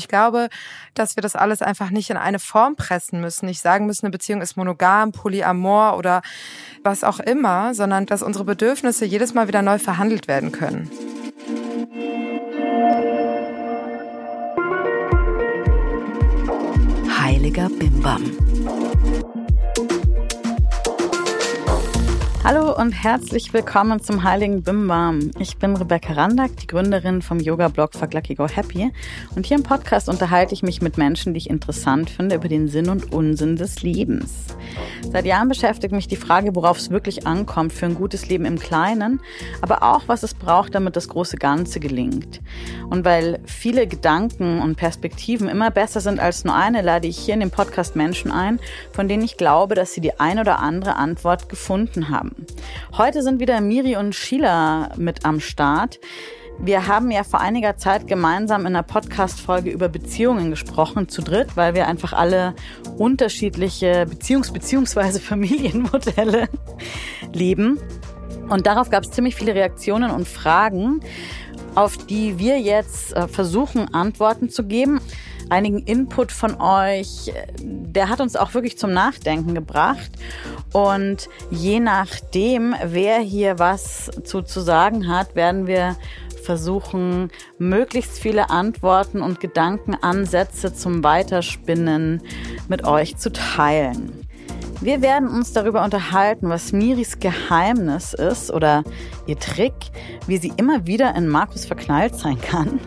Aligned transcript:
Ich 0.00 0.08
glaube, 0.08 0.48
dass 0.94 1.16
wir 1.16 1.22
das 1.22 1.36
alles 1.36 1.60
einfach 1.60 1.90
nicht 1.90 2.08
in 2.08 2.16
eine 2.16 2.38
Form 2.38 2.74
pressen 2.74 3.20
müssen, 3.20 3.44
nicht 3.44 3.60
sagen 3.60 3.84
müssen, 3.84 4.06
eine 4.06 4.12
Beziehung 4.12 4.40
ist 4.40 4.56
monogam, 4.56 5.12
polyamor 5.12 5.98
oder 5.98 6.22
was 6.82 7.04
auch 7.04 7.20
immer, 7.20 7.74
sondern 7.74 8.06
dass 8.06 8.22
unsere 8.22 8.46
Bedürfnisse 8.46 9.04
jedes 9.04 9.34
Mal 9.34 9.46
wieder 9.46 9.60
neu 9.60 9.78
verhandelt 9.78 10.26
werden 10.26 10.52
können. 10.52 10.90
Heiliger 17.20 17.68
Bimbam. 17.68 18.79
Hallo 22.52 22.76
und 22.76 22.90
herzlich 22.90 23.52
willkommen 23.52 24.02
zum 24.02 24.24
Heiligen 24.24 24.64
Bimbam. 24.64 25.30
Ich 25.38 25.58
bin 25.58 25.76
Rebecca 25.76 26.14
Randack, 26.14 26.56
die 26.56 26.66
Gründerin 26.66 27.22
vom 27.22 27.38
Yoga-Blog 27.38 27.94
Fuck 27.94 28.12
Lucky 28.12 28.34
Go 28.34 28.48
Happy. 28.48 28.90
Und 29.36 29.46
hier 29.46 29.56
im 29.56 29.62
Podcast 29.62 30.08
unterhalte 30.08 30.52
ich 30.52 30.64
mich 30.64 30.82
mit 30.82 30.98
Menschen, 30.98 31.32
die 31.32 31.38
ich 31.38 31.48
interessant 31.48 32.10
finde, 32.10 32.34
über 32.34 32.48
den 32.48 32.66
Sinn 32.66 32.88
und 32.88 33.12
Unsinn 33.12 33.54
des 33.54 33.84
Lebens. 33.84 34.46
Seit 35.12 35.26
Jahren 35.26 35.48
beschäftigt 35.48 35.92
mich 35.92 36.08
die 36.08 36.16
Frage, 36.16 36.56
worauf 36.56 36.78
es 36.78 36.90
wirklich 36.90 37.24
ankommt 37.24 37.72
für 37.72 37.86
ein 37.86 37.94
gutes 37.94 38.28
Leben 38.28 38.44
im 38.44 38.58
Kleinen, 38.58 39.20
aber 39.60 39.84
auch, 39.84 40.08
was 40.08 40.24
es 40.24 40.34
braucht, 40.34 40.74
damit 40.74 40.96
das 40.96 41.08
große 41.08 41.36
Ganze 41.36 41.78
gelingt. 41.78 42.40
Und 42.88 43.04
weil 43.04 43.38
viele 43.44 43.86
Gedanken 43.86 44.60
und 44.60 44.74
Perspektiven 44.74 45.48
immer 45.48 45.70
besser 45.70 46.00
sind 46.00 46.18
als 46.18 46.44
nur 46.44 46.56
eine, 46.56 46.82
lade 46.82 47.06
ich 47.06 47.16
hier 47.16 47.34
in 47.34 47.40
dem 47.40 47.52
Podcast 47.52 47.94
Menschen 47.94 48.32
ein, 48.32 48.58
von 48.92 49.06
denen 49.06 49.22
ich 49.22 49.36
glaube, 49.36 49.76
dass 49.76 49.94
sie 49.94 50.00
die 50.00 50.18
ein 50.18 50.40
oder 50.40 50.58
andere 50.58 50.96
Antwort 50.96 51.48
gefunden 51.48 52.08
haben. 52.08 52.39
Heute 52.96 53.22
sind 53.22 53.40
wieder 53.40 53.60
Miri 53.60 53.96
und 53.96 54.14
Sheila 54.14 54.90
mit 54.96 55.24
am 55.24 55.40
Start. 55.40 56.00
Wir 56.58 56.86
haben 56.86 57.10
ja 57.10 57.24
vor 57.24 57.40
einiger 57.40 57.76
Zeit 57.76 58.06
gemeinsam 58.06 58.62
in 58.62 58.68
einer 58.68 58.82
Podcast-Folge 58.82 59.70
über 59.70 59.88
Beziehungen 59.88 60.50
gesprochen, 60.50 61.08
zu 61.08 61.22
dritt, 61.22 61.56
weil 61.56 61.74
wir 61.74 61.86
einfach 61.86 62.12
alle 62.12 62.54
unterschiedliche 62.98 64.06
Beziehungs- 64.08 64.52
bzw. 64.52 65.18
Familienmodelle 65.20 66.48
leben. 67.32 67.78
Und 68.48 68.66
darauf 68.66 68.90
gab 68.90 69.04
es 69.04 69.10
ziemlich 69.10 69.36
viele 69.36 69.54
Reaktionen 69.54 70.10
und 70.10 70.28
Fragen, 70.28 71.00
auf 71.74 71.96
die 71.96 72.38
wir 72.38 72.60
jetzt 72.60 73.16
äh, 73.16 73.28
versuchen, 73.28 73.94
Antworten 73.94 74.50
zu 74.50 74.64
geben 74.64 75.00
einigen 75.50 75.80
Input 75.80 76.32
von 76.32 76.60
euch. 76.60 77.32
Der 77.60 78.08
hat 78.08 78.20
uns 78.20 78.36
auch 78.36 78.54
wirklich 78.54 78.78
zum 78.78 78.92
Nachdenken 78.92 79.54
gebracht. 79.54 80.10
Und 80.72 81.28
je 81.50 81.80
nachdem, 81.80 82.74
wer 82.84 83.18
hier 83.20 83.58
was 83.58 84.10
zu, 84.24 84.42
zu 84.42 84.60
sagen 84.60 85.08
hat, 85.08 85.34
werden 85.34 85.66
wir 85.66 85.96
versuchen, 86.42 87.30
möglichst 87.58 88.18
viele 88.18 88.50
Antworten 88.50 89.20
und 89.20 89.40
Gedankenansätze 89.40 90.72
zum 90.72 91.04
Weiterspinnen 91.04 92.22
mit 92.68 92.84
euch 92.84 93.16
zu 93.16 93.32
teilen. 93.32 94.19
Wir 94.82 95.02
werden 95.02 95.28
uns 95.28 95.52
darüber 95.52 95.84
unterhalten, 95.84 96.48
was 96.48 96.72
Miris 96.72 97.18
Geheimnis 97.18 98.14
ist 98.14 98.50
oder 98.50 98.82
ihr 99.26 99.38
Trick, 99.38 99.74
wie 100.26 100.38
sie 100.38 100.54
immer 100.56 100.86
wieder 100.86 101.14
in 101.14 101.28
Markus 101.28 101.66
verknallt 101.66 102.14
sein 102.14 102.40
kann. 102.40 102.80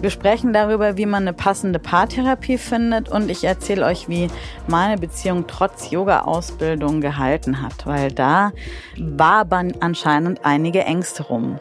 Wir 0.00 0.10
sprechen 0.10 0.52
darüber, 0.52 0.96
wie 0.96 1.06
man 1.06 1.22
eine 1.22 1.32
passende 1.32 1.78
Paartherapie 1.78 2.58
findet 2.58 3.08
und 3.08 3.30
ich 3.30 3.44
erzähle 3.44 3.86
euch, 3.86 4.08
wie 4.08 4.26
meine 4.66 4.98
Beziehung 4.98 5.44
trotz 5.46 5.92
Yoga-Ausbildung 5.92 7.00
gehalten 7.00 7.62
hat, 7.62 7.86
weil 7.86 8.10
da 8.10 8.50
wabern 8.96 9.74
anscheinend 9.78 10.44
einige 10.44 10.84
Ängste 10.84 11.22
rum. 11.22 11.60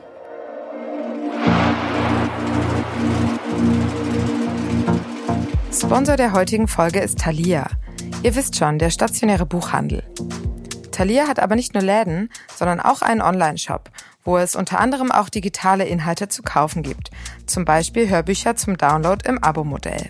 Sponsor 5.72 6.16
der 6.16 6.33
heutigen 6.33 6.67
Folge 6.67 7.00
ist 7.00 7.20
Thalia. 7.20 7.67
Ihr 8.23 8.36
wisst 8.36 8.55
schon, 8.55 8.80
der 8.80 8.89
stationäre 8.89 9.45
Buchhandel. 9.45 10.03
Thalia 10.91 11.27
hat 11.27 11.39
aber 11.39 11.55
nicht 11.55 11.73
nur 11.73 11.83
Läden, 11.83 12.30
sondern 12.55 12.80
auch 12.80 13.02
einen 13.02 13.21
Online-Shop, 13.21 13.92
wo 14.23 14.37
es 14.37 14.55
unter 14.55 14.80
anderem 14.80 15.11
auch 15.11 15.30
digitale 15.30 15.86
Inhalte 15.86 16.27
zu 16.27 16.42
kaufen 16.42 16.82
gibt, 16.82 17.11
zum 17.45 17.65
Beispiel 17.65 18.09
Hörbücher 18.09 18.55
zum 18.55 18.77
Download 18.77 19.27
im 19.30 19.43
Abo-Modell. 19.43 20.09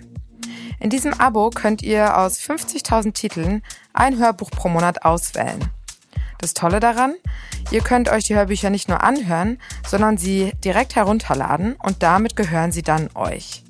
In 0.79 0.89
diesem 0.89 1.13
Abo 1.13 1.49
könnt 1.49 1.81
ihr 1.81 2.17
aus 2.17 2.39
50.000 2.39 3.13
Titeln 3.13 3.63
ein 3.93 4.17
Hörbuch 4.17 4.49
pro 4.49 4.69
Monat 4.69 5.03
auswählen. 5.03 5.59
Das 6.39 6.53
Tolle 6.53 6.79
daran, 6.79 7.15
ihr 7.71 7.81
könnt 7.81 8.09
euch 8.09 8.25
die 8.25 8.35
Hörbücher 8.35 8.69
nicht 8.69 8.87
nur 8.87 9.03
anhören, 9.03 9.59
sondern 9.85 10.17
sie 10.17 10.53
direkt 10.63 10.95
herunterladen 10.95 11.75
und 11.83 12.03
damit 12.03 12.35
gehören 12.35 12.71
sie 12.71 12.83
dann 12.83 13.09
euch. 13.15 13.63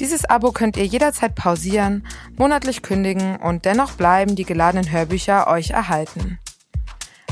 Dieses 0.00 0.24
Abo 0.24 0.52
könnt 0.52 0.76
ihr 0.76 0.86
jederzeit 0.86 1.34
pausieren, 1.34 2.06
monatlich 2.36 2.82
kündigen 2.82 3.36
und 3.36 3.64
dennoch 3.64 3.92
bleiben 3.92 4.36
die 4.36 4.44
geladenen 4.44 4.90
Hörbücher 4.90 5.48
euch 5.48 5.70
erhalten. 5.70 6.38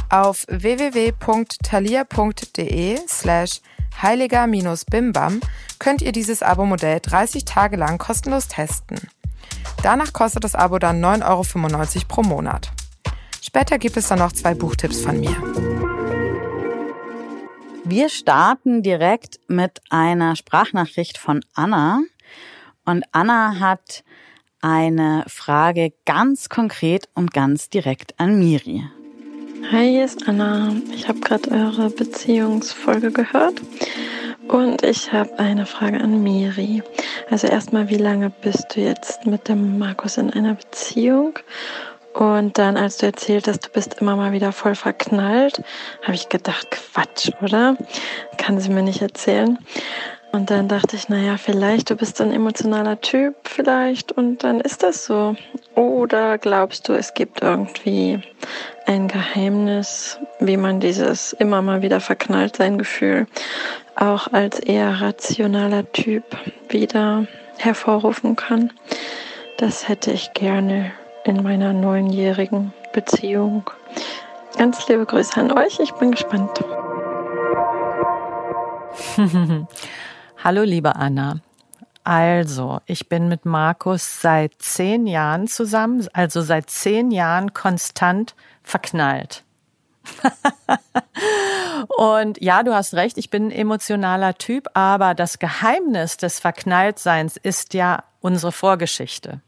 Auf 0.09 0.47
www.thalia.de 0.49 2.99
slash 3.09 3.61
heiliger-bimbam 4.03 5.41
könnt 5.79 6.03
ihr 6.03 6.13
dieses 6.13 6.43
Abo-Modell 6.43 7.01
30 7.01 7.45
Tage 7.45 7.77
lang 7.77 7.99
kostenlos 7.99 8.49
testen. 8.49 8.99
Danach 9.83 10.13
kostet 10.13 10.45
das 10.45 10.55
Abo 10.55 10.79
dann 10.79 11.05
9,95 11.05 11.29
Euro 11.29 11.43
pro 12.09 12.23
Monat. 12.23 12.71
Später 13.43 13.79
gibt 13.79 13.97
es 13.97 14.09
dann 14.09 14.19
noch 14.19 14.33
zwei 14.33 14.55
Buchtipps 14.55 15.01
von 15.01 15.21
mir. 15.21 15.37
Wir 17.85 18.09
starten 18.09 18.83
direkt 18.83 19.39
mit 19.47 19.81
einer 19.91 20.35
Sprachnachricht 20.35 21.19
von 21.19 21.41
Anna. 21.55 22.01
Und 22.87 23.05
Anna 23.11 23.59
hat 23.59 24.05
eine 24.63 25.25
Frage 25.27 25.93
ganz 26.05 26.49
konkret 26.49 27.09
und 27.15 27.35
ganz 27.35 27.69
direkt 27.69 28.19
an 28.19 28.39
Miri. 28.39 28.85
Hi, 29.73 29.91
hier 29.91 30.05
ist 30.05 30.29
Anna. 30.29 30.73
Ich 30.95 31.09
habe 31.09 31.19
gerade 31.19 31.51
eure 31.51 31.91
Beziehungsfolge 31.91 33.11
gehört 33.11 33.61
und 34.47 34.85
ich 34.85 35.13
habe 35.13 35.37
eine 35.41 35.67
Frage 35.67 36.01
an 36.01 36.23
Miri. 36.23 36.81
Also 37.29 37.49
erstmal, 37.49 37.91
wie 37.91 37.97
lange 37.97 38.31
bist 38.31 38.77
du 38.77 38.81
jetzt 38.81 39.27
mit 39.27 39.49
dem 39.49 39.81
Markus 39.81 40.17
in 40.17 40.33
einer 40.33 40.55
Beziehung? 40.55 41.41
Und 42.15 42.57
dann, 42.57 42.77
als 42.77 42.99
du 42.99 43.07
erzählt 43.07 43.49
hast, 43.49 43.67
du 43.67 43.71
bist 43.71 43.95
immer 44.01 44.17
mal 44.17 44.33
wieder 44.33 44.53
voll 44.53 44.75
verknallt, 44.75 45.63
habe 46.03 46.15
ich 46.15 46.29
gedacht, 46.29 46.69
Quatsch, 46.71 47.31
oder? 47.43 47.77
Kann 48.39 48.59
sie 48.59 48.71
mir 48.71 48.83
nicht 48.83 49.03
erzählen. 49.03 49.59
Und 50.37 50.51
dann 50.51 50.69
dachte 50.69 50.97
ich, 50.97 51.09
naja, 51.09 51.39
vielleicht 51.39 51.89
du 51.89 51.97
bist 51.97 52.21
ein 52.21 52.31
emotionaler 52.31 53.01
Typ, 53.01 53.35
vielleicht, 53.45 54.13
und 54.13 54.45
dann 54.45 54.61
ist 54.61 54.83
das 54.83 55.07
so. 55.07 55.35
Oder 55.75 56.37
glaubst 56.37 56.91
du, 56.91 56.93
es 56.93 57.15
gibt 57.15 57.41
irgendwie 57.41 58.21
ein 58.85 59.09
Geheimnis, 59.09 60.19
wie 60.39 60.59
man 60.59 60.79
dieses 60.79 61.33
immer 61.33 61.63
mal 61.63 61.81
wieder 61.81 62.01
verknallt 62.01 62.57
sein 62.57 62.77
Gefühl 62.77 63.27
auch 63.95 64.31
als 64.31 64.59
eher 64.59 65.01
rationaler 65.01 65.91
Typ 65.93 66.25
wieder 66.69 67.27
hervorrufen 67.57 68.37
kann? 68.37 68.75
Das 69.57 69.89
hätte 69.89 70.11
ich 70.11 70.35
gerne 70.35 70.93
in 71.25 71.43
meiner 71.43 71.73
neunjährigen 71.73 72.75
Beziehung. 72.93 73.71
Ganz 74.59 74.87
liebe 74.87 75.07
Grüße 75.07 75.41
an 75.41 75.51
euch, 75.51 75.81
ich 75.81 75.93
bin 75.93 76.11
gespannt. 76.11 76.63
Hallo, 80.47 80.63
liebe 80.63 80.95
Anna. 80.95 81.41
Also, 82.05 82.79
ich 82.87 83.09
bin 83.09 83.27
mit 83.27 83.47
Markus 83.47 84.21
seit 84.23 84.53
zehn 84.61 85.09
Jahren 85.09 85.49
zusammen, 85.49 86.07
also 86.13 86.41
seit 86.41 86.71
zehn 86.71 87.11
Jahren 87.11 87.53
konstant 87.53 88.37
verknallt. 88.63 89.43
Und 91.99 92.41
ja, 92.41 92.63
du 92.63 92.73
hast 92.73 92.95
recht, 92.95 93.19
ich 93.19 93.29
bin 93.29 93.49
ein 93.49 93.51
emotionaler 93.51 94.35
Typ, 94.35 94.69
aber 94.75 95.15
das 95.15 95.41
Geheimnis 95.41 96.17
des 96.17 96.39
Verknalltseins 96.39 97.37
ist 97.37 97.75
ja 97.75 98.05
unsere 98.21 98.53
Vorgeschichte. 98.53 99.41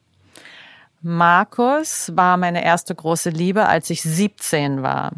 Markus 1.00 2.10
war 2.16 2.36
meine 2.38 2.64
erste 2.64 2.92
große 2.92 3.30
Liebe, 3.30 3.66
als 3.66 3.88
ich 3.90 4.02
17 4.02 4.82
war. 4.82 5.12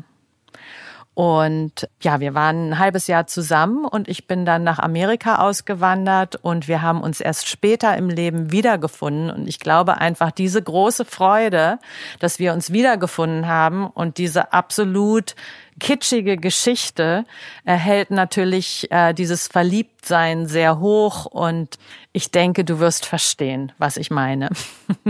Und 1.14 1.88
ja, 2.00 2.20
wir 2.20 2.34
waren 2.34 2.70
ein 2.70 2.78
halbes 2.78 3.06
Jahr 3.08 3.26
zusammen 3.26 3.84
und 3.84 4.08
ich 4.08 4.26
bin 4.26 4.44
dann 4.44 4.62
nach 4.62 4.78
Amerika 4.78 5.36
ausgewandert 5.36 6.36
und 6.36 6.68
wir 6.68 6.82
haben 6.82 7.02
uns 7.02 7.20
erst 7.20 7.48
später 7.48 7.96
im 7.96 8.08
Leben 8.08 8.52
wiedergefunden. 8.52 9.30
Und 9.30 9.48
ich 9.48 9.58
glaube 9.58 9.98
einfach 9.98 10.30
diese 10.30 10.62
große 10.62 11.04
Freude, 11.04 11.78
dass 12.20 12.38
wir 12.38 12.52
uns 12.52 12.72
wiedergefunden 12.72 13.48
haben 13.48 13.86
und 13.88 14.18
diese 14.18 14.52
absolut 14.52 15.34
kitschige 15.80 16.36
Geschichte 16.36 17.24
erhält 17.64 18.12
natürlich 18.12 18.90
äh, 18.92 19.12
dieses 19.12 19.48
Verliebtsein 19.48 20.46
sehr 20.46 20.78
hoch 20.78 21.26
und 21.26 21.78
ich 22.12 22.32
denke, 22.32 22.64
du 22.64 22.80
wirst 22.80 23.06
verstehen, 23.06 23.72
was 23.78 23.96
ich 23.96 24.10
meine. 24.10 24.50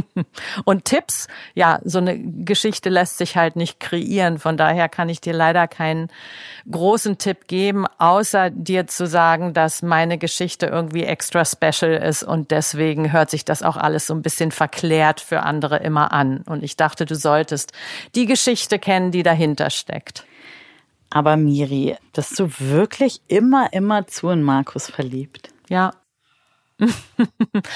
und 0.65 0.85
Tipps, 0.85 1.29
ja, 1.55 1.81
so 1.83 1.99
eine 1.99 2.19
Geschichte 2.19 2.91
lässt 2.91 3.17
sich 3.19 3.37
halt 3.37 3.57
nicht 3.57 3.81
kreieren. 3.81 4.39
Von 4.39 4.59
daher 4.59 4.89
kann 4.91 5.09
ich 5.09 5.21
dir 5.21 5.33
leider 5.33 5.67
keinen 5.67 6.09
großen 6.71 7.17
Tipp 7.17 7.49
geben, 7.49 7.87
außer 7.99 8.51
dir 8.51 8.87
zu 8.87 9.07
sagen, 9.07 9.55
dass 9.55 9.81
meine 9.81 10.19
Geschichte 10.19 10.67
irgendwie 10.67 11.05
extra 11.05 11.45
special 11.45 11.93
ist 11.93 12.23
und 12.23 12.51
deswegen 12.51 13.13
hört 13.13 13.31
sich 13.31 13.47
das 13.47 13.63
auch 13.63 13.79
alles 13.79 14.07
so 14.07 14.15
ein 14.15 14.23
bisschen 14.23 14.53
verklärt 14.53 15.21
für 15.21 15.43
andere 15.43 15.79
immer 15.79 16.13
an. 16.13 16.43
Und 16.47 16.63
ich 16.63 16.77
dachte, 16.77 17.07
du 17.07 17.15
solltest 17.15 17.73
die 18.15 18.27
Geschichte 18.27 18.79
kennen, 18.79 19.11
die 19.11 19.23
dahinter 19.23 19.71
steckt. 19.71 20.25
Aber 21.11 21.37
Miri, 21.37 21.97
bist 22.15 22.39
du 22.39 22.49
wirklich 22.59 23.21
immer, 23.27 23.73
immer 23.73 24.07
zu 24.07 24.31
in 24.31 24.43
Markus 24.43 24.89
verliebt? 24.89 25.51
Ja, 25.69 25.93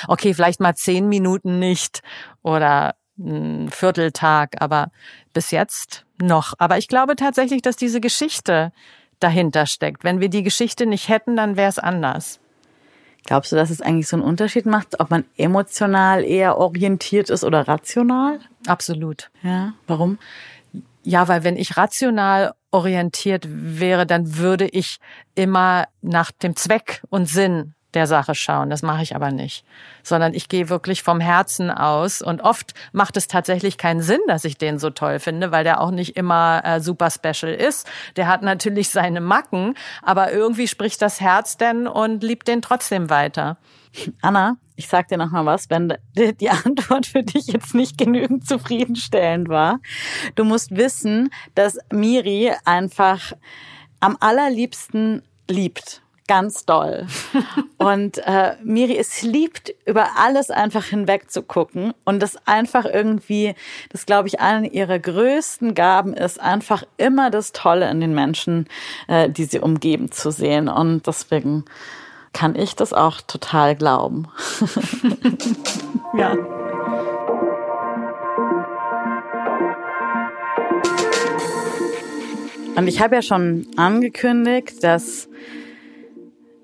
okay, 0.08 0.34
vielleicht 0.34 0.60
mal 0.60 0.75
zehn 0.75 1.08
Minuten 1.08 1.58
nicht 1.58 2.02
oder 2.42 2.94
ein 3.19 3.70
Vierteltag, 3.70 4.60
aber 4.60 4.90
bis 5.32 5.50
jetzt 5.50 6.04
noch. 6.20 6.54
Aber 6.58 6.78
ich 6.78 6.88
glaube 6.88 7.16
tatsächlich, 7.16 7.62
dass 7.62 7.76
diese 7.76 8.00
Geschichte 8.00 8.72
dahinter 9.20 9.66
steckt. 9.66 10.04
Wenn 10.04 10.20
wir 10.20 10.28
die 10.28 10.42
Geschichte 10.42 10.87
nicht 10.87 11.08
hätten, 11.08 11.37
dann 11.37 11.56
wäre 11.56 11.69
es 11.69 11.78
anders. 11.78 12.40
Glaubst 13.25 13.52
du, 13.52 13.56
dass 13.56 13.70
es 13.70 13.80
eigentlich 13.80 14.08
so 14.08 14.16
einen 14.16 14.25
Unterschied 14.25 14.66
macht, 14.66 15.00
ob 15.00 15.10
man 15.10 15.25
emotional 15.37 16.25
eher 16.25 16.58
orientiert 16.58 17.30
ist 17.30 17.44
oder 17.44 17.69
rational? 17.69 18.40
Absolut. 18.66 19.30
Ja, 19.42 19.75
warum? 19.87 20.19
Ja, 21.04 21.28
weil 21.28 21.44
wenn 21.44 21.56
ich 21.56 21.76
rational 21.76 22.54
orientiert 22.75 23.47
wäre, 23.49 24.05
dann 24.05 24.37
würde 24.37 24.67
ich 24.67 24.99
immer 25.37 25.87
nach 26.03 26.32
dem 26.32 26.56
Zweck 26.56 27.03
und 27.09 27.26
Sinn 27.26 27.75
der 27.94 28.06
Sache 28.06 28.35
schauen. 28.35 28.70
Das 28.70 28.82
mache 28.82 29.02
ich 29.02 29.14
aber 29.14 29.31
nicht, 29.31 29.64
sondern 30.02 30.35
ich 30.35 30.49
gehe 30.49 30.69
wirklich 30.69 31.02
vom 31.02 31.20
Herzen 31.20 31.70
aus. 31.70 32.23
Und 32.23 32.43
oft 32.43 32.75
macht 32.93 33.17
es 33.17 33.29
tatsächlich 33.29 33.79
keinen 33.79 34.02
Sinn, 34.02 34.20
dass 34.26 34.44
ich 34.44 34.58
den 34.58 34.79
so 34.79 34.91
toll 34.91 35.19
finde, 35.19 35.52
weil 35.52 35.64
der 35.64 35.81
auch 35.81 35.91
nicht 35.91 36.17
immer 36.17 36.62
äh, 36.64 36.81
super 36.81 37.11
special 37.11 37.52
ist. 37.52 37.88
Der 38.17 38.29
hat 38.29 38.43
natürlich 38.43 38.91
seine 38.91 39.20
Macken, 39.20 39.75
aber 40.02 40.32
irgendwie 40.32 40.69
spricht 40.69 41.02
das 41.02 41.20
Herz 41.20 41.56
denn 41.56 41.87
und 41.87 42.23
liebt 42.23 42.49
den 42.49 42.62
trotzdem 42.62 43.11
weiter. 43.11 43.58
Anna, 44.23 44.56
ich 44.76 44.88
sag 44.88 45.08
dir 45.08 45.19
noch 45.19 45.31
mal 45.31 45.47
was, 45.47 45.70
wenn 45.70 45.94
die 46.17 46.50
Antwort 46.50 47.06
für 47.06 47.23
dich 47.23 47.47
jetzt 47.47 47.75
nicht 47.75 47.97
genügend 47.99 48.47
zufriedenstellend 48.47 49.49
war. 49.49 49.79
Du 50.35 50.44
musst 50.44 50.76
wissen, 50.76 51.31
dass 51.55 51.79
Miri 51.93 52.52
einfach 52.64 53.32
am 54.00 54.17
allerliebsten 54.20 55.23
liebt 55.49 56.03
ganz 56.26 56.65
doll. 56.65 57.06
und 57.79 58.19
äh, 58.19 58.56
Miri 58.62 58.97
es 58.97 59.23
liebt, 59.23 59.75
über 59.87 60.17
alles 60.17 60.50
einfach 60.50 60.85
hinweg 60.85 61.31
zu 61.31 61.43
gucken 61.43 61.93
und 62.05 62.21
das 62.21 62.37
einfach 62.47 62.85
irgendwie, 62.85 63.55
das 63.91 64.06
glaube 64.06 64.29
ich, 64.29 64.41
eine 64.41 64.69
ihrer 64.69 64.99
größten 64.99 65.75
Gaben 65.75 66.15
ist, 66.15 66.41
einfach 66.41 66.85
immer 66.97 67.31
das 67.31 67.53
Tolle 67.53 67.91
in 67.91 68.00
den 68.00 68.15
Menschen, 68.15 68.69
äh, 69.09 69.29
die 69.29 69.44
sie 69.44 69.61
umgeben, 69.61 70.11
zu 70.11 70.31
sehen. 70.31 70.69
Und 70.69 71.06
deswegen 71.06 71.65
kann 72.32 72.56
ich 72.56 72.75
das 72.75 72.93
auch 72.93 73.21
total 73.21 73.76
glauben. 73.76 74.29
ja. 76.19 76.37
Und 82.76 82.88
ich 82.88 83.00
habe 83.00 83.15
ja 83.15 83.23
schon 83.23 83.69
angekündigt, 83.76 84.82
dass 84.82 85.29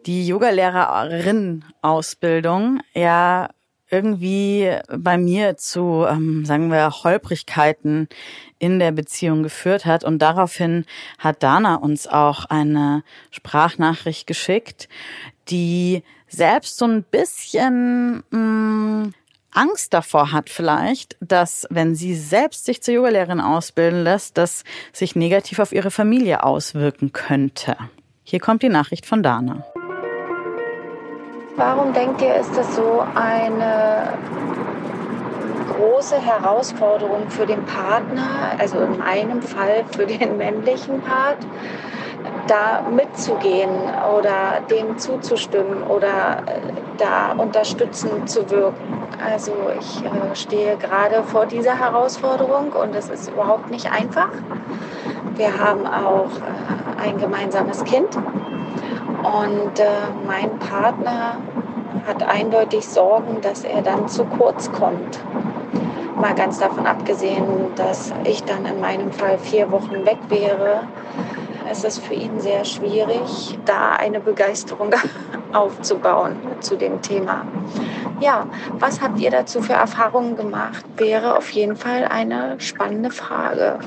die 0.06 0.26
Yogalehrerin-Ausbildung 0.26 2.80
ja 2.94 3.50
irgendwie 3.90 4.70
bei 4.88 5.18
mir 5.18 5.56
zu, 5.56 6.06
ähm, 6.08 6.44
sagen 6.44 6.70
wir, 6.70 6.90
Holprigkeiten 7.02 8.08
in 8.58 8.78
der 8.78 8.92
Beziehung 8.92 9.42
geführt 9.42 9.84
hat. 9.84 10.04
Und 10.04 10.20
daraufhin 10.20 10.84
hat 11.18 11.42
Dana 11.42 11.76
uns 11.76 12.06
auch 12.06 12.44
eine 12.44 13.02
Sprachnachricht 13.30 14.26
geschickt, 14.26 14.88
die 15.48 16.02
selbst 16.28 16.78
so 16.78 16.84
ein 16.84 17.02
bisschen 17.02 18.22
mh, 18.30 18.38
mm, 18.38 19.14
Angst 19.52 19.92
davor 19.92 20.30
hat 20.30 20.48
vielleicht, 20.48 21.16
dass 21.20 21.66
wenn 21.70 21.96
sie 21.96 22.14
selbst 22.14 22.66
sich 22.66 22.82
zur 22.82 22.94
Yogalehrerin 22.94 23.40
ausbilden 23.40 24.04
lässt, 24.04 24.38
das 24.38 24.62
sich 24.92 25.16
negativ 25.16 25.58
auf 25.58 25.72
ihre 25.72 25.90
Familie 25.90 26.44
auswirken 26.44 27.12
könnte. 27.12 27.76
Hier 28.22 28.38
kommt 28.38 28.62
die 28.62 28.68
Nachricht 28.68 29.06
von 29.06 29.24
Dana. 29.24 29.64
Warum 31.60 31.92
denkt 31.92 32.22
ihr, 32.22 32.36
ist 32.36 32.56
das 32.56 32.74
so 32.74 33.04
eine 33.14 34.14
große 35.76 36.16
Herausforderung 36.16 37.28
für 37.28 37.44
den 37.44 37.66
Partner, 37.66 38.56
also 38.56 38.78
in 38.78 38.96
meinem 38.96 39.42
Fall 39.42 39.84
für 39.94 40.06
den 40.06 40.38
männlichen 40.38 41.02
Part, 41.02 41.36
da 42.46 42.88
mitzugehen 42.90 43.68
oder 44.18 44.62
dem 44.70 44.96
zuzustimmen 44.96 45.82
oder 45.82 46.44
äh, 46.46 46.60
da 46.96 47.32
unterstützend 47.36 48.30
zu 48.30 48.48
wirken. 48.48 49.06
Also 49.22 49.52
ich 49.78 50.02
äh, 50.02 50.34
stehe 50.34 50.78
gerade 50.78 51.22
vor 51.24 51.44
dieser 51.44 51.78
Herausforderung 51.78 52.72
und 52.72 52.94
es 52.94 53.10
ist 53.10 53.28
überhaupt 53.28 53.70
nicht 53.70 53.92
einfach. 53.92 54.30
Wir 55.34 55.58
haben 55.58 55.86
auch 55.86 56.30
äh, 56.38 57.06
ein 57.06 57.18
gemeinsames 57.18 57.84
Kind 57.84 58.16
und 59.22 59.78
äh, 59.78 59.86
mein 60.26 60.58
Partner 60.58 61.36
hat 62.06 62.22
eindeutig 62.22 62.86
Sorgen, 62.86 63.40
dass 63.40 63.64
er 63.64 63.82
dann 63.82 64.08
zu 64.08 64.24
kurz 64.24 64.70
kommt. 64.72 65.18
Mal 66.20 66.34
ganz 66.34 66.58
davon 66.58 66.86
abgesehen, 66.86 67.74
dass 67.76 68.12
ich 68.24 68.42
dann 68.44 68.66
in 68.66 68.80
meinem 68.80 69.12
Fall 69.12 69.38
vier 69.38 69.70
Wochen 69.70 70.04
weg 70.04 70.18
wäre, 70.28 70.82
ist 71.70 71.84
es 71.84 71.98
für 71.98 72.14
ihn 72.14 72.40
sehr 72.40 72.64
schwierig, 72.64 73.58
da 73.64 73.92
eine 73.92 74.20
Begeisterung 74.20 74.90
aufzubauen 75.52 76.36
zu 76.60 76.76
dem 76.76 77.00
Thema. 77.00 77.44
Ja, 78.20 78.46
was 78.78 79.00
habt 79.00 79.18
ihr 79.20 79.30
dazu 79.30 79.62
für 79.62 79.74
Erfahrungen 79.74 80.36
gemacht? 80.36 80.84
Wäre 80.96 81.36
auf 81.36 81.50
jeden 81.50 81.76
Fall 81.76 82.04
eine 82.04 82.60
spannende 82.60 83.10
Frage. 83.10 83.78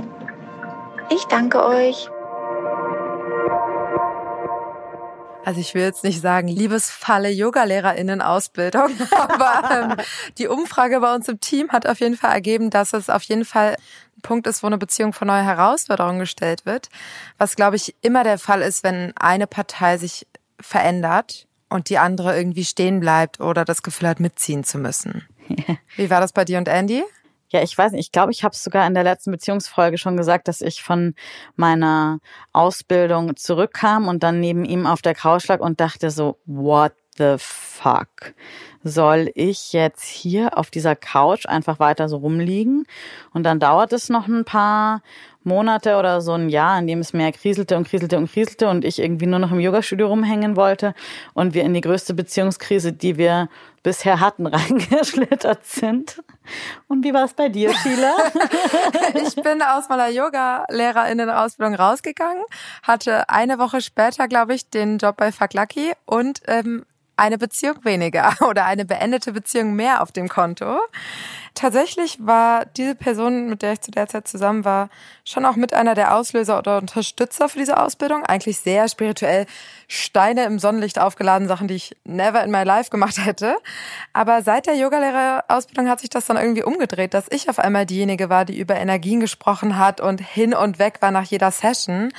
Ich 1.09 1.25
danke 1.25 1.63
euch. 1.63 2.09
Also 5.45 5.59
ich 5.59 5.73
will 5.73 5.81
jetzt 5.81 6.03
nicht 6.03 6.21
sagen, 6.21 6.47
Liebesfalle 6.47 7.29
Yogalehrerinnen-Ausbildung, 7.29 8.91
aber 9.11 9.71
ähm, 9.71 10.05
die 10.37 10.47
Umfrage 10.47 10.99
bei 10.99 11.13
uns 11.13 11.27
im 11.27 11.39
Team 11.39 11.69
hat 11.69 11.87
auf 11.87 11.99
jeden 11.99 12.15
Fall 12.15 12.31
ergeben, 12.31 12.69
dass 12.69 12.93
es 12.93 13.09
auf 13.09 13.23
jeden 13.23 13.45
Fall 13.45 13.75
ein 14.17 14.21
Punkt 14.21 14.47
ist, 14.47 14.63
wo 14.63 14.67
eine 14.67 14.77
Beziehung 14.77 15.11
vor 15.11 15.27
neue 15.27 15.43
Herausforderungen 15.43 16.19
gestellt 16.19 16.65
wird. 16.65 16.89
Was, 17.37 17.55
glaube 17.55 17.75
ich, 17.75 17.95
immer 18.01 18.23
der 18.23 18.39
Fall 18.39 18.61
ist, 18.61 18.83
wenn 18.83 19.13
eine 19.17 19.47
Partei 19.47 19.97
sich 19.97 20.25
verändert 20.59 21.47
und 21.69 21.89
die 21.89 21.97
andere 21.97 22.37
irgendwie 22.37 22.65
stehen 22.65 22.99
bleibt 22.99 23.41
oder 23.41 23.65
das 23.65 23.83
Gefühl 23.83 24.07
hat, 24.07 24.19
mitziehen 24.19 24.63
zu 24.63 24.77
müssen. 24.77 25.27
Wie 25.97 26.09
war 26.09 26.21
das 26.21 26.31
bei 26.31 26.45
dir 26.45 26.57
und 26.57 26.67
Andy? 26.69 27.03
Ja, 27.53 27.61
ich 27.61 27.77
weiß 27.77 27.91
nicht, 27.91 28.07
ich 28.07 28.11
glaube, 28.11 28.31
ich 28.31 28.43
habe 28.43 28.53
es 28.53 28.63
sogar 28.63 28.87
in 28.87 28.95
der 28.95 29.03
letzten 29.03 29.29
Beziehungsfolge 29.29 29.99
schon 29.99 30.17
gesagt, 30.17 30.47
dass 30.47 30.61
ich 30.61 30.81
von 30.81 31.13
meiner 31.55 32.17
Ausbildung 32.51 33.35
zurückkam 33.35 34.07
und 34.07 34.23
dann 34.23 34.39
neben 34.39 34.65
ihm 34.65 34.87
auf 34.87 35.03
der 35.03 35.13
Couch 35.13 35.47
lag 35.47 35.59
und 35.59 35.79
dachte 35.79 36.09
so, 36.09 36.39
what 36.47 36.93
the 37.19 37.35
fuck? 37.37 38.33
Soll 38.83 39.29
ich 39.35 39.71
jetzt 39.71 40.03
hier 40.03 40.57
auf 40.57 40.71
dieser 40.71 40.95
Couch 40.95 41.45
einfach 41.45 41.79
weiter 41.79 42.09
so 42.09 42.17
rumliegen? 42.17 42.87
Und 43.33 43.43
dann 43.43 43.59
dauert 43.59 43.93
es 43.93 44.09
noch 44.09 44.27
ein 44.27 44.45
paar 44.45 45.03
Monate 45.45 45.97
oder 45.97 46.21
so 46.21 46.33
ein 46.33 46.49
Jahr, 46.49 46.79
in 46.79 46.87
dem 46.87 46.99
es 46.99 47.13
mehr 47.13 47.31
kriselte 47.31 47.77
und 47.77 47.87
kriselte 47.87 48.17
und 48.17 48.31
kriselte 48.31 48.69
und 48.69 48.85
ich 48.85 48.99
irgendwie 48.99 49.25
nur 49.25 49.39
noch 49.39 49.51
im 49.51 49.59
Yogastudio 49.59 50.07
rumhängen 50.07 50.55
wollte 50.55 50.93
und 51.33 51.53
wir 51.53 51.63
in 51.63 51.73
die 51.73 51.81
größte 51.81 52.13
Beziehungskrise, 52.13 52.93
die 52.93 53.17
wir 53.17 53.49
bisher 53.83 54.19
hatten, 54.19 54.47
reingeschlittert 54.47 55.65
sind. 55.65 56.23
Und 56.87 57.03
wie 57.03 57.13
war 57.13 57.25
es 57.25 57.33
bei 57.33 57.49
dir, 57.49 57.73
Sheila? 57.73 58.15
ich 59.25 59.35
bin 59.35 59.61
aus 59.61 59.89
meiner 59.89 60.09
Yoga-LehrerInnen-Ausbildung 60.09 61.75
rausgegangen, 61.75 62.43
hatte 62.81 63.29
eine 63.29 63.59
Woche 63.59 63.81
später, 63.81 64.27
glaube 64.27 64.55
ich, 64.55 64.69
den 64.69 64.97
Job 64.97 65.17
bei 65.17 65.31
Fuck 65.31 65.53
Lucky 65.53 65.93
und 66.05 66.41
ähm, 66.47 66.85
eine 67.15 67.37
Beziehung 67.37 67.83
weniger 67.83 68.35
oder 68.49 68.65
eine 68.65 68.85
beendete 68.85 69.31
Beziehung 69.31 69.75
mehr 69.75 70.01
auf 70.01 70.11
dem 70.11 70.29
Konto. 70.29 70.79
Tatsächlich 71.55 72.17
war 72.19 72.65
diese 72.65 72.95
Person, 72.95 73.47
mit 73.47 73.61
der 73.61 73.73
ich 73.73 73.81
zu 73.81 73.91
der 73.91 74.07
Zeit 74.07 74.27
zusammen 74.27 74.65
war, 74.65 74.89
schon 75.23 75.45
auch 75.45 75.55
mit 75.55 75.71
einer 75.71 75.93
der 75.93 76.15
Auslöser 76.15 76.57
oder 76.57 76.79
Unterstützer 76.79 77.47
für 77.47 77.59
diese 77.59 77.79
Ausbildung. 77.79 78.25
Eigentlich 78.25 78.57
sehr 78.57 78.87
spirituell, 78.87 79.45
Steine 79.87 80.45
im 80.45 80.57
Sonnenlicht 80.57 80.97
aufgeladen, 80.97 81.47
Sachen, 81.47 81.67
die 81.67 81.75
ich 81.75 81.95
never 82.05 82.43
in 82.43 82.49
my 82.49 82.63
life 82.63 82.89
gemacht 82.89 83.17
hätte. 83.23 83.55
Aber 84.13 84.41
seit 84.41 84.65
der 84.65 84.75
Yogalehrerausbildung 84.75 85.87
hat 85.87 85.99
sich 85.99 86.09
das 86.09 86.25
dann 86.25 86.37
irgendwie 86.37 86.63
umgedreht, 86.63 87.13
dass 87.13 87.27
ich 87.29 87.47
auf 87.49 87.59
einmal 87.59 87.85
diejenige 87.85 88.29
war, 88.29 88.45
die 88.45 88.59
über 88.59 88.75
Energien 88.75 89.19
gesprochen 89.19 89.77
hat 89.77 90.01
und 90.01 90.21
hin 90.21 90.55
und 90.55 90.79
weg 90.79 90.97
war 91.01 91.11
nach 91.11 91.25
jeder 91.25 91.51
Session. 91.51 92.11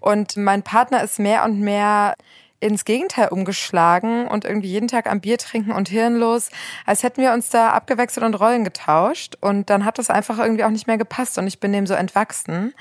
Und 0.00 0.36
mein 0.36 0.62
Partner 0.62 1.02
ist 1.02 1.18
mehr 1.18 1.44
und 1.44 1.60
mehr 1.60 2.14
ins 2.60 2.84
Gegenteil 2.84 3.28
umgeschlagen 3.28 4.26
und 4.26 4.44
irgendwie 4.44 4.68
jeden 4.68 4.88
Tag 4.88 5.06
am 5.06 5.20
Bier 5.20 5.36
trinken 5.38 5.72
und 5.72 5.88
hirnlos, 5.88 6.48
als 6.86 7.02
hätten 7.02 7.20
wir 7.20 7.32
uns 7.32 7.50
da 7.50 7.70
abgewechselt 7.70 8.24
und 8.24 8.34
Rollen 8.34 8.64
getauscht. 8.64 9.36
Und 9.40 9.68
dann 9.68 9.84
hat 9.84 9.98
das 9.98 10.08
einfach 10.08 10.38
irgendwie 10.38 10.64
auch 10.64 10.70
nicht 10.70 10.86
mehr 10.86 10.96
gepasst 10.96 11.36
und 11.36 11.46
ich 11.46 11.60
bin 11.60 11.72
dem 11.72 11.86
so 11.86 11.94
entwachsen. 11.94 12.72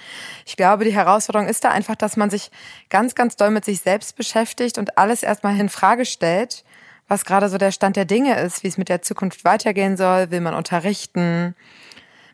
Ich 0.46 0.56
glaube, 0.56 0.86
die 0.86 0.94
Herausforderung 0.94 1.48
ist 1.48 1.64
da 1.64 1.70
einfach, 1.70 1.96
dass 1.96 2.16
man 2.16 2.30
sich 2.30 2.50
ganz, 2.90 3.14
ganz 3.16 3.36
doll 3.36 3.50
mit 3.50 3.66
sich 3.66 3.82
selbst 3.82 4.16
beschäftigt 4.16 4.78
und 4.78 4.98
alles 4.98 5.22
erstmal 5.22 5.60
in 5.60 5.70
Frage 5.70 6.06
stellt, 6.06 6.64
was 7.08 7.26
gerade 7.26 7.50
so 7.50 7.58
der 7.58 7.72
Stand 7.72 7.96
der 7.96 8.06
Dinge 8.06 8.40
ist, 8.40 8.64
wie 8.64 8.68
es 8.70 8.78
mit 8.78 8.90
der 8.90 9.02
Zukunft 9.02 9.44
weitergehen 9.44 9.98
soll, 9.98 10.32
will 10.32 10.42
man 10.42 10.54
unterrichten. 10.54 11.56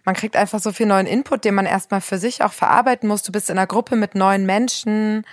Man 0.05 0.15
kriegt 0.15 0.35
einfach 0.35 0.59
so 0.59 0.71
viel 0.71 0.85
neuen 0.85 1.07
Input, 1.07 1.45
den 1.45 1.55
man 1.55 1.65
erstmal 1.65 2.01
für 2.01 2.17
sich 2.17 2.43
auch 2.43 2.53
verarbeiten 2.53 3.09
muss. 3.09 3.23
Du 3.23 3.31
bist 3.31 3.49
in 3.49 3.57
einer 3.57 3.67
Gruppe 3.67 3.95
mit 3.95 4.15
neuen 4.15 4.45
Menschen 4.45 5.25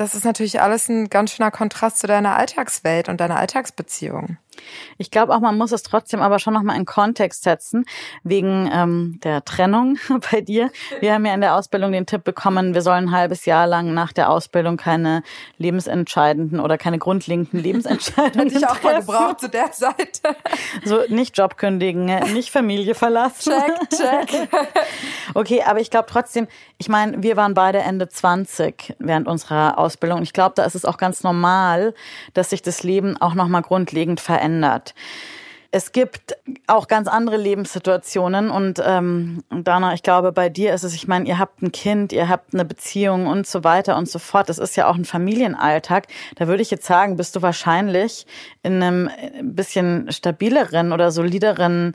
das 0.00 0.14
ist 0.14 0.24
natürlich 0.24 0.62
alles 0.62 0.88
ein 0.88 1.10
ganz 1.10 1.32
schöner 1.32 1.50
Kontrast 1.50 1.98
zu 1.98 2.06
deiner 2.06 2.34
Alltagswelt 2.34 3.10
und 3.10 3.20
deiner 3.20 3.36
Alltagsbeziehung. 3.36 4.38
Ich 4.98 5.10
glaube 5.10 5.34
auch, 5.34 5.40
man 5.40 5.56
muss 5.56 5.72
es 5.72 5.82
trotzdem 5.82 6.20
aber 6.20 6.38
schon 6.38 6.54
nochmal 6.54 6.76
in 6.76 6.84
Kontext 6.84 7.42
setzen, 7.42 7.84
wegen 8.22 8.70
ähm, 8.72 9.20
der 9.24 9.44
Trennung 9.44 9.98
bei 10.30 10.40
dir. 10.40 10.70
Wir 11.00 11.14
haben 11.14 11.24
ja 11.24 11.34
in 11.34 11.40
der 11.40 11.56
Ausbildung 11.56 11.92
den 11.92 12.06
Tipp 12.06 12.24
bekommen, 12.24 12.74
wir 12.74 12.82
sollen 12.82 13.08
ein 13.08 13.12
halbes 13.12 13.46
Jahr 13.46 13.66
lang 13.66 13.94
nach 13.94 14.12
der 14.12 14.30
Ausbildung 14.30 14.76
keine 14.76 15.22
lebensentscheidenden 15.58 16.60
oder 16.60 16.78
keine 16.78 16.98
grundlegenden 16.98 17.60
Lebensentscheidungen 17.62 18.48
Hätte 18.48 18.58
ich 18.58 18.66
auch 18.66 18.82
mal 18.82 19.00
gebraucht 19.00 19.40
zu 19.40 19.48
der 19.48 19.72
Zeit. 19.72 20.20
So 20.84 21.02
nicht 21.08 21.36
Job 21.36 21.56
kündigen, 21.56 22.06
nicht 22.32 22.50
Familie 22.50 22.94
verlassen. 22.94 23.52
Check, 23.52 23.90
check. 23.90 24.48
Okay, 25.32 25.62
aber 25.64 25.80
ich 25.80 25.90
glaube 25.90 26.08
trotzdem, 26.10 26.48
ich 26.76 26.88
meine, 26.88 27.22
wir 27.22 27.36
waren 27.36 27.54
beide 27.54 27.78
Ende 27.78 28.08
20 28.08 28.96
während 28.98 29.28
unserer 29.28 29.78
Ausbildung. 29.78 30.22
Ich 30.22 30.32
glaube, 30.32 30.54
da 30.56 30.64
ist 30.64 30.74
es 30.74 30.84
auch 30.84 30.96
ganz 30.96 31.22
normal, 31.22 31.94
dass 32.34 32.50
sich 32.50 32.62
das 32.62 32.82
Leben 32.82 33.16
auch 33.16 33.34
nochmal 33.34 33.62
grundlegend 33.62 34.18
verändert 34.18 34.49
verändert. 34.50 34.94
Es 35.72 35.92
gibt 35.92 36.36
auch 36.66 36.88
ganz 36.88 37.06
andere 37.06 37.36
Lebenssituationen 37.36 38.50
und 38.50 38.82
ähm, 38.84 39.44
Dana, 39.50 39.94
ich 39.94 40.02
glaube, 40.02 40.32
bei 40.32 40.48
dir 40.48 40.74
ist 40.74 40.82
es, 40.82 40.94
ich 40.94 41.06
meine, 41.06 41.28
ihr 41.28 41.38
habt 41.38 41.62
ein 41.62 41.70
Kind, 41.70 42.12
ihr 42.12 42.28
habt 42.28 42.52
eine 42.52 42.64
Beziehung 42.64 43.28
und 43.28 43.46
so 43.46 43.62
weiter 43.62 43.96
und 43.96 44.08
so 44.08 44.18
fort. 44.18 44.48
Das 44.48 44.58
ist 44.58 44.74
ja 44.74 44.88
auch 44.88 44.96
ein 44.96 45.04
Familienalltag. 45.04 46.08
Da 46.34 46.48
würde 46.48 46.62
ich 46.62 46.72
jetzt 46.72 46.86
sagen, 46.86 47.16
bist 47.16 47.36
du 47.36 47.42
wahrscheinlich 47.42 48.26
in 48.64 48.82
einem 48.82 49.10
bisschen 49.42 50.10
stabileren 50.10 50.92
oder 50.92 51.12
solideren 51.12 51.94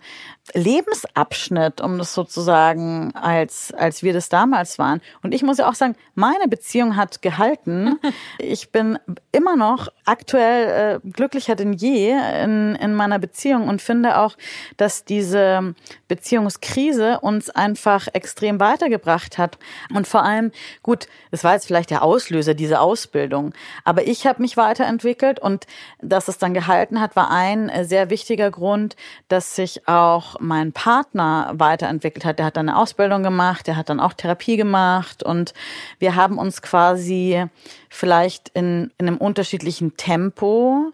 Lebensabschnitt, 0.53 1.81
um 1.81 1.97
das 1.97 2.13
sozusagen 2.13 3.13
als, 3.15 3.73
als 3.73 4.03
wir 4.03 4.13
das 4.13 4.29
damals 4.29 4.77
waren. 4.77 5.01
Und 5.23 5.33
ich 5.33 5.41
muss 5.41 5.57
ja 5.57 5.67
auch 5.67 5.73
sagen, 5.73 5.95
meine 6.13 6.47
Beziehung 6.47 6.95
hat 6.95 7.21
gehalten. 7.21 7.99
Ich 8.37 8.71
bin 8.71 8.99
immer 9.31 9.55
noch 9.55 9.87
aktuell 10.05 11.01
äh, 11.03 11.09
glücklicher 11.09 11.55
denn 11.55 11.73
je 11.73 12.11
in, 12.43 12.75
in 12.75 12.93
meiner 12.93 13.17
Beziehung 13.17 13.67
und 13.67 13.81
finde 13.81 14.19
auch, 14.19 14.35
dass 14.77 15.05
diese 15.05 15.73
Beziehungskrise 16.07 17.19
uns 17.21 17.49
einfach 17.49 18.07
extrem 18.13 18.59
weitergebracht 18.59 19.37
hat. 19.37 19.57
Und 19.93 20.07
vor 20.07 20.23
allem, 20.23 20.51
gut, 20.83 21.07
es 21.31 21.43
war 21.43 21.53
jetzt 21.53 21.67
vielleicht 21.67 21.89
der 21.89 22.03
Auslöser, 22.03 22.53
diese 22.53 22.79
Ausbildung, 22.79 23.53
aber 23.83 24.05
ich 24.07 24.27
habe 24.27 24.41
mich 24.41 24.57
weiterentwickelt 24.57 25.39
und 25.39 25.65
dass 26.01 26.27
es 26.27 26.37
dann 26.37 26.53
gehalten 26.53 27.01
hat, 27.01 27.15
war 27.15 27.31
ein 27.31 27.71
sehr 27.83 28.09
wichtiger 28.09 28.51
Grund, 28.51 28.95
dass 29.27 29.55
sich 29.55 29.87
auch 29.87 30.34
mein 30.39 30.71
Partner 30.71 31.51
weiterentwickelt 31.53 32.25
hat. 32.25 32.39
Der 32.39 32.47
hat 32.47 32.57
dann 32.57 32.69
eine 32.69 32.77
Ausbildung 32.77 33.23
gemacht, 33.23 33.67
der 33.67 33.77
hat 33.77 33.89
dann 33.89 33.99
auch 33.99 34.13
Therapie 34.13 34.57
gemacht 34.57 35.23
und 35.23 35.53
wir 35.99 36.15
haben 36.15 36.37
uns 36.37 36.61
quasi 36.61 37.45
vielleicht 37.89 38.49
in, 38.49 38.91
in 38.97 39.07
einem 39.07 39.17
unterschiedlichen 39.17 39.97
Tempo 39.97 40.91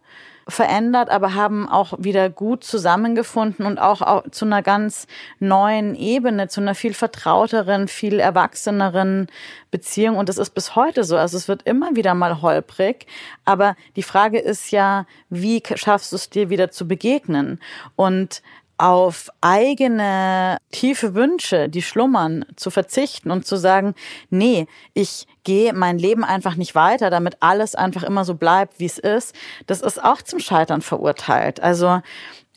verändert, 0.48 1.10
aber 1.10 1.33
haben 1.33 1.67
auch 1.67 1.93
wieder 1.98 2.29
gut 2.29 2.63
zusammengefunden 2.63 3.65
und 3.65 3.79
auch, 3.79 4.01
auch 4.01 4.24
zu 4.31 4.45
einer 4.45 4.62
ganz 4.62 5.07
neuen 5.39 5.95
Ebene, 5.95 6.48
zu 6.48 6.62
einer 6.62 6.75
viel 6.75 6.93
vertrauteren, 6.93 7.88
viel 7.88 8.19
erwachseneren 8.19 9.27
Beziehung. 9.71 10.17
Und 10.17 10.29
das 10.29 10.38
ist 10.38 10.51
bis 10.51 10.75
heute 10.75 11.03
so. 11.03 11.17
Also 11.17 11.38
es 11.38 11.48
wird 11.48 11.63
immer 11.63 11.95
wieder 11.95 12.13
mal 12.13 12.41
holprig. 12.41 13.05
Aber 13.45 13.75
die 13.95 14.03
Frage 14.03 14.39
ist 14.39 14.71
ja, 14.71 15.05
wie 15.29 15.62
schaffst 15.75 16.12
du 16.12 16.15
es 16.15 16.29
dir 16.29 16.50
wieder 16.50 16.71
zu 16.71 16.88
begegnen? 16.88 17.60
Und 17.95 18.41
auf 18.81 19.29
eigene 19.41 20.57
tiefe 20.71 21.13
Wünsche, 21.13 21.69
die 21.69 21.83
schlummern, 21.83 22.45
zu 22.55 22.71
verzichten 22.71 23.29
und 23.29 23.45
zu 23.45 23.55
sagen, 23.55 23.93
nee, 24.31 24.65
ich 24.95 25.27
gehe 25.43 25.71
mein 25.73 26.00
Leben 26.00 26.23
einfach 26.23 26.55
nicht 26.55 26.73
weiter, 26.73 27.11
damit 27.11 27.38
alles 27.41 27.75
einfach 27.75 28.01
immer 28.01 28.25
so 28.25 28.33
bleibt, 28.33 28.79
wie 28.79 28.88
es 28.88 28.97
ist, 28.97 29.35
das 29.67 29.81
ist 29.81 30.03
auch 30.03 30.23
zum 30.23 30.39
Scheitern 30.39 30.81
verurteilt. 30.81 31.61
Also 31.61 32.01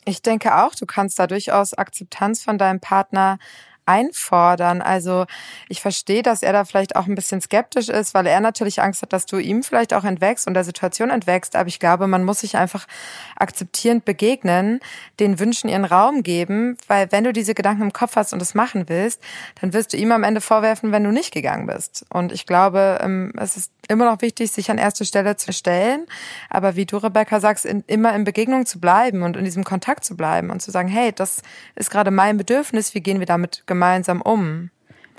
ich 0.03 0.23
denke 0.23 0.55
auch, 0.55 0.73
du 0.73 0.87
kannst 0.87 1.19
da 1.19 1.27
durchaus 1.27 1.75
Akzeptanz 1.75 2.43
von 2.43 2.57
deinem 2.57 2.79
Partner 2.79 3.37
einfordern. 3.85 4.81
Also 4.81 5.25
ich 5.69 5.81
verstehe, 5.81 6.23
dass 6.23 6.41
er 6.41 6.53
da 6.53 6.65
vielleicht 6.65 6.95
auch 6.95 7.07
ein 7.07 7.15
bisschen 7.15 7.41
skeptisch 7.41 7.89
ist, 7.89 8.13
weil 8.13 8.25
er 8.27 8.39
natürlich 8.39 8.81
Angst 8.81 9.01
hat, 9.01 9.13
dass 9.13 9.25
du 9.25 9.37
ihm 9.37 9.63
vielleicht 9.63 9.93
auch 9.93 10.03
entwächst 10.03 10.47
und 10.47 10.53
der 10.53 10.63
Situation 10.63 11.09
entwächst. 11.09 11.55
Aber 11.55 11.67
ich 11.67 11.79
glaube, 11.79 12.07
man 12.07 12.23
muss 12.23 12.39
sich 12.39 12.57
einfach 12.57 12.87
akzeptierend 13.35 14.05
begegnen, 14.05 14.79
den 15.19 15.39
Wünschen 15.39 15.69
ihren 15.69 15.85
Raum 15.85 16.23
geben, 16.23 16.77
weil 16.87 17.11
wenn 17.11 17.23
du 17.23 17.33
diese 17.33 17.53
Gedanken 17.53 17.83
im 17.83 17.93
Kopf 17.93 18.15
hast 18.15 18.33
und 18.33 18.41
es 18.41 18.55
machen 18.55 18.89
willst, 18.89 19.21
dann 19.61 19.73
wirst 19.73 19.93
du 19.93 19.97
ihm 19.97 20.11
am 20.11 20.23
Ende 20.23 20.41
vorwerfen, 20.41 20.91
wenn 20.91 21.03
du 21.03 21.11
nicht 21.11 21.33
gegangen 21.33 21.67
bist. 21.67 22.05
Und 22.09 22.31
ich 22.31 22.45
glaube, 22.45 22.99
ähm, 23.01 23.33
es 23.37 23.55
ist 23.57 23.71
immer 23.87 24.05
noch 24.05 24.21
wichtig, 24.21 24.51
sich 24.51 24.71
an 24.71 24.79
erste 24.79 25.05
Stelle 25.05 25.35
zu 25.35 25.53
stellen. 25.53 26.07
Aber 26.49 26.75
wie 26.75 26.87
du, 26.87 26.97
Rebecca, 26.97 27.39
sagst, 27.39 27.65
in, 27.65 27.83
immer 27.85 28.15
in 28.15 28.23
Begegnung 28.23 28.65
zu 28.65 28.79
bleiben 28.79 29.21
und 29.21 29.37
in 29.37 29.45
diesem 29.45 29.63
Kontakt 29.63 30.03
zu 30.03 30.17
bleiben 30.17 30.49
und 30.49 30.61
zu 30.61 30.71
sagen, 30.71 30.87
hey, 30.87 31.11
das 31.13 31.43
ist 31.75 31.91
gerade 31.91 32.09
mein 32.09 32.37
Bedürfnis, 32.37 32.95
wie 32.95 33.01
gehen 33.01 33.19
wir 33.19 33.27
damit 33.27 33.63
gemeinsam 33.67 33.74
um? 34.21 34.69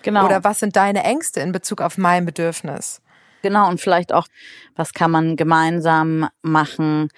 Genau. 0.03 0.25
Oder 0.25 0.45
was 0.45 0.61
sind 0.61 0.77
deine 0.77 1.03
Ängste 1.05 1.41
in 1.41 1.53
Bezug 1.53 1.81
auf 1.81 1.99
mein 1.99 2.25
Bedürfnis? 2.25 3.01
Genau, 3.43 3.69
und 3.69 3.81
vielleicht 3.81 4.13
auch, 4.13 4.27
was 4.75 4.93
kann 4.93 5.11
man 5.11 5.37
gemeinsam 5.37 6.29
machen, 6.43 7.09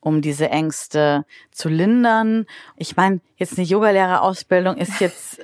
um 0.00 0.22
diese 0.22 0.48
Ängste 0.48 1.24
zu 1.50 1.68
lindern. 1.68 2.46
Ich 2.76 2.96
meine, 2.96 3.20
jetzt 3.36 3.58
eine 3.58 3.66
Yogalehrerausbildung 3.66 4.76
ist 4.76 5.00
jetzt 5.00 5.40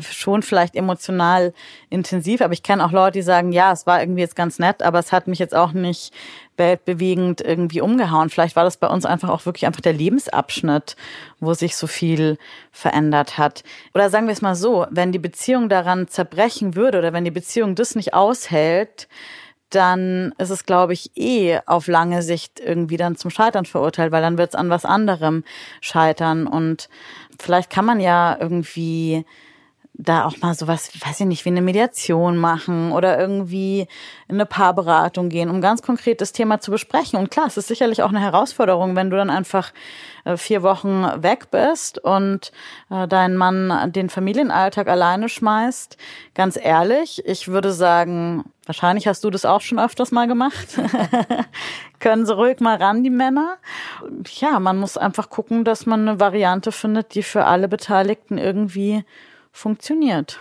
schon 0.12 0.42
vielleicht 0.42 0.74
emotional 0.74 1.52
intensiv, 1.90 2.40
aber 2.40 2.54
ich 2.54 2.62
kenne 2.62 2.84
auch 2.84 2.92
Leute, 2.92 3.18
die 3.18 3.22
sagen, 3.22 3.52
ja, 3.52 3.72
es 3.72 3.86
war 3.86 4.00
irgendwie 4.00 4.22
jetzt 4.22 4.36
ganz 4.36 4.58
nett, 4.58 4.82
aber 4.82 4.98
es 4.98 5.12
hat 5.12 5.26
mich 5.26 5.38
jetzt 5.38 5.54
auch 5.54 5.72
nicht 5.72 6.14
weltbewegend 6.56 7.40
irgendwie 7.40 7.80
umgehauen. 7.80 8.30
Vielleicht 8.30 8.56
war 8.56 8.64
das 8.64 8.76
bei 8.76 8.86
uns 8.86 9.04
einfach 9.04 9.28
auch 9.28 9.46
wirklich 9.46 9.66
einfach 9.66 9.80
der 9.80 9.92
Lebensabschnitt, 9.92 10.96
wo 11.38 11.54
sich 11.54 11.76
so 11.76 11.86
viel 11.86 12.38
verändert 12.70 13.38
hat. 13.38 13.64
Oder 13.94 14.10
sagen 14.10 14.26
wir 14.26 14.32
es 14.32 14.42
mal 14.42 14.54
so, 14.54 14.86
wenn 14.90 15.12
die 15.12 15.18
Beziehung 15.18 15.68
daran 15.68 16.08
zerbrechen 16.08 16.74
würde 16.74 16.98
oder 16.98 17.12
wenn 17.12 17.24
die 17.24 17.30
Beziehung 17.30 17.74
das 17.74 17.94
nicht 17.94 18.14
aushält, 18.14 19.08
dann 19.70 20.34
ist 20.38 20.50
es, 20.50 20.66
glaube 20.66 20.92
ich, 20.92 21.12
eh 21.16 21.60
auf 21.66 21.86
lange 21.86 22.22
Sicht 22.22 22.60
irgendwie 22.60 22.96
dann 22.96 23.16
zum 23.16 23.30
Scheitern 23.30 23.64
verurteilt, 23.64 24.12
weil 24.12 24.22
dann 24.22 24.38
wird 24.38 24.50
es 24.50 24.54
an 24.54 24.70
was 24.70 24.84
anderem 24.84 25.44
scheitern. 25.80 26.46
Und 26.46 26.88
vielleicht 27.38 27.70
kann 27.70 27.84
man 27.84 28.00
ja 28.00 28.36
irgendwie 28.38 29.24
da 29.94 30.24
auch 30.24 30.36
mal 30.40 30.54
sowas, 30.54 30.90
weiß 31.04 31.20
ich 31.20 31.26
nicht, 31.26 31.44
wie 31.44 31.50
eine 31.50 31.62
Mediation 31.62 32.36
machen 32.36 32.92
oder 32.92 33.18
irgendwie 33.18 33.86
in 34.28 34.36
eine 34.36 34.46
Paarberatung 34.46 35.28
gehen, 35.28 35.50
um 35.50 35.60
ganz 35.60 35.82
konkret 35.82 36.20
das 36.20 36.32
Thema 36.32 36.60
zu 36.60 36.70
besprechen. 36.70 37.18
Und 37.18 37.30
klar, 37.30 37.46
es 37.46 37.56
ist 37.56 37.68
sicherlich 37.68 38.02
auch 38.02 38.08
eine 38.08 38.20
Herausforderung, 38.20 38.96
wenn 38.96 39.10
du 39.10 39.16
dann 39.16 39.30
einfach 39.30 39.72
äh, 40.24 40.36
vier 40.36 40.62
Wochen 40.62 41.04
weg 41.22 41.50
bist 41.50 41.98
und 41.98 42.52
äh, 42.90 43.06
deinen 43.08 43.36
Mann 43.36 43.92
den 43.92 44.08
Familienalltag 44.08 44.88
alleine 44.88 45.28
schmeißt. 45.28 45.96
Ganz 46.34 46.58
ehrlich, 46.60 47.22
ich 47.26 47.48
würde 47.48 47.72
sagen, 47.72 48.44
wahrscheinlich 48.66 49.06
hast 49.06 49.24
du 49.24 49.30
das 49.30 49.44
auch 49.44 49.60
schon 49.60 49.78
öfters 49.78 50.12
mal 50.12 50.28
gemacht. 50.28 50.68
Können 51.98 52.24
sie 52.24 52.34
ruhig 52.34 52.60
mal 52.60 52.76
ran, 52.76 53.04
die 53.04 53.10
Männer. 53.10 53.56
Ja, 54.40 54.60
man 54.60 54.78
muss 54.78 54.96
einfach 54.96 55.28
gucken, 55.28 55.64
dass 55.64 55.84
man 55.84 56.08
eine 56.08 56.20
Variante 56.20 56.72
findet, 56.72 57.14
die 57.14 57.22
für 57.22 57.44
alle 57.44 57.68
Beteiligten 57.68 58.38
irgendwie 58.38 59.04
funktioniert. 59.52 60.40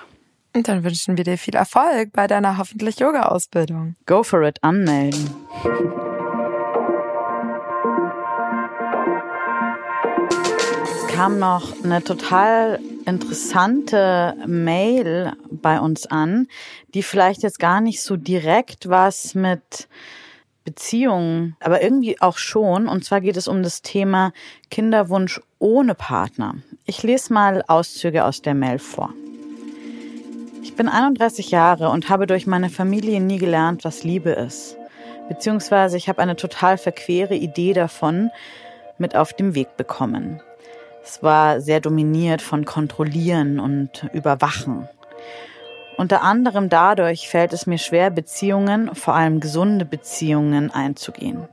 Und 0.56 0.68
dann 0.68 0.84
wünschen 0.84 1.18
wir 1.18 1.24
dir 1.24 1.38
viel 1.38 1.56
Erfolg 1.56 2.12
bei 2.14 2.26
deiner 2.26 2.58
hoffentlich 2.58 3.00
Yoga-Ausbildung. 3.00 3.96
Go 4.06 4.24
for 4.24 4.42
it, 4.42 4.64
anmelden. 4.64 5.30
Es 10.86 11.08
kam 11.16 11.38
noch 11.38 11.84
eine 11.84 12.04
total 12.04 12.80
interessante 13.06 14.36
Mail 14.48 15.34
bei 15.52 15.80
uns 15.80 16.08
an, 16.08 16.48
die 16.94 17.04
vielleicht 17.04 17.44
jetzt 17.44 17.60
gar 17.60 17.82
nicht 17.82 18.02
so 18.02 18.16
direkt 18.16 18.90
was 18.90 19.36
mit 19.36 19.88
Beziehungen, 20.70 21.56
aber 21.60 21.82
irgendwie 21.82 22.22
auch 22.22 22.38
schon. 22.38 22.88
Und 22.88 23.04
zwar 23.04 23.22
geht 23.22 23.38
es 23.38 23.48
um 23.48 23.64
das 23.64 23.82
Thema 23.82 24.34
Kinderwunsch 24.70 25.42
ohne 25.58 25.96
Partner. 25.96 26.58
Ich 26.86 27.02
lese 27.02 27.34
mal 27.34 27.64
Auszüge 27.68 28.24
aus 28.24 28.44
der 28.44 28.54
Mail 28.54 28.78
vor. 28.78 29.12
Ich 30.62 30.76
bin 30.76 30.88
31 30.88 31.50
Jahre 31.50 31.90
und 31.90 32.10
habe 32.10 32.28
durch 32.28 32.46
meine 32.46 32.70
Familie 32.70 33.20
nie 33.20 33.40
gelernt, 33.40 33.84
was 33.84 34.04
Liebe 34.04 34.30
ist. 34.30 34.78
Beziehungsweise 35.28 35.98
ich 35.98 36.08
habe 36.08 36.22
eine 36.22 36.36
total 36.36 36.78
verquere 36.78 37.34
Idee 37.34 37.74
davon 37.74 38.30
mit 39.00 39.16
auf 39.16 39.34
den 39.34 39.56
Weg 39.56 39.76
bekommen. 39.76 40.40
Es 41.04 41.24
war 41.24 41.62
sehr 41.62 41.82
dominiert 41.82 42.44
von 42.44 42.66
Kontrollieren 42.66 43.60
und 43.60 44.08
Überwachen. 44.14 44.88
Unter 46.00 46.22
anderem 46.22 46.70
dadurch 46.70 47.28
fällt 47.28 47.52
es 47.52 47.68
mir 47.68 47.78
schwer, 47.78 48.10
Beziehungen, 48.10 48.96
vor 48.96 49.16
allem 49.16 49.42
gesunde 49.42 49.84
Beziehungen, 49.84 50.72
einzugehen. 50.72 51.50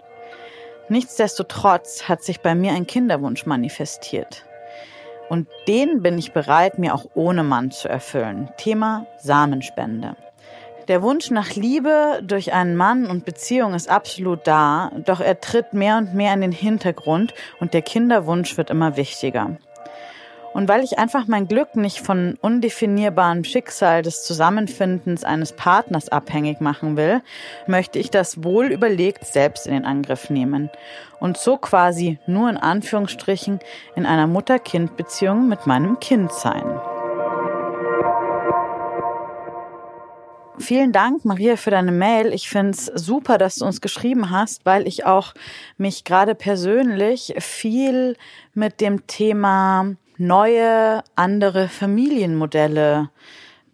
Nichtsdestotrotz 0.88 2.04
hat 2.04 2.22
sich 2.22 2.42
bei 2.42 2.54
mir 2.54 2.70
ein 2.70 2.86
Kinderwunsch 2.86 3.44
manifestiert. 3.44 4.44
Und 5.28 5.48
den 5.66 6.00
bin 6.00 6.16
ich 6.16 6.30
bereit, 6.30 6.78
mir 6.78 6.94
auch 6.94 7.06
ohne 7.14 7.42
Mann 7.42 7.72
zu 7.72 7.88
erfüllen. 7.88 8.48
Thema 8.56 9.08
Samenspende. 9.18 10.14
Der 10.86 11.02
Wunsch 11.02 11.32
nach 11.32 11.56
Liebe 11.56 12.20
durch 12.22 12.52
einen 12.52 12.76
Mann 12.76 13.06
und 13.06 13.24
Beziehung 13.24 13.74
ist 13.74 13.90
absolut 13.90 14.46
da, 14.46 14.92
doch 15.04 15.18
er 15.18 15.40
tritt 15.40 15.72
mehr 15.72 15.96
und 15.96 16.14
mehr 16.14 16.32
in 16.32 16.42
den 16.42 16.52
Hintergrund 16.52 17.34
und 17.58 17.74
der 17.74 17.82
Kinderwunsch 17.82 18.56
wird 18.56 18.70
immer 18.70 18.96
wichtiger. 18.96 19.56
Und 20.56 20.68
weil 20.68 20.82
ich 20.82 20.98
einfach 20.98 21.26
mein 21.26 21.48
Glück 21.48 21.76
nicht 21.76 22.00
von 22.00 22.38
undefinierbarem 22.40 23.44
Schicksal 23.44 24.00
des 24.00 24.25
Zusammenfindens 24.25 25.22
eines 25.22 25.52
Partners 25.52 26.08
abhängig 26.08 26.62
machen 26.62 26.96
will, 26.96 27.20
möchte 27.66 27.98
ich 27.98 28.10
das 28.10 28.42
wohl 28.42 28.72
überlegt 28.72 29.26
selbst 29.26 29.66
in 29.66 29.75
den 29.75 29.84
Angriff 29.84 30.30
nehmen 30.30 30.70
und 31.20 31.36
so 31.36 31.58
quasi 31.58 32.18
nur 32.26 32.48
in 32.48 32.56
Anführungsstrichen 32.56 33.60
in 33.96 34.06
einer 34.06 34.26
Mutter-Kind-Beziehung 34.26 35.46
mit 35.46 35.66
meinem 35.66 36.00
Kind 36.00 36.32
sein. 36.32 36.64
Vielen 40.58 40.92
Dank, 40.92 41.26
Maria, 41.26 41.56
für 41.56 41.70
deine 41.70 41.92
Mail. 41.92 42.32
Ich 42.32 42.48
finde 42.48 42.70
es 42.70 42.86
super, 42.86 43.36
dass 43.36 43.56
du 43.56 43.66
uns 43.66 43.82
geschrieben 43.82 44.30
hast, 44.30 44.64
weil 44.64 44.88
ich 44.88 45.04
auch 45.04 45.34
mich 45.76 46.04
gerade 46.04 46.34
persönlich 46.34 47.34
viel 47.40 48.16
mit 48.54 48.80
dem 48.80 49.06
Thema 49.06 49.96
neue, 50.18 51.02
andere 51.14 51.68
Familienmodelle 51.68 53.11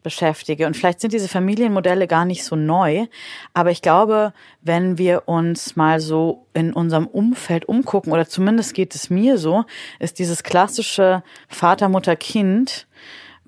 beschäftige. 0.03 0.67
Und 0.67 0.77
vielleicht 0.77 1.01
sind 1.01 1.13
diese 1.13 1.29
Familienmodelle 1.29 2.07
gar 2.07 2.25
nicht 2.25 2.45
so 2.45 2.57
neu, 2.57 3.07
aber 3.55 3.71
ich 3.71 3.83
glaube, 3.83 4.33
wenn 4.61 4.99
wir 4.99 5.29
uns 5.29 5.77
mal 5.77 6.01
so 6.01 6.47
in 6.55 6.73
unserem 6.73 7.07
Umfeld 7.07 7.67
umgucken, 7.67 8.13
oder 8.13 8.27
zumindest 8.27 8.75
geht 8.75 8.95
es 8.95 9.11
mir 9.11 9.39
so, 9.39 9.65
ist 9.99 10.19
dieses 10.19 10.43
klassische 10.43 11.23
Vater, 11.49 11.89
Mutter, 11.89 12.17
Kind, 12.17 12.87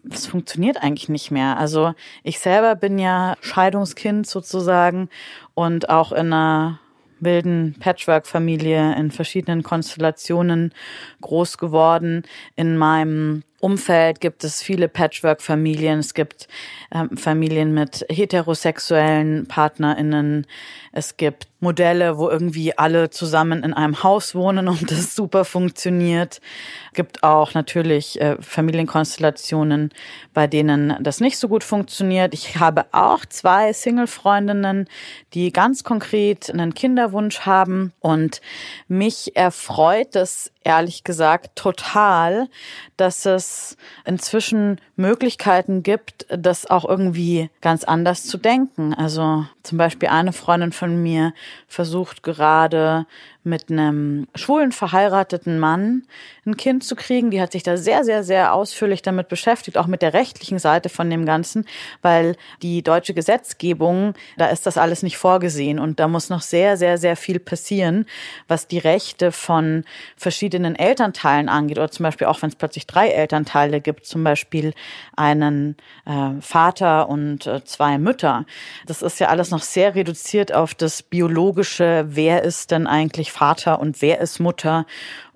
das 0.05 0.27
funktioniert 0.27 0.83
eigentlich 0.83 1.09
nicht 1.09 1.31
mehr. 1.31 1.59
Also 1.59 1.95
ich 2.23 2.39
selber 2.39 2.75
bin 2.77 2.99
ja 2.99 3.37
Scheidungskind 3.41 4.27
sozusagen 4.27 5.09
und 5.55 5.89
auch 5.89 6.13
in 6.13 6.33
einer 6.33 6.79
wilden 7.25 7.77
Patchwork-Familie 7.79 8.95
in 8.97 9.11
verschiedenen 9.11 9.63
Konstellationen 9.63 10.73
groß 11.21 11.59
geworden. 11.59 12.23
In 12.57 12.77
meinem 12.77 13.43
Umfeld 13.65 14.21
gibt 14.21 14.45
es 14.45 14.63
viele 14.63 14.91
Patchwork-Familien. 14.91 15.99
Es 16.01 16.13
gibt 16.13 16.49
ähm, 16.93 17.17
Familien 17.17 17.73
mit 17.73 18.05
heterosexuellen 18.11 19.47
PartnerInnen. 19.47 20.47
Es 20.93 21.17
gibt 21.17 21.49
Modelle, 21.61 22.19
wo 22.19 22.29
irgendwie 22.29 22.77
alle 22.77 23.09
zusammen 23.09 23.63
in 23.63 23.73
einem 23.73 24.03
Haus 24.03 24.35
wohnen 24.35 24.69
und 24.69 24.91
das 24.91 25.15
super 25.17 25.47
funktioniert. 25.47 26.43
Es 26.89 26.93
gibt 26.93 27.23
auch 27.23 27.55
natürlich 27.55 28.21
äh, 28.21 28.37
Familienkonstellationen, 28.39 29.93
bei 30.35 30.47
denen 30.47 30.99
das 31.01 31.21
nicht 31.21 31.39
so 31.39 31.49
gut 31.49 31.65
funktioniert. 31.65 32.35
Ich 32.35 32.59
habe 32.59 32.85
auch 32.93 33.25
zwei 33.25 33.73
Single-Freundinnen, 33.73 34.89
die 35.33 35.53
ganz 35.53 35.85
konkret 35.85 36.51
einen 36.51 36.75
Kinderwunsch 36.75 37.41
haben 37.41 37.95
und 38.01 38.43
mich 38.89 39.35
erfreut 39.37 40.17
es 40.17 40.53
ehrlich 40.65 41.05
gesagt 41.05 41.57
total, 41.57 42.49
dass 42.97 43.27
es 43.27 43.77
inzwischen 44.05 44.81
Möglichkeiten 44.97 45.83
gibt, 45.83 46.27
das 46.29 46.69
auch 46.69 46.85
irgendwie 46.85 47.51
ganz 47.61 47.85
anders 47.85 48.25
zu 48.25 48.39
denken. 48.39 48.95
Also 48.95 49.47
zum 49.63 49.79
Beispiel 49.79 50.09
eine 50.09 50.33
Freundin 50.33 50.73
von 50.73 51.03
mir 51.03 51.33
versucht 51.69 52.23
gerade 52.23 53.07
mit 53.45 53.71
einem 53.71 54.27
schwulen 54.35 54.73
verheirateten 54.73 55.59
Mann 55.59 56.05
ein 56.47 56.57
Kind 56.57 56.83
zu 56.83 56.97
kriegen. 56.97 57.31
Die 57.31 57.41
hat 57.41 57.53
sich 57.53 57.63
da 57.63 57.77
sehr, 57.77 58.03
sehr, 58.03 58.25
sehr 58.25 58.55
ausführlich 58.55 59.03
damit 59.03 59.29
beschäftigt, 59.29 59.77
auch 59.77 59.87
mit 59.87 60.03
der 60.03 60.15
rechtlichen 60.15 60.59
Seite 60.59 60.89
von 60.89 61.11
dem 61.11 61.27
Ganzen, 61.27 61.67
weil 62.01 62.37
die 62.63 62.83
deutsche 62.83 63.13
Gesetzgebung, 63.13 64.15
da 64.39 64.47
ist 64.47 64.67
das 64.67 64.79
alles 64.79 65.03
nicht 65.03 65.19
vorgesehen 65.19 65.79
und 65.79 66.01
da 66.01 66.09
muss 66.09 66.31
noch 66.31 66.41
sehr, 66.41 66.77
sehr, 66.79 66.97
sehr 66.97 67.17
viel 67.17 67.39
passieren, 67.39 68.07
was 68.49 68.67
die 68.67 68.79
Rechte 68.79 69.31
von 69.31 69.85
verschiedenen 70.17 70.75
Elternteilen 70.75 71.51
angeht 71.51 71.79
oder 71.79 71.91
zum 71.91 72.05
Beispiel 72.05 72.27
auch, 72.27 72.41
wenn 72.41 72.49
es 72.49 72.57
plötzlich 72.57 72.87
drei 72.87 73.09
Elternteile 73.09 73.81
gibt, 73.81 74.07
zum 74.07 74.25
Beispiel 74.25 74.73
einen 75.17 75.77
äh, 76.07 76.41
Vater 76.41 77.09
und 77.11 77.47
äh, 77.47 77.63
zwei 77.65 77.99
Mütter. 77.99 78.47
Das 78.87 79.03
ist 79.03 79.21
ja 79.21 79.29
alles 79.29 79.51
noch 79.51 79.63
sehr 79.63 79.95
reduziert 79.95 80.55
auf 80.55 80.75
das 80.75 81.03
biologische, 81.03 82.07
wer 82.09 82.43
ist 82.43 82.71
denn 82.71 82.87
eigentlich 82.87 83.34
Vater 83.35 83.81
und 83.81 84.01
wer 84.01 84.21
ist 84.21 84.39
Mutter. 84.39 84.87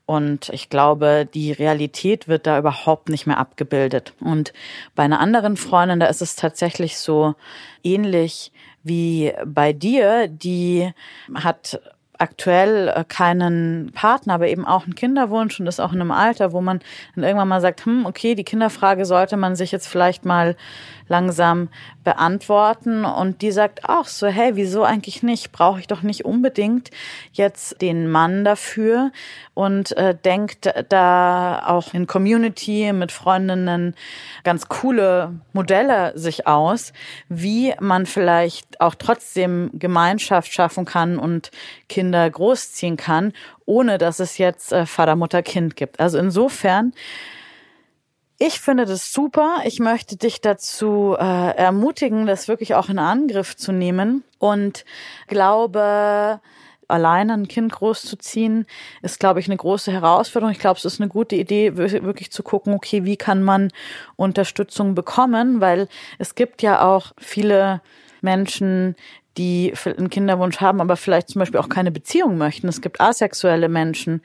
Und 0.06 0.48
ich 0.50 0.70
glaube, 0.70 1.28
die 1.34 1.52
Realität 1.52 2.28
wird 2.28 2.46
da 2.46 2.58
überhaupt 2.58 3.10
nicht 3.10 3.26
mehr 3.26 3.36
abgebildet. 3.36 4.14
Und 4.20 4.54
bei 4.94 5.02
einer 5.02 5.20
anderen 5.20 5.58
Freundin, 5.58 6.00
da 6.00 6.06
ist 6.06 6.22
es 6.22 6.34
tatsächlich 6.34 6.96
so 6.96 7.34
ähnlich 7.82 8.52
wie 8.82 9.34
bei 9.44 9.74
dir, 9.74 10.28
die 10.28 10.92
hat 11.34 11.80
aktuell 12.18 12.88
äh, 12.88 13.04
keinen 13.04 13.92
Partner, 13.94 14.34
aber 14.34 14.48
eben 14.48 14.66
auch 14.66 14.84
einen 14.84 14.94
Kinderwunsch 14.94 15.58
und 15.58 15.66
ist 15.66 15.80
auch 15.80 15.92
in 15.92 16.00
einem 16.00 16.10
Alter, 16.10 16.52
wo 16.52 16.60
man 16.60 16.80
dann 17.14 17.24
irgendwann 17.24 17.48
mal 17.48 17.60
sagt, 17.60 17.86
hm, 17.86 18.06
okay, 18.06 18.34
die 18.34 18.44
Kinderfrage 18.44 19.04
sollte 19.04 19.36
man 19.36 19.56
sich 19.56 19.72
jetzt 19.72 19.88
vielleicht 19.88 20.24
mal 20.24 20.56
langsam 21.08 21.68
beantworten. 22.04 23.04
Und 23.04 23.42
die 23.42 23.50
sagt 23.50 23.88
auch 23.88 24.06
so, 24.06 24.26
hey, 24.26 24.56
wieso 24.56 24.84
eigentlich 24.84 25.22
nicht? 25.22 25.52
Brauche 25.52 25.80
ich 25.80 25.86
doch 25.86 26.02
nicht 26.02 26.24
unbedingt 26.24 26.90
jetzt 27.32 27.80
den 27.82 28.10
Mann 28.10 28.44
dafür 28.44 29.10
und 29.54 29.96
äh, 29.96 30.14
denkt 30.14 30.72
da 30.88 31.64
auch 31.66 31.94
in 31.94 32.06
Community 32.06 32.92
mit 32.92 33.10
Freundinnen 33.10 33.94
ganz 34.44 34.68
coole 34.68 35.40
Modelle 35.52 36.12
sich 36.16 36.46
aus, 36.46 36.92
wie 37.28 37.74
man 37.80 38.06
vielleicht 38.06 38.80
auch 38.80 38.94
trotzdem 38.94 39.70
Gemeinschaft 39.74 40.52
schaffen 40.52 40.84
kann 40.84 41.18
und 41.18 41.50
Kinder 41.88 42.07
großziehen 42.12 42.96
kann, 42.96 43.32
ohne 43.66 43.98
dass 43.98 44.20
es 44.20 44.38
jetzt 44.38 44.72
äh, 44.72 44.86
Vater, 44.86 45.16
Mutter, 45.16 45.42
Kind 45.42 45.76
gibt. 45.76 46.00
Also 46.00 46.18
insofern 46.18 46.92
ich 48.40 48.60
finde 48.60 48.86
das 48.86 49.12
super. 49.12 49.62
Ich 49.64 49.80
möchte 49.80 50.16
dich 50.16 50.40
dazu 50.40 51.16
äh, 51.18 51.56
ermutigen, 51.56 52.24
das 52.24 52.46
wirklich 52.46 52.76
auch 52.76 52.88
in 52.88 53.00
Angriff 53.00 53.56
zu 53.56 53.72
nehmen 53.72 54.22
und 54.38 54.84
glaube, 55.26 56.40
alleine 56.86 57.34
ein 57.34 57.48
Kind 57.48 57.72
großzuziehen, 57.72 58.66
ist, 59.02 59.18
glaube 59.18 59.40
ich, 59.40 59.46
eine 59.46 59.56
große 59.56 59.90
Herausforderung. 59.92 60.52
Ich 60.52 60.60
glaube, 60.60 60.78
es 60.78 60.84
ist 60.84 61.00
eine 61.00 61.08
gute 61.08 61.34
Idee, 61.34 61.76
wirklich 61.76 62.30
zu 62.30 62.44
gucken, 62.44 62.74
okay, 62.74 63.04
wie 63.04 63.16
kann 63.16 63.42
man 63.42 63.70
Unterstützung 64.16 64.94
bekommen, 64.94 65.60
weil 65.60 65.88
es 66.18 66.36
gibt 66.36 66.62
ja 66.62 66.86
auch 66.86 67.12
viele 67.18 67.82
Menschen, 68.20 68.94
die 69.36 69.72
einen 69.84 70.10
Kinderwunsch 70.10 70.60
haben, 70.60 70.80
aber 70.80 70.96
vielleicht 70.96 71.28
zum 71.28 71.40
Beispiel 71.40 71.60
auch 71.60 71.68
keine 71.68 71.92
Beziehung 71.92 72.38
möchten. 72.38 72.68
Es 72.68 72.80
gibt 72.80 73.00
asexuelle 73.00 73.68
Menschen, 73.68 74.22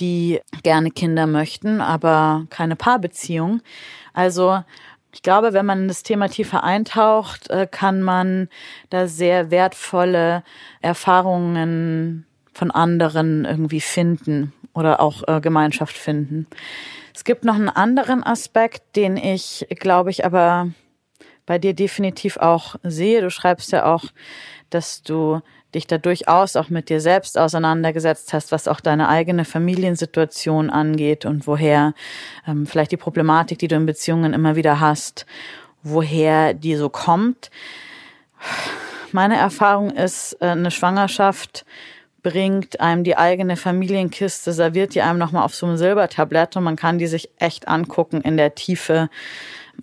die 0.00 0.40
gerne 0.62 0.90
Kinder 0.90 1.26
möchten, 1.26 1.80
aber 1.80 2.46
keine 2.50 2.76
Paarbeziehung. 2.76 3.62
Also 4.12 4.62
ich 5.12 5.22
glaube, 5.22 5.52
wenn 5.52 5.66
man 5.66 5.82
in 5.82 5.88
das 5.88 6.02
Thema 6.02 6.28
tiefer 6.28 6.62
eintaucht, 6.62 7.50
äh, 7.50 7.66
kann 7.70 8.02
man 8.02 8.48
da 8.90 9.06
sehr 9.06 9.50
wertvolle 9.50 10.44
Erfahrungen 10.82 12.26
von 12.52 12.70
anderen 12.70 13.44
irgendwie 13.44 13.80
finden 13.80 14.52
oder 14.74 15.00
auch 15.00 15.26
äh, 15.26 15.40
Gemeinschaft 15.40 15.96
finden. 15.96 16.46
Es 17.14 17.24
gibt 17.24 17.44
noch 17.44 17.54
einen 17.54 17.68
anderen 17.68 18.22
Aspekt, 18.22 18.96
den 18.96 19.16
ich, 19.16 19.66
glaube 19.78 20.10
ich, 20.10 20.24
aber 20.24 20.68
bei 21.50 21.58
dir 21.58 21.74
definitiv 21.74 22.36
auch 22.36 22.76
sehe. 22.84 23.22
Du 23.22 23.28
schreibst 23.28 23.72
ja 23.72 23.84
auch, 23.92 24.04
dass 24.70 25.02
du 25.02 25.40
dich 25.74 25.88
da 25.88 25.98
durchaus 25.98 26.54
auch 26.54 26.68
mit 26.68 26.88
dir 26.88 27.00
selbst 27.00 27.36
auseinandergesetzt 27.36 28.32
hast, 28.32 28.52
was 28.52 28.68
auch 28.68 28.78
deine 28.78 29.08
eigene 29.08 29.44
Familiensituation 29.44 30.70
angeht 30.70 31.26
und 31.26 31.48
woher 31.48 31.92
ähm, 32.46 32.68
vielleicht 32.68 32.92
die 32.92 32.96
Problematik, 32.96 33.58
die 33.58 33.66
du 33.66 33.74
in 33.74 33.84
Beziehungen 33.84 34.32
immer 34.32 34.54
wieder 34.54 34.78
hast, 34.78 35.26
woher 35.82 36.54
die 36.54 36.76
so 36.76 36.88
kommt. 36.88 37.50
Meine 39.10 39.36
Erfahrung 39.36 39.90
ist, 39.90 40.36
äh, 40.40 40.50
eine 40.50 40.70
Schwangerschaft 40.70 41.64
bringt 42.22 42.78
einem 42.78 43.02
die 43.02 43.16
eigene 43.16 43.56
Familienkiste, 43.56 44.52
serviert 44.52 44.94
die 44.94 45.02
einem 45.02 45.18
nochmal 45.18 45.42
auf 45.42 45.56
so 45.56 45.66
einem 45.66 45.78
Silbertablett 45.78 46.56
und 46.56 46.62
man 46.62 46.76
kann 46.76 46.98
die 46.98 47.08
sich 47.08 47.28
echt 47.38 47.66
angucken 47.66 48.20
in 48.20 48.36
der 48.36 48.54
Tiefe 48.54 49.10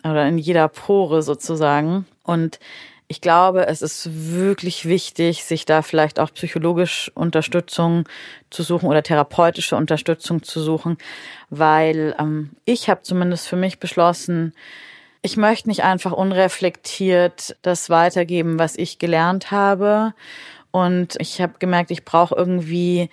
oder 0.04 0.28
in 0.28 0.38
jeder 0.38 0.68
Pore 0.68 1.22
sozusagen. 1.22 2.06
Und 2.24 2.60
ich 3.08 3.22
glaube, 3.22 3.68
es 3.68 3.82
ist 3.82 4.10
wirklich 4.12 4.86
wichtig, 4.86 5.44
sich 5.44 5.66
da 5.66 5.82
vielleicht 5.82 6.20
auch 6.20 6.34
psychologisch 6.34 7.10
Unterstützung 7.16 8.04
zu 8.50 8.64
suchen 8.64 8.90
oder 8.90 9.02
therapeutische 9.02 9.78
Unterstützung 9.78 10.44
zu 10.44 10.60
suchen, 10.60 10.98
weil 11.50 12.16
ähm, 12.20 12.52
ich 12.66 12.90
habe 12.90 13.04
zumindest 13.04 13.48
für 13.48 13.56
mich 13.56 13.80
beschlossen, 13.80 14.54
ich 15.22 15.38
möchte 15.38 15.70
nicht 15.70 15.84
einfach 15.84 16.12
unreflektiert 16.12 17.56
das 17.62 17.90
weitergeben, 17.90 18.60
was 18.60 18.76
ich 18.76 19.00
gelernt 19.00 19.52
habe. 19.52 20.14
Und 20.72 21.16
ich 21.20 21.42
habe 21.42 21.56
gemerkt, 21.60 21.92
ich 21.92 22.06
brauche 22.06 22.36
irgendwie, 22.36 23.10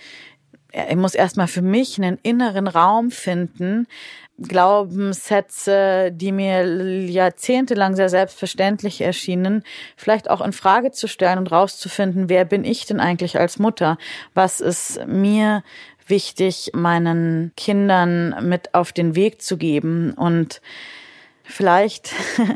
ich 0.75 0.97
muss 0.97 1.15
erstmal 1.15 1.47
für 1.47 1.63
mich 1.63 1.99
einen 1.99 2.19
inneren 2.23 2.67
Raum 2.67 3.11
finden, 3.11 3.87
Glaubenssätze, 4.39 6.11
die 6.13 6.33
mir 6.33 6.67
jahrzehntelang 7.07 7.95
sehr 7.95 8.09
selbstverständlich 8.09 9.01
erschienen, 9.01 9.63
vielleicht 9.97 10.29
auch 10.29 10.41
in 10.41 10.53
Frage 10.53 10.91
zu 10.91 11.07
stellen 11.07 11.39
und 11.39 11.53
rauszufinden, 11.53 12.29
wer 12.29 12.45
bin 12.45 12.65
ich 12.65 12.87
denn 12.87 12.99
eigentlich 12.99 13.39
als 13.39 13.61
Mutter? 13.61 13.97
Was 14.35 14.61
ist 14.61 15.07
mir 15.07 15.63
wichtig, 16.09 16.73
meinen 16.75 17.53
Kindern 17.57 18.49
mit 18.49 18.75
auf 18.75 18.93
den 18.93 19.15
Weg 19.15 19.41
zu 19.41 19.57
geben? 19.57 20.13
Und 20.15 20.61
vielleicht 21.45 22.13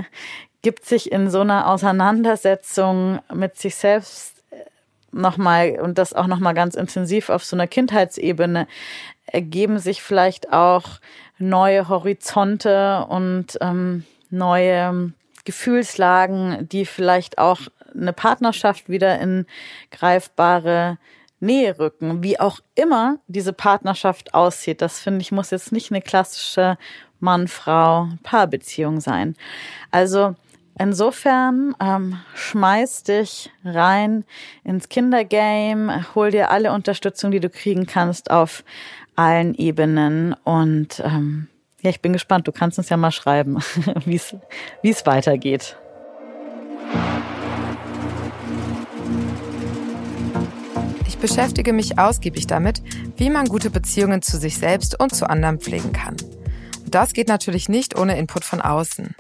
gibt 0.62 0.84
sich 0.84 1.12
in 1.12 1.30
so 1.30 1.40
einer 1.40 1.68
Auseinandersetzung 1.68 3.20
mit 3.32 3.56
sich 3.56 3.76
selbst 3.76 4.37
nochmal 5.12 5.78
und 5.80 5.98
das 5.98 6.12
auch 6.12 6.26
nochmal 6.26 6.54
ganz 6.54 6.74
intensiv 6.74 7.30
auf 7.30 7.44
so 7.44 7.56
einer 7.56 7.66
Kindheitsebene 7.66 8.66
ergeben 9.26 9.78
sich 9.78 10.02
vielleicht 10.02 10.52
auch 10.52 11.00
neue 11.38 11.88
Horizonte 11.88 13.06
und 13.08 13.58
ähm, 13.60 14.04
neue 14.30 15.12
Gefühlslagen, 15.44 16.68
die 16.68 16.84
vielleicht 16.84 17.38
auch 17.38 17.60
eine 17.94 18.12
Partnerschaft 18.12 18.88
wieder 18.88 19.18
in 19.20 19.46
greifbare 19.90 20.98
Nähe 21.40 21.78
rücken. 21.78 22.22
Wie 22.22 22.40
auch 22.40 22.60
immer 22.74 23.18
diese 23.28 23.52
Partnerschaft 23.52 24.34
aussieht, 24.34 24.82
das 24.82 24.98
finde 24.98 25.22
ich 25.22 25.32
muss 25.32 25.50
jetzt 25.50 25.72
nicht 25.72 25.90
eine 25.90 26.02
klassische 26.02 26.76
Mann-Frau-Paarbeziehung 27.20 29.00
sein. 29.00 29.36
Also 29.90 30.34
Insofern 30.80 31.74
ähm, 31.80 32.18
schmeiß 32.34 33.02
dich 33.02 33.50
rein 33.64 34.24
ins 34.62 34.88
Kindergame, 34.88 36.06
hol 36.14 36.30
dir 36.30 36.50
alle 36.52 36.72
Unterstützung, 36.72 37.32
die 37.32 37.40
du 37.40 37.50
kriegen 37.50 37.86
kannst 37.86 38.30
auf 38.30 38.62
allen 39.16 39.54
Ebenen 39.54 40.34
und 40.44 41.02
ähm, 41.04 41.48
ja, 41.80 41.90
ich 41.90 42.00
bin 42.00 42.12
gespannt. 42.12 42.48
Du 42.48 42.52
kannst 42.52 42.78
uns 42.78 42.88
ja 42.88 42.96
mal 42.96 43.12
schreiben, 43.12 43.58
wie 44.04 44.20
es 44.82 45.06
weitergeht. 45.06 45.76
Ich 51.06 51.18
beschäftige 51.18 51.72
mich 51.72 51.98
ausgiebig 51.98 52.46
damit, 52.46 52.82
wie 53.16 53.30
man 53.30 53.46
gute 53.46 53.70
Beziehungen 53.70 54.22
zu 54.22 54.38
sich 54.38 54.58
selbst 54.58 54.98
und 55.00 55.14
zu 55.14 55.28
anderen 55.28 55.58
pflegen 55.58 55.92
kann. 55.92 56.16
Das 56.86 57.12
geht 57.12 57.28
natürlich 57.28 57.68
nicht 57.68 57.98
ohne 57.98 58.16
Input 58.18 58.44
von 58.44 58.60
außen. 58.60 59.14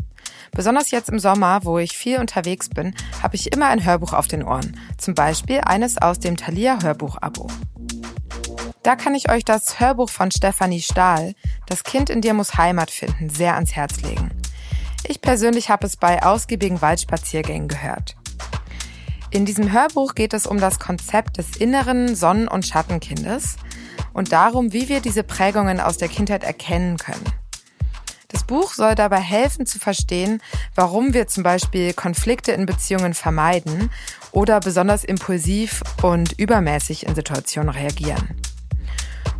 Besonders 0.52 0.90
jetzt 0.90 1.08
im 1.08 1.18
Sommer, 1.18 1.60
wo 1.64 1.78
ich 1.78 1.96
viel 1.96 2.18
unterwegs 2.18 2.68
bin, 2.68 2.94
habe 3.22 3.36
ich 3.36 3.52
immer 3.52 3.66
ein 3.68 3.84
Hörbuch 3.84 4.12
auf 4.12 4.28
den 4.28 4.42
Ohren. 4.42 4.78
Zum 4.96 5.14
Beispiel 5.14 5.60
eines 5.60 5.98
aus 5.98 6.18
dem 6.18 6.36
Thalia 6.36 6.82
Hörbuch-Abo. 6.82 7.48
Da 8.82 8.96
kann 8.96 9.14
ich 9.14 9.30
euch 9.30 9.44
das 9.44 9.80
Hörbuch 9.80 10.08
von 10.08 10.30
Stefanie 10.30 10.80
Stahl, 10.80 11.34
Das 11.66 11.84
Kind 11.84 12.08
in 12.08 12.22
dir 12.22 12.32
muss 12.32 12.56
Heimat 12.56 12.90
finden, 12.90 13.28
sehr 13.28 13.54
ans 13.54 13.72
Herz 13.72 14.00
legen. 14.00 14.30
Ich 15.06 15.20
persönlich 15.20 15.68
habe 15.68 15.86
es 15.86 15.96
bei 15.96 16.22
ausgiebigen 16.22 16.80
Waldspaziergängen 16.80 17.68
gehört. 17.68 18.16
In 19.30 19.44
diesem 19.44 19.72
Hörbuch 19.72 20.14
geht 20.14 20.32
es 20.32 20.46
um 20.46 20.58
das 20.58 20.78
Konzept 20.78 21.36
des 21.36 21.56
inneren 21.56 22.14
Sonnen- 22.14 22.48
und 22.48 22.66
Schattenkindes 22.66 23.56
und 24.14 24.32
darum, 24.32 24.72
wie 24.72 24.88
wir 24.88 25.00
diese 25.00 25.22
Prägungen 25.22 25.80
aus 25.80 25.98
der 25.98 26.08
Kindheit 26.08 26.44
erkennen 26.44 26.96
können. 26.96 27.24
Das 28.28 28.44
Buch 28.44 28.74
soll 28.74 28.94
dabei 28.94 29.20
helfen 29.20 29.64
zu 29.64 29.78
verstehen, 29.78 30.42
warum 30.74 31.14
wir 31.14 31.28
zum 31.28 31.42
Beispiel 31.42 31.94
Konflikte 31.94 32.52
in 32.52 32.66
Beziehungen 32.66 33.14
vermeiden 33.14 33.90
oder 34.32 34.60
besonders 34.60 35.02
impulsiv 35.02 35.82
und 36.02 36.38
übermäßig 36.38 37.06
in 37.06 37.14
Situationen 37.14 37.70
reagieren. 37.70 38.36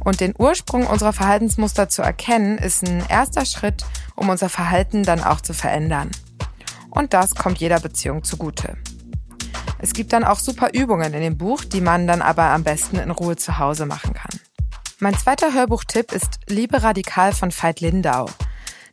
Und 0.01 0.21
den 0.21 0.35
Ursprung 0.39 0.87
unserer 0.87 1.13
Verhaltensmuster 1.13 1.91
zu 1.91 2.01
erkennen, 2.01 2.57
ist 2.57 2.83
ein 2.83 3.05
erster 3.11 3.45
Schritt, 3.45 3.85
um 4.17 4.31
unser 4.31 4.49
Verhalten 4.49 5.03
dann 5.03 5.23
auch 5.23 5.43
zu 5.43 5.53
verändern. 5.53 6.11
Und 6.89 7.13
das 7.13 7.35
kommt 7.35 7.59
jeder 7.59 7.81
Beziehung 7.81 8.25
zugute. 8.25 8.79
Es 9.79 9.93
gibt 9.93 10.15
dann 10.15 10.25
auch 10.25 10.39
super 10.39 10.71
Übungen 10.73 11.13
in 11.13 11.21
dem 11.21 11.37
Buch, 11.37 11.63
die 11.63 11.83
man 11.83 12.07
dann 12.07 12.23
aber 12.23 12.45
am 12.45 12.65
besten 12.65 12.97
in 12.97 13.11
Ruhe 13.11 13.37
zu 13.37 13.59
Hause 13.59 13.85
machen 13.85 14.15
kann. 14.15 14.41
Mein 14.99 15.17
zweiter 15.17 15.53
Hörbuchtipp 15.53 16.11
ist 16.11 16.41
Liebe 16.49 16.83
radikal 16.83 17.35
von 17.35 17.53
Veit 17.53 17.81
Lindau. 17.81 18.31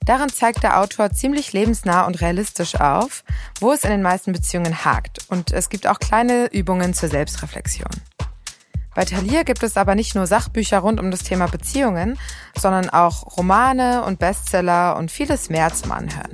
Darin 0.06 0.30
zeigt 0.30 0.64
der 0.64 0.80
Autor 0.80 1.12
ziemlich 1.12 1.52
lebensnah 1.52 2.06
und 2.06 2.22
realistisch 2.22 2.76
auf, 2.76 3.24
wo 3.60 3.72
es 3.72 3.84
in 3.84 3.90
den 3.90 4.04
meisten 4.04 4.32
Beziehungen 4.34 4.86
hakt. 4.86 5.20
Und 5.30 5.52
es 5.52 5.70
gibt 5.70 5.88
auch 5.88 6.00
kleine 6.00 6.48
Übungen 6.54 6.94
zur 6.94 7.10
Selbstreflexion. 7.10 7.90
Bei 8.94 9.04
Thalia 9.04 9.44
gibt 9.44 9.62
es 9.64 9.76
aber 9.76 9.96
nicht 9.96 10.16
nur 10.16 10.26
Sachbücher 10.26 10.80
rund 10.80 11.02
um 11.02 11.12
das 11.12 11.24
Thema 11.24 11.48
Beziehungen, 11.48 12.18
sondern 12.58 12.90
auch 12.90 13.38
Romane 13.38 14.04
und 14.06 14.20
Bestseller 14.20 14.96
und 14.96 15.12
vieles 15.12 15.50
mehr 15.50 15.74
zum 15.74 15.92
Anhören. 15.92 16.34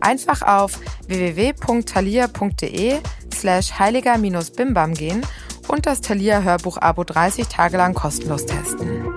Einfach 0.00 0.42
auf 0.42 0.78
www.thalia.de 1.06 2.98
slash 3.32 3.78
heiliger-bimbam 3.78 4.92
gehen 4.94 5.22
und 5.68 5.86
das 5.86 6.00
Thalia 6.02 6.42
Hörbuch 6.42 6.76
Abo 6.78 7.04
30 7.04 7.46
Tage 7.48 7.76
lang 7.78 7.94
kostenlos 7.94 8.44
testen. 8.44 9.09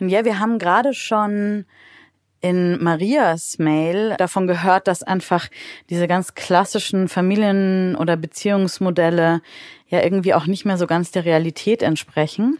Und 0.00 0.08
ja, 0.08 0.24
wir 0.24 0.38
haben 0.38 0.58
gerade 0.58 0.94
schon 0.94 1.64
in 2.40 2.82
Marias 2.82 3.58
Mail 3.58 4.14
davon 4.18 4.46
gehört, 4.46 4.86
dass 4.88 5.02
einfach 5.02 5.48
diese 5.90 6.06
ganz 6.06 6.34
klassischen 6.34 7.08
Familien- 7.08 7.96
oder 7.96 8.16
Beziehungsmodelle 8.16 9.40
ja 9.88 10.02
irgendwie 10.02 10.34
auch 10.34 10.46
nicht 10.46 10.64
mehr 10.64 10.76
so 10.76 10.86
ganz 10.86 11.10
der 11.10 11.24
Realität 11.24 11.82
entsprechen. 11.82 12.58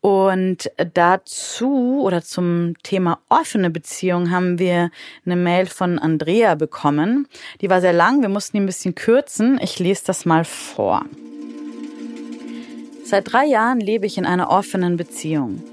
Und 0.00 0.70
dazu 0.94 2.00
oder 2.02 2.22
zum 2.22 2.74
Thema 2.84 3.18
offene 3.28 3.70
Beziehung 3.70 4.30
haben 4.30 4.58
wir 4.60 4.90
eine 5.26 5.34
Mail 5.34 5.66
von 5.66 5.98
Andrea 5.98 6.54
bekommen. 6.54 7.26
Die 7.60 7.68
war 7.68 7.80
sehr 7.80 7.92
lang, 7.92 8.22
wir 8.22 8.28
mussten 8.28 8.56
die 8.56 8.62
ein 8.62 8.66
bisschen 8.66 8.94
kürzen. 8.94 9.58
Ich 9.60 9.80
lese 9.80 10.04
das 10.06 10.24
mal 10.24 10.44
vor. 10.44 11.04
Seit 13.04 13.32
drei 13.32 13.46
Jahren 13.46 13.80
lebe 13.80 14.06
ich 14.06 14.18
in 14.18 14.26
einer 14.26 14.50
offenen 14.50 14.96
Beziehung. 14.96 15.64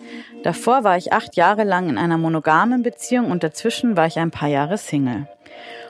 Davor 0.46 0.84
war 0.84 0.96
ich 0.96 1.12
acht 1.12 1.38
Jahre 1.38 1.64
lang 1.64 1.90
in 1.90 1.98
einer 1.98 2.20
monogamen 2.20 2.84
Beziehung 2.84 3.32
und 3.32 3.42
dazwischen 3.42 3.98
war 3.98 4.06
ich 4.06 4.20
ein 4.20 4.30
paar 4.30 4.48
Jahre 4.48 4.78
Single. 4.78 5.28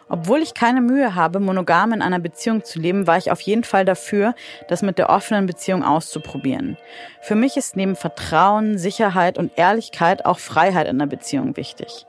Obwohl 0.08 0.42
ich 0.42 0.54
keine 0.54 0.80
Mühe 0.80 1.14
habe, 1.14 1.42
monogam 1.42 1.92
in 1.92 2.02
einer 2.02 2.20
Beziehung 2.20 2.64
zu 2.64 2.80
leben, 2.80 3.06
war 3.06 3.18
ich 3.18 3.32
auf 3.32 3.42
jeden 3.42 3.66
Fall 3.66 3.84
dafür, 3.84 4.34
das 4.70 4.82
mit 4.82 4.98
der 4.98 5.10
offenen 5.10 5.46
Beziehung 5.46 5.84
auszuprobieren. 5.84 6.78
Für 7.20 7.36
mich 7.36 7.58
ist 7.58 7.76
neben 7.76 7.98
Vertrauen, 7.98 8.78
Sicherheit 8.78 9.38
und 9.38 9.52
Ehrlichkeit 9.58 10.26
auch 10.26 10.40
Freiheit 10.40 10.88
in 10.88 11.00
der 11.00 11.08
Beziehung 11.08 11.58
wichtig. 11.58 12.06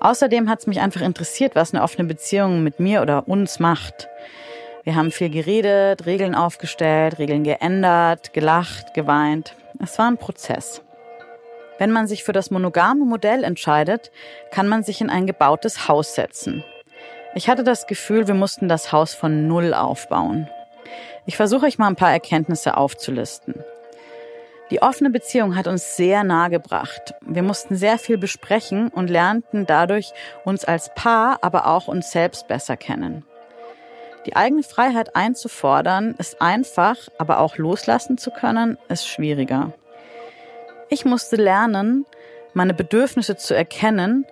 Außerdem 0.00 0.48
hat 0.48 0.60
es 0.60 0.66
mich 0.66 0.80
einfach 0.80 1.02
interessiert, 1.02 1.54
was 1.56 1.74
eine 1.74 1.82
offene 1.82 2.08
Beziehung 2.08 2.62
mit 2.62 2.80
mir 2.80 3.02
oder 3.02 3.28
uns 3.28 3.60
macht. 3.60 4.08
Wir 4.82 4.94
haben 4.94 5.10
viel 5.10 5.28
geredet, 5.28 6.06
Regeln 6.06 6.34
aufgestellt, 6.34 7.18
Regeln 7.18 7.44
geändert, 7.44 8.32
gelacht, 8.32 8.94
geweint. 8.94 9.54
Es 9.78 9.98
war 9.98 10.06
ein 10.06 10.16
Prozess. 10.16 10.80
Wenn 11.78 11.90
man 11.90 12.06
sich 12.06 12.24
für 12.24 12.32
das 12.32 12.50
monogame 12.50 13.04
Modell 13.04 13.44
entscheidet, 13.44 14.10
kann 14.50 14.68
man 14.68 14.82
sich 14.82 15.00
in 15.00 15.10
ein 15.10 15.26
gebautes 15.26 15.88
Haus 15.88 16.14
setzen. 16.14 16.64
Ich 17.34 17.48
hatte 17.48 17.64
das 17.64 17.86
Gefühl, 17.86 18.28
wir 18.28 18.34
mussten 18.34 18.68
das 18.68 18.92
Haus 18.92 19.14
von 19.14 19.48
Null 19.48 19.72
aufbauen. 19.72 20.48
Ich 21.24 21.36
versuche 21.36 21.66
euch 21.66 21.78
mal 21.78 21.86
ein 21.86 21.96
paar 21.96 22.12
Erkenntnisse 22.12 22.76
aufzulisten. 22.76 23.54
Die 24.70 24.80
offene 24.80 25.10
Beziehung 25.10 25.54
hat 25.54 25.66
uns 25.66 25.96
sehr 25.96 26.24
nahe 26.24 26.50
gebracht. 26.50 27.14
Wir 27.20 27.42
mussten 27.42 27.76
sehr 27.76 27.98
viel 27.98 28.16
besprechen 28.16 28.88
und 28.88 29.10
lernten 29.10 29.66
dadurch 29.66 30.12
uns 30.44 30.64
als 30.64 30.94
Paar, 30.94 31.38
aber 31.42 31.66
auch 31.66 31.88
uns 31.88 32.10
selbst 32.10 32.48
besser 32.48 32.76
kennen. 32.76 33.24
Die 34.24 34.36
eigene 34.36 34.62
Freiheit 34.62 35.16
einzufordern 35.16 36.14
ist 36.18 36.40
einfach, 36.40 36.96
aber 37.18 37.40
auch 37.40 37.56
loslassen 37.56 38.18
zu 38.18 38.30
können 38.30 38.78
ist 38.88 39.06
schwieriger. 39.06 39.72
Ich 40.92 41.06
musste 41.06 41.36
lernen, 41.36 42.04
meine 42.52 42.74
Bedürfnisse 42.74 43.38
zu 43.38 43.54
erkennen 43.56 44.26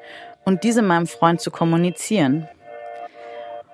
und 0.45 0.63
diese 0.63 0.83
meinem 0.83 1.07
Freund 1.07 1.41
zu 1.41 1.51
kommunizieren. 1.51 2.47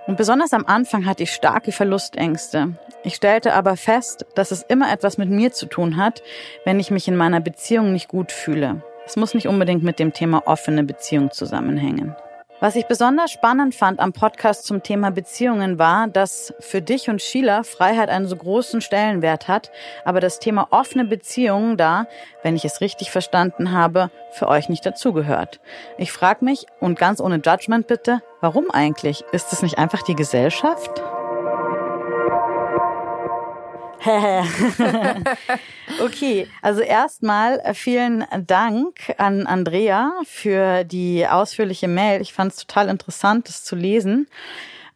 Und 0.06 0.16
besonders 0.16 0.52
am 0.52 0.64
Anfang 0.66 1.04
hatte 1.04 1.24
ich 1.24 1.32
starke 1.32 1.72
Verlustängste. 1.72 2.78
Ich 3.02 3.16
stellte 3.16 3.54
aber 3.54 3.76
fest, 3.76 4.24
dass 4.36 4.52
es 4.52 4.62
immer 4.62 4.92
etwas 4.92 5.18
mit 5.18 5.28
mir 5.28 5.50
zu 5.50 5.66
tun 5.66 5.96
hat, 5.96 6.22
wenn 6.64 6.78
ich 6.78 6.92
mich 6.92 7.08
in 7.08 7.16
meiner 7.16 7.40
Beziehung 7.40 7.92
nicht 7.92 8.06
gut 8.06 8.30
fühle. 8.30 8.84
Es 9.04 9.16
muss 9.16 9.34
nicht 9.34 9.48
unbedingt 9.48 9.82
mit 9.82 9.98
dem 9.98 10.12
Thema 10.12 10.46
offene 10.46 10.84
Beziehung 10.84 11.32
zusammenhängen. 11.32 12.14
Was 12.58 12.74
ich 12.74 12.86
besonders 12.86 13.30
spannend 13.30 13.74
fand 13.74 14.00
am 14.00 14.14
Podcast 14.14 14.64
zum 14.64 14.82
Thema 14.82 15.10
Beziehungen 15.10 15.78
war, 15.78 16.08
dass 16.08 16.54
für 16.58 16.80
dich 16.80 17.10
und 17.10 17.20
Sheila 17.20 17.64
Freiheit 17.64 18.08
einen 18.08 18.26
so 18.26 18.36
großen 18.36 18.80
Stellenwert 18.80 19.46
hat, 19.46 19.70
aber 20.06 20.20
das 20.20 20.38
Thema 20.38 20.68
offene 20.70 21.04
Beziehungen 21.04 21.76
da, 21.76 22.06
wenn 22.42 22.56
ich 22.56 22.64
es 22.64 22.80
richtig 22.80 23.10
verstanden 23.10 23.72
habe, 23.72 24.10
für 24.30 24.48
euch 24.48 24.70
nicht 24.70 24.86
dazugehört. 24.86 25.60
Ich 25.98 26.12
frage 26.12 26.46
mich, 26.46 26.64
und 26.80 26.98
ganz 26.98 27.20
ohne 27.20 27.42
Judgment 27.44 27.88
bitte, 27.88 28.22
warum 28.40 28.70
eigentlich? 28.70 29.22
Ist 29.32 29.52
es 29.52 29.60
nicht 29.60 29.76
einfach 29.76 30.00
die 30.00 30.16
Gesellschaft? 30.16 31.02
okay, 36.02 36.48
also 36.62 36.80
erstmal 36.80 37.58
äh, 37.60 37.74
vielen 37.74 38.24
Dank 38.46 39.14
an 39.18 39.46
Andrea 39.46 40.12
für 40.24 40.84
die 40.84 41.26
ausführliche 41.26 41.88
Mail. 41.88 42.20
Ich 42.20 42.32
fand 42.32 42.52
es 42.52 42.66
total 42.66 42.88
interessant, 42.88 43.48
das 43.48 43.64
zu 43.64 43.76
lesen. 43.76 44.28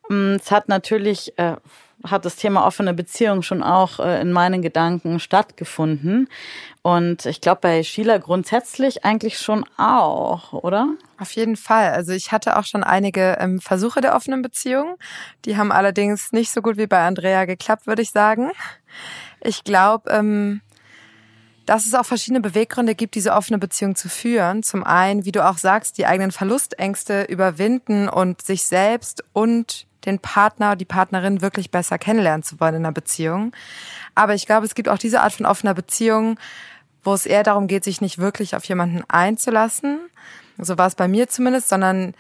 Mm, 0.09 0.35
es 0.35 0.51
hat 0.51 0.69
natürlich 0.69 1.37
äh, 1.39 1.57
hat 2.05 2.25
das 2.25 2.37
Thema 2.37 2.67
offene 2.67 2.95
Beziehung 2.95 3.43
schon 3.43 3.63
auch 3.63 4.01
äh, 4.01 4.21
in 4.21 4.33
meinen 4.33 4.63
Gedanken 4.63 5.21
stattgefunden. 5.21 6.29
Und 6.83 7.27
ich 7.27 7.43
glaube 7.43 7.61
bei 7.61 7.83
Sheila 7.83 8.17
grundsätzlich 8.19 9.05
eigentlich 9.05 9.39
schon 9.39 9.67
auch, 9.77 10.55
oder? 10.55 10.89
Auf 11.19 11.33
jeden 11.33 11.57
Fall. 11.57 11.91
Also 11.91 12.13
ich 12.13 12.33
hatte 12.33 12.57
auch 12.57 12.65
schon 12.65 12.83
einige 12.83 13.37
ähm, 13.39 13.61
Versuche 13.61 14.01
der 14.01 14.15
offenen 14.15 14.41
Beziehung. 14.41 14.97
Die 15.45 15.59
haben 15.59 15.73
allerdings 15.73 16.33
nicht 16.33 16.51
so 16.51 16.63
gut 16.63 16.79
wie 16.79 16.87
bei 16.87 17.07
Andrea 17.07 17.45
geklappt, 17.45 17.87
würde 17.87 18.01
ich 18.01 18.13
sagen. 18.13 18.51
Ich 19.43 19.63
glaube, 19.63 20.11
ähm, 20.11 20.63
dass 21.67 21.87
es 21.87 21.95
auch 21.95 22.07
verschiedene 22.07 22.41
Beweggründe 22.41 22.95
gibt, 22.95 23.15
diese 23.15 23.33
offene 23.33 23.59
Beziehung 23.59 23.95
zu 23.95 24.09
führen. 24.09 24.63
Zum 24.63 24.83
einen, 24.83 25.27
wie 25.27 25.33
du 25.33 25.47
auch 25.47 25.59
sagst, 25.59 25.99
die 25.99 26.07
eigenen 26.07 26.33
Verlustängste 26.33 27.25
überwinden 27.25 28.09
und 28.09 28.41
sich 28.43 28.65
selbst 28.65 29.23
und 29.35 29.87
den 30.07 30.19
Partner, 30.19 30.77
die 30.77 30.85
Partnerin 30.85 31.43
wirklich 31.43 31.71
besser 31.71 31.99
kennenlernen 31.99 32.43
zu 32.43 32.61
wollen 32.61 32.77
in 32.77 32.85
einer 32.85 32.93
Beziehung. 32.93 33.53
Aber 34.15 34.35
ich 34.35 34.47
glaube, 34.47 34.67
es 34.67 34.75
gibt 34.75 34.89
auch 34.89 34.99
diese 34.99 35.21
Art 35.21 35.33
von 35.33 35.47
offener 35.47 35.75
Beziehung, 35.75 36.39
wo 37.03 37.15
es 37.15 37.27
eher 37.27 37.43
darum 37.43 37.67
geht, 37.67 37.85
sich 37.85 38.01
nicht 38.01 38.19
wirklich 38.19 38.55
auf 38.57 38.65
jemanden 38.65 39.03
einzulassen. 39.09 40.01
So 40.59 40.77
war 40.77 40.87
es 40.87 40.95
bei 40.95 41.09
mir 41.09 41.29
zumindest, 41.29 41.69
sondern 41.69 42.15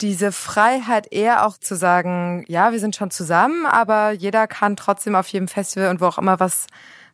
diese 0.00 0.30
Freiheit 0.32 1.12
eher 1.12 1.46
auch 1.46 1.58
zu 1.58 1.74
sagen, 1.74 2.44
ja, 2.46 2.72
wir 2.72 2.78
sind 2.78 2.94
schon 2.94 3.10
zusammen, 3.10 3.66
aber 3.66 4.12
jeder 4.12 4.46
kann 4.46 4.76
trotzdem 4.76 5.14
auf 5.14 5.28
jedem 5.28 5.48
Festival 5.48 5.90
und 5.90 6.00
wo 6.00 6.06
auch 6.06 6.18
immer 6.18 6.38
was 6.38 6.66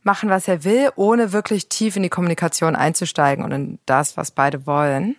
machen, 0.03 0.29
was 0.29 0.49
er 0.49 0.65
will, 0.65 0.91
ohne 0.97 1.33
wirklich 1.33 1.69
tief 1.69 1.97
in 1.97 2.03
die 2.03 2.11
Kommunikation 2.11 2.77
einzusteigen 2.77 3.43
und 3.43 3.53
in 3.53 3.79
das, 3.87 4.17
was 4.19 4.31
beide 4.31 4.67
wollen. 4.67 5.17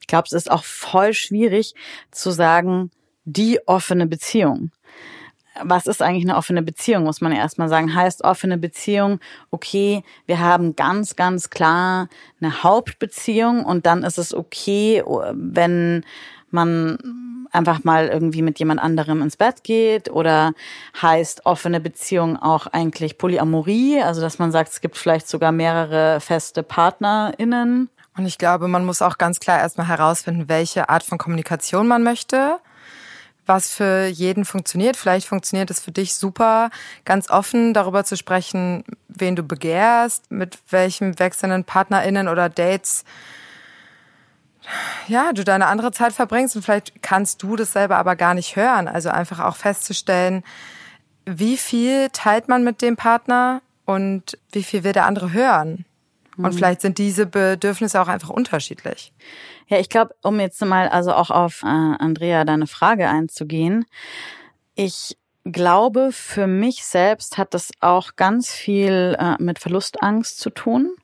Ich 0.00 0.06
glaube, 0.06 0.26
es 0.26 0.32
ist 0.32 0.50
auch 0.50 0.64
voll 0.64 1.12
schwierig 1.12 1.74
zu 2.12 2.30
sagen, 2.30 2.90
die 3.28 3.60
offene 3.66 4.06
Beziehung. 4.06 4.70
Was 5.60 5.86
ist 5.86 6.02
eigentlich 6.02 6.24
eine 6.24 6.36
offene 6.36 6.62
Beziehung, 6.62 7.04
muss 7.04 7.20
man 7.20 7.32
erstmal 7.32 7.68
sagen. 7.68 7.94
Heißt 7.94 8.22
offene 8.22 8.58
Beziehung, 8.58 9.18
okay, 9.50 10.04
wir 10.26 10.38
haben 10.38 10.76
ganz, 10.76 11.16
ganz 11.16 11.50
klar 11.50 12.08
eine 12.40 12.62
Hauptbeziehung 12.62 13.64
und 13.64 13.84
dann 13.84 14.04
ist 14.04 14.18
es 14.18 14.32
okay, 14.34 15.02
wenn 15.32 16.04
man 16.50 16.98
einfach 17.50 17.82
mal 17.82 18.08
irgendwie 18.08 18.42
mit 18.42 18.58
jemand 18.58 18.80
anderem 18.80 19.22
ins 19.22 19.36
Bett 19.36 19.64
geht 19.64 20.10
oder 20.10 20.52
heißt 21.00 21.46
offene 21.46 21.80
Beziehung 21.80 22.36
auch 22.36 22.66
eigentlich 22.68 23.18
Polyamorie, 23.18 24.00
also 24.00 24.20
dass 24.20 24.38
man 24.38 24.52
sagt, 24.52 24.70
es 24.70 24.80
gibt 24.80 24.96
vielleicht 24.96 25.28
sogar 25.28 25.50
mehrere 25.50 26.20
feste 26.20 26.62
PartnerInnen. 26.62 27.90
Und 28.16 28.26
ich 28.26 28.38
glaube, 28.38 28.68
man 28.68 28.84
muss 28.84 29.02
auch 29.02 29.16
ganz 29.18 29.40
klar 29.40 29.58
erstmal 29.60 29.88
herausfinden, 29.88 30.48
welche 30.48 30.88
Art 30.88 31.02
von 31.02 31.18
Kommunikation 31.18 31.86
man 31.86 32.02
möchte 32.02 32.58
was 33.48 33.72
für 33.72 34.06
jeden 34.06 34.44
funktioniert. 34.44 34.96
Vielleicht 34.96 35.26
funktioniert 35.26 35.70
es 35.70 35.80
für 35.80 35.90
dich 35.90 36.14
super, 36.14 36.70
ganz 37.04 37.30
offen 37.30 37.74
darüber 37.74 38.04
zu 38.04 38.16
sprechen, 38.16 38.84
wen 39.08 39.34
du 39.34 39.42
begehrst, 39.42 40.30
mit 40.30 40.58
welchem 40.70 41.18
wechselnden 41.18 41.64
PartnerInnen 41.64 42.28
oder 42.28 42.48
Dates 42.48 43.04
ja, 45.06 45.32
du 45.32 45.44
deine 45.44 45.66
andere 45.66 45.92
Zeit 45.92 46.12
verbringst 46.12 46.56
und 46.56 46.62
vielleicht 46.62 47.02
kannst 47.02 47.42
du 47.42 47.56
das 47.56 47.72
selber 47.72 47.96
aber 47.96 48.16
gar 48.16 48.34
nicht 48.34 48.56
hören. 48.56 48.88
Also 48.88 49.08
einfach 49.08 49.40
auch 49.40 49.56
festzustellen, 49.56 50.44
wie 51.24 51.56
viel 51.56 52.08
teilt 52.10 52.48
man 52.48 52.64
mit 52.64 52.82
dem 52.82 52.96
Partner 52.96 53.62
und 53.84 54.38
wie 54.52 54.62
viel 54.62 54.84
will 54.84 54.92
der 54.92 55.06
andere 55.06 55.32
hören. 55.32 55.84
Und 56.38 56.44
mhm. 56.44 56.52
vielleicht 56.52 56.80
sind 56.80 56.98
diese 56.98 57.26
Bedürfnisse 57.26 58.00
auch 58.00 58.08
einfach 58.08 58.30
unterschiedlich. 58.30 59.12
Ja, 59.66 59.78
ich 59.78 59.88
glaube, 59.88 60.14
um 60.22 60.40
jetzt 60.40 60.64
mal 60.64 60.88
also 60.88 61.12
auch 61.12 61.30
auf 61.30 61.62
äh, 61.62 61.66
Andrea 61.66 62.44
deine 62.44 62.66
Frage 62.66 63.08
einzugehen, 63.08 63.84
ich 64.74 65.18
glaube, 65.44 66.10
für 66.12 66.46
mich 66.46 66.84
selbst 66.84 67.38
hat 67.38 67.54
das 67.54 67.70
auch 67.80 68.16
ganz 68.16 68.52
viel 68.52 69.16
äh, 69.18 69.34
mit 69.42 69.58
Verlustangst 69.58 70.38
zu 70.38 70.50
tun. 70.50 70.94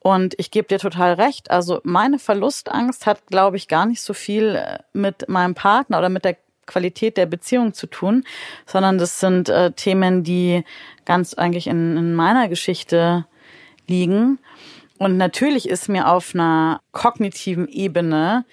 Und 0.00 0.34
ich 0.38 0.50
gebe 0.50 0.66
dir 0.66 0.78
total 0.78 1.14
recht. 1.14 1.50
Also 1.50 1.80
meine 1.84 2.18
Verlustangst 2.18 3.06
hat, 3.06 3.26
glaube 3.28 3.56
ich, 3.56 3.68
gar 3.68 3.86
nicht 3.86 4.02
so 4.02 4.14
viel 4.14 4.56
äh, 4.56 4.78
mit 4.92 5.28
meinem 5.28 5.54
Partner 5.54 5.98
oder 5.98 6.08
mit 6.08 6.24
der 6.24 6.36
Qualität 6.66 7.16
der 7.16 7.26
Beziehung 7.26 7.74
zu 7.74 7.86
tun, 7.86 8.24
sondern 8.66 8.98
das 8.98 9.20
sind 9.20 9.48
äh, 9.48 9.72
Themen, 9.72 10.24
die 10.24 10.64
ganz 11.04 11.34
eigentlich 11.34 11.66
in, 11.66 11.96
in 11.96 12.14
meiner 12.14 12.48
Geschichte 12.48 13.26
liegen. 13.86 14.38
Und 14.98 15.16
natürlich 15.16 15.68
ist 15.68 15.88
mir 15.88 16.08
auf 16.08 16.34
einer 16.34 16.80
kognitiven 16.92 17.68
Ebene 17.68 18.44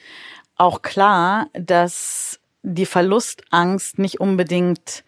auch 0.56 0.82
klar, 0.82 1.48
dass 1.54 2.40
die 2.64 2.86
Verlustangst 2.86 4.00
nicht 4.00 4.20
unbedingt, 4.20 5.04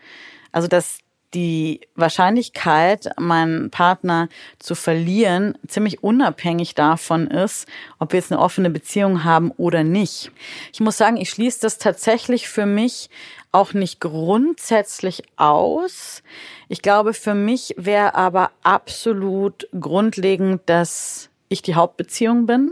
also 0.52 0.68
dass 0.68 1.00
die 1.34 1.82
Wahrscheinlichkeit, 1.96 3.10
meinen 3.18 3.70
Partner 3.72 4.28
zu 4.60 4.76
verlieren, 4.76 5.58
ziemlich 5.68 6.04
unabhängig 6.04 6.76
davon 6.76 7.28
ist, 7.28 7.68
ob 8.00 8.12
wir 8.12 8.20
jetzt 8.20 8.32
eine 8.32 8.42
offene 8.42 8.70
Beziehung 8.70 9.24
haben 9.24 9.52
oder 9.52 9.84
nicht. 9.84 10.32
Ich 10.74 10.82
muss 10.82 10.98
sagen, 10.98 11.18
ich 11.18 11.30
schließe 11.30 11.62
das 11.62 11.78
tatsächlich 11.78 12.50
für 12.50 12.66
mich 12.66 13.10
auch 13.52 13.74
nicht 13.74 14.00
grundsätzlich 14.00 15.24
aus. 15.36 16.24
Ich 16.70 16.82
glaube, 16.82 17.14
für 17.14 17.36
mich 17.36 17.76
wäre 17.78 18.16
aber 18.16 18.52
absolut 18.64 19.68
grundlegend, 19.78 20.62
dass 20.68 21.30
ich 21.50 21.62
die 21.62 21.76
Hauptbeziehung 21.76 22.46
bin. 22.46 22.72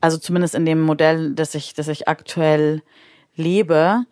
Also 0.00 0.18
zumindest 0.18 0.56
in 0.56 0.66
dem 0.66 0.80
Modell, 0.80 1.32
das 1.34 1.54
ich, 1.54 1.74
das 1.74 1.86
ich 1.88 2.08
aktuell 2.08 2.82
lebe. 3.36 4.04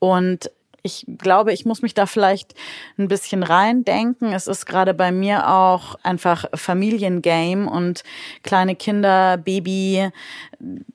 Und 0.00 0.50
ich 0.82 1.04
glaube, 1.18 1.52
ich 1.52 1.64
muss 1.64 1.82
mich 1.82 1.94
da 1.94 2.06
vielleicht 2.06 2.54
ein 2.98 3.08
bisschen 3.08 3.42
reindenken. 3.42 4.32
Es 4.32 4.46
ist 4.46 4.64
gerade 4.64 4.94
bei 4.94 5.10
mir 5.10 5.48
auch 5.48 5.96
einfach 6.02 6.46
Familiengame 6.54 7.68
und 7.68 8.04
kleine 8.42 8.76
Kinder, 8.76 9.36
Baby. 9.36 10.10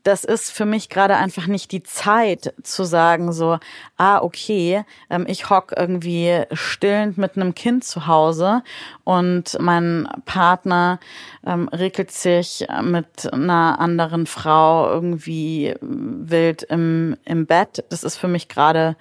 Das 0.03 0.23
ist 0.23 0.51
für 0.51 0.65
mich 0.65 0.89
gerade 0.89 1.15
einfach 1.17 1.47
nicht 1.47 1.71
die 1.71 1.83
Zeit 1.83 2.53
zu 2.63 2.83
sagen 2.85 3.33
so, 3.33 3.59
ah, 3.97 4.19
okay, 4.21 4.83
ähm, 5.09 5.25
ich 5.27 5.49
hock 5.49 5.73
irgendwie 5.75 6.43
stillend 6.51 7.17
mit 7.17 7.35
einem 7.35 7.53
Kind 7.53 7.83
zu 7.83 8.07
Hause 8.07 8.63
und 9.03 9.57
mein 9.59 10.07
Partner 10.25 10.99
ähm, 11.45 11.67
regelt 11.69 12.11
sich 12.11 12.65
mit 12.81 13.31
einer 13.31 13.79
anderen 13.79 14.25
Frau 14.25 14.89
irgendwie 14.89 15.75
wild 15.81 16.63
im, 16.63 17.17
im 17.25 17.45
Bett. 17.45 17.83
Das 17.89 18.03
ist 18.03 18.17
für 18.17 18.27
mich 18.27 18.47
gerade 18.47 18.95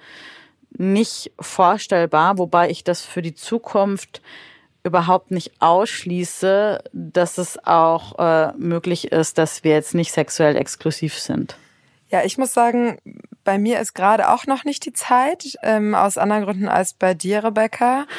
nicht 0.77 1.31
vorstellbar, 1.39 2.37
wobei 2.37 2.69
ich 2.69 2.83
das 2.83 3.01
für 3.01 3.21
die 3.21 3.35
Zukunft 3.35 4.21
überhaupt 4.83 5.31
nicht 5.31 5.53
ausschließe, 5.59 6.83
dass 6.91 7.37
es 7.37 7.63
auch 7.65 8.19
äh, 8.19 8.53
möglich 8.57 9.11
ist, 9.11 9.37
dass 9.37 9.63
wir 9.63 9.71
jetzt 9.71 9.95
nicht 9.95 10.11
sexuell 10.11 10.57
exklusiv 10.57 11.17
sind. 11.17 11.57
Ja, 12.09 12.23
ich 12.23 12.37
muss 12.37 12.53
sagen, 12.53 12.97
bei 13.43 13.57
mir 13.57 13.79
ist 13.79 13.95
gerade 13.95 14.29
auch 14.29 14.45
noch 14.45 14.65
nicht 14.65 14.85
die 14.85 14.93
Zeit, 14.93 15.57
ähm, 15.63 15.95
aus 15.95 16.17
anderen 16.17 16.43
Gründen 16.43 16.67
als 16.67 16.93
bei 16.93 17.13
dir, 17.13 17.43
Rebecca. 17.43 18.05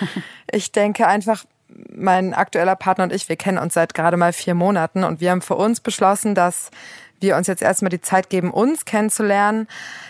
Ich 0.53 0.71
denke 0.71 1.09
einfach, 1.09 1.45
mein 1.93 2.33
aktueller 2.35 2.77
Partner 2.77 3.05
und 3.05 3.13
ich, 3.13 3.29
wir 3.29 3.35
kennen 3.35 3.59
uns 3.59 3.75
seit 3.75 3.95
gerade 3.95 4.17
mal 4.17 4.33
vier 4.33 4.55
Monaten 4.55 5.03
und 5.03 5.21
wir 5.21 5.33
haben 5.33 5.43
für 5.43 5.57
uns 5.57 5.81
beschlossen, 5.81 6.37
dass 6.37 6.71
wir 7.21 7.37
uns 7.37 7.47
jetzt 7.47 7.63
erstmal 7.63 7.91
die 7.91 8.01
Zeit 8.01 8.31
geben, 8.31 8.51
uns 8.51 8.85
kennenzulernen, 8.85 9.69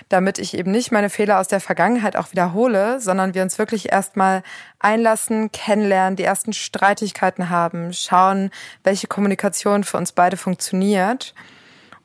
damit 0.08 0.38
ich 0.38 0.56
eben 0.56 0.70
nicht 0.70 0.92
meine 0.92 1.10
Fehler 1.10 1.38
aus 1.38 1.48
der 1.48 1.60
Vergangenheit 1.60 2.16
auch 2.16 2.32
wiederhole, 2.32 3.00
sondern 3.00 3.34
wir 3.34 3.42
uns 3.42 3.58
wirklich 3.58 3.92
erstmal 3.92 4.42
einlassen, 4.78 5.52
kennenlernen, 5.52 6.16
die 6.16 6.24
ersten 6.24 6.52
Streitigkeiten 6.52 7.50
haben, 7.50 7.92
schauen, 7.92 8.50
welche 8.82 9.06
Kommunikation 9.06 9.84
für 9.84 9.96
uns 9.96 10.12
beide 10.12 10.36
funktioniert. 10.36 11.34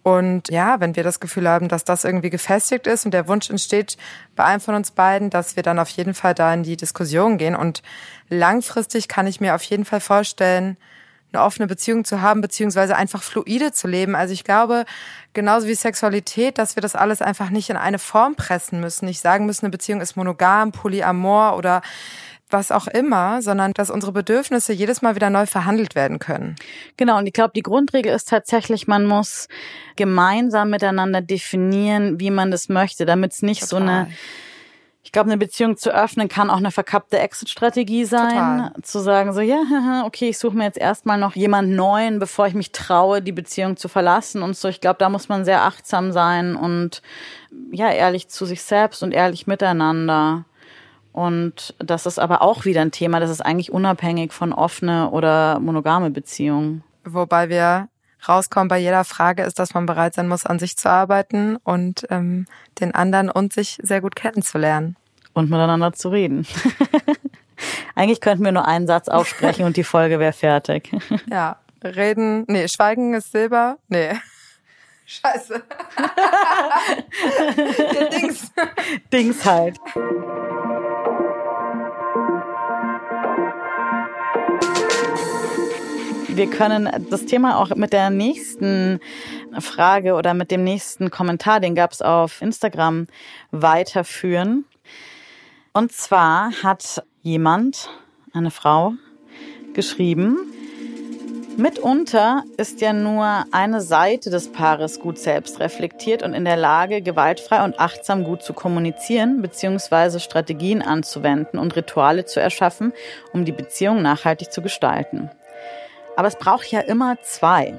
Und 0.01 0.49
ja, 0.49 0.79
wenn 0.79 0.95
wir 0.95 1.03
das 1.03 1.19
Gefühl 1.19 1.47
haben, 1.47 1.67
dass 1.67 1.83
das 1.83 2.05
irgendwie 2.05 2.29
gefestigt 2.29 2.87
ist 2.87 3.05
und 3.05 3.13
der 3.13 3.27
Wunsch 3.27 3.49
entsteht 3.49 3.97
bei 4.35 4.45
einem 4.45 4.61
von 4.61 4.75
uns 4.75 4.91
beiden, 4.91 5.29
dass 5.29 5.55
wir 5.55 5.63
dann 5.63 5.77
auf 5.77 5.89
jeden 5.89 6.13
Fall 6.13 6.33
da 6.33 6.53
in 6.53 6.63
die 6.63 6.77
Diskussion 6.77 7.37
gehen. 7.37 7.55
Und 7.55 7.83
langfristig 8.29 9.07
kann 9.07 9.27
ich 9.27 9.41
mir 9.41 9.55
auf 9.55 9.63
jeden 9.63 9.85
Fall 9.85 9.99
vorstellen, 9.99 10.77
eine 11.31 11.43
offene 11.43 11.67
Beziehung 11.67 12.05
zu 12.05 12.21
haben, 12.21 12.41
beziehungsweise 12.41 12.95
einfach 12.95 13.21
fluide 13.21 13.71
zu 13.71 13.87
leben. 13.87 14.15
Also 14.15 14.33
ich 14.33 14.43
glaube, 14.43 14.85
genauso 15.33 15.67
wie 15.67 15.75
Sexualität, 15.75 16.57
dass 16.57 16.75
wir 16.75 16.81
das 16.81 16.95
alles 16.95 17.21
einfach 17.21 17.49
nicht 17.49 17.69
in 17.69 17.77
eine 17.77 17.99
Form 17.99 18.35
pressen 18.35 18.79
müssen. 18.79 19.05
Nicht 19.05 19.21
sagen 19.21 19.45
müssen, 19.45 19.65
eine 19.65 19.71
Beziehung 19.71 20.01
ist 20.01 20.15
monogam, 20.15 20.71
polyamor 20.71 21.55
oder 21.55 21.81
was 22.49 22.71
auch 22.71 22.87
immer, 22.87 23.41
sondern 23.41 23.73
dass 23.73 23.91
unsere 23.91 24.11
Bedürfnisse 24.11 24.73
jedes 24.73 25.01
Mal 25.01 25.15
wieder 25.15 25.29
neu 25.29 25.45
verhandelt 25.45 25.93
werden 25.93 26.17
können. 26.17 26.55
Genau, 26.97 27.19
und 27.19 27.27
ich 27.27 27.33
glaube, 27.33 27.51
die 27.55 27.61
Grundregel 27.61 28.13
ist 28.13 28.27
tatsächlich, 28.27 28.87
man 28.87 29.05
muss 29.05 29.47
gemeinsam 29.95 30.71
miteinander 30.71 31.21
definieren, 31.21 32.19
wie 32.19 32.31
man 32.31 32.49
das 32.49 32.67
möchte, 32.67 33.05
damit 33.05 33.33
es 33.33 33.41
nicht 33.43 33.61
Total. 33.61 33.69
so 33.69 33.75
eine 33.77 34.07
ich 35.09 35.11
glaube, 35.11 35.31
eine 35.31 35.39
Beziehung 35.39 35.75
zu 35.75 35.89
öffnen 35.89 36.27
kann 36.27 36.51
auch 36.51 36.57
eine 36.57 36.69
verkappte 36.69 37.17
Exit-Strategie 37.17 38.05
sein. 38.05 38.29
Total. 38.29 38.73
Zu 38.83 38.99
sagen 38.99 39.33
so, 39.33 39.41
ja, 39.41 40.03
okay, 40.05 40.29
ich 40.29 40.37
suche 40.37 40.55
mir 40.55 40.65
jetzt 40.65 40.77
erstmal 40.77 41.17
noch 41.17 41.35
jemand 41.35 41.71
Neuen, 41.71 42.19
bevor 42.19 42.45
ich 42.45 42.53
mich 42.53 42.71
traue, 42.73 43.23
die 43.23 43.31
Beziehung 43.31 43.75
zu 43.75 43.87
verlassen 43.87 44.43
und 44.43 44.55
so. 44.55 44.67
Ich 44.67 44.81
glaube, 44.81 44.99
da 44.99 45.09
muss 45.09 45.27
man 45.27 45.45
sehr 45.45 45.63
achtsam 45.63 46.11
sein 46.11 46.55
und 46.55 47.01
ja, 47.71 47.89
ehrlich 47.89 48.27
zu 48.27 48.45
sich 48.45 48.61
selbst 48.61 49.01
und 49.01 49.11
ehrlich 49.11 49.47
miteinander. 49.47 50.45
Und 51.11 51.73
das 51.79 52.05
ist 52.05 52.19
aber 52.19 52.43
auch 52.43 52.65
wieder 52.65 52.81
ein 52.81 52.91
Thema, 52.91 53.19
das 53.19 53.31
ist 53.31 53.41
eigentlich 53.41 53.71
unabhängig 53.71 54.31
von 54.31 54.53
offene 54.53 55.09
oder 55.09 55.59
monogame 55.59 56.11
Beziehungen. 56.11 56.83
Wobei 57.03 57.49
wir 57.49 57.89
rauskommen 58.27 58.67
bei 58.67 58.77
jeder 58.77 59.05
Frage 59.05 59.41
ist, 59.41 59.57
dass 59.57 59.73
man 59.73 59.87
bereit 59.87 60.13
sein 60.13 60.27
muss, 60.27 60.45
an 60.45 60.59
sich 60.59 60.77
zu 60.77 60.87
arbeiten 60.87 61.55
und 61.55 62.05
ähm, 62.11 62.45
den 62.79 62.93
anderen 62.93 63.31
und 63.31 63.53
sich 63.53 63.79
sehr 63.81 64.01
gut 64.01 64.15
kennenzulernen. 64.15 64.97
Und 65.39 65.49
miteinander 65.49 65.93
zu 65.93 66.09
reden. 66.09 66.45
Eigentlich 67.95 68.19
könnten 68.19 68.43
wir 68.43 68.51
nur 68.51 68.67
einen 68.67 68.87
Satz 68.87 69.07
aufsprechen 69.07 69.63
und 69.63 69.77
die 69.77 69.85
Folge 69.85 70.19
wäre 70.19 70.33
fertig. 70.33 70.91
Ja, 71.31 71.59
reden, 71.81 72.43
nee, 72.49 72.67
schweigen 72.67 73.13
ist 73.13 73.31
Silber, 73.31 73.77
nee. 73.87 74.11
Scheiße. 75.05 75.63
Dings. 78.11 78.51
Dings 79.13 79.45
halt. 79.45 79.79
wir 86.27 86.49
können 86.49 86.89
das 87.09 87.25
Thema 87.25 87.59
auch 87.59 87.75
mit 87.75 87.91
der 87.91 88.09
nächsten 88.09 89.01
Frage 89.59 90.13
oder 90.13 90.33
mit 90.33 90.51
dem 90.51 90.63
nächsten 90.63 91.09
Kommentar, 91.09 91.59
den 91.59 91.75
gab 91.75 91.91
es 91.91 92.01
auf 92.01 92.41
Instagram, 92.41 93.07
weiterführen. 93.51 94.63
Und 95.73 95.91
zwar 95.91 96.51
hat 96.63 97.03
jemand, 97.21 97.89
eine 98.33 98.51
Frau, 98.51 98.93
geschrieben, 99.73 100.37
Mitunter 101.57 102.43
ist 102.55 102.79
ja 102.79 102.93
nur 102.93 103.43
eine 103.51 103.81
Seite 103.81 104.29
des 104.29 104.51
Paares 104.51 105.01
gut 105.01 105.19
selbst 105.19 105.59
reflektiert 105.59 106.23
und 106.23 106.33
in 106.33 106.45
der 106.45 106.55
Lage, 106.55 107.01
gewaltfrei 107.01 107.65
und 107.65 107.79
achtsam 107.81 108.23
gut 108.23 108.43
zu 108.43 108.53
kommunizieren 108.53 109.41
bzw. 109.41 110.19
Strategien 110.19 110.81
anzuwenden 110.81 111.59
und 111.59 111.75
Rituale 111.75 112.23
zu 112.23 112.39
erschaffen, 112.39 112.93
um 113.33 113.43
die 113.43 113.51
Beziehung 113.51 114.01
nachhaltig 114.01 114.53
zu 114.53 114.61
gestalten. 114.61 115.29
Aber 116.15 116.29
es 116.29 116.37
braucht 116.37 116.71
ja 116.71 116.79
immer 116.79 117.17
zwei. 117.23 117.75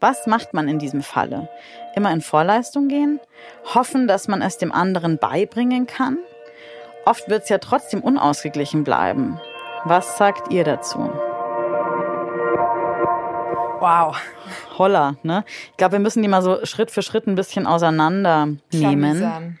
Was 0.00 0.26
macht 0.26 0.54
man 0.54 0.66
in 0.66 0.78
diesem 0.78 1.02
Falle? 1.02 1.50
Immer 1.94 2.12
in 2.12 2.22
Vorleistung 2.22 2.88
gehen? 2.88 3.20
Hoffen, 3.74 4.08
dass 4.08 4.26
man 4.26 4.40
es 4.40 4.56
dem 4.56 4.72
anderen 4.72 5.18
beibringen 5.18 5.86
kann? 5.86 6.18
Oft 7.06 7.30
wird 7.30 7.44
es 7.44 7.48
ja 7.48 7.58
trotzdem 7.58 8.00
unausgeglichen 8.00 8.82
bleiben. 8.82 9.40
Was 9.84 10.18
sagt 10.18 10.52
ihr 10.52 10.64
dazu? 10.64 10.98
Wow. 13.78 14.16
Holla, 14.76 15.14
ne? 15.22 15.44
Ich 15.70 15.76
glaube, 15.76 15.92
wir 15.92 15.98
müssen 16.00 16.20
die 16.22 16.28
mal 16.28 16.42
so 16.42 16.66
Schritt 16.66 16.90
für 16.90 17.02
Schritt 17.02 17.28
ein 17.28 17.36
bisschen 17.36 17.68
auseinandernehmen. 17.68 19.60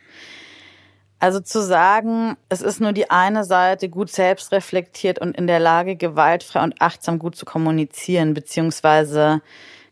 Also 1.20 1.38
zu 1.38 1.62
sagen, 1.62 2.36
es 2.48 2.62
ist 2.62 2.80
nur 2.80 2.92
die 2.92 3.10
eine 3.12 3.44
Seite 3.44 3.88
gut 3.88 4.10
selbstreflektiert 4.10 5.20
und 5.20 5.36
in 5.36 5.46
der 5.46 5.60
Lage, 5.60 5.94
gewaltfrei 5.94 6.64
und 6.64 6.82
achtsam 6.82 7.20
gut 7.20 7.36
zu 7.36 7.44
kommunizieren, 7.44 8.34
beziehungsweise 8.34 9.40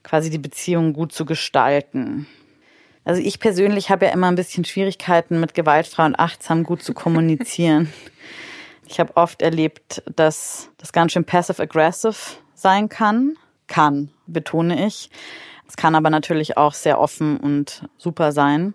quasi 0.03 0.29
die 0.29 0.39
Beziehung 0.39 0.93
gut 0.93 1.13
zu 1.13 1.25
gestalten. 1.25 2.27
Also 3.05 3.21
ich 3.21 3.39
persönlich 3.39 3.91
habe 3.91 4.07
ja 4.07 4.13
immer 4.13 4.29
ein 4.29 4.35
bisschen 4.35 4.65
Schwierigkeiten 4.65 5.39
mit 5.41 5.55
gewaltfrei 5.55 6.07
und 6.07 6.19
achtsam 6.19 6.65
gut 6.65 6.83
zu 6.83 6.95
kommunizieren. 6.95 7.93
ich 8.87 8.99
habe 8.99 9.17
oft 9.17 9.43
erlebt, 9.43 10.03
dass 10.17 10.71
das 10.79 10.93
ganz 10.93 11.13
schön 11.13 11.25
passive-aggressive 11.25 12.17
sein 12.55 12.89
kann. 12.89 13.37
Kann, 13.67 14.11
betone 14.27 14.87
ich. 14.87 15.11
Es 15.67 15.77
kann 15.77 15.95
aber 15.95 16.11
natürlich 16.11 16.57
auch 16.57 16.75
sehr 16.75 17.01
offen 17.01 17.39
und 17.39 17.89
super 17.97 18.33
sein. 18.33 18.75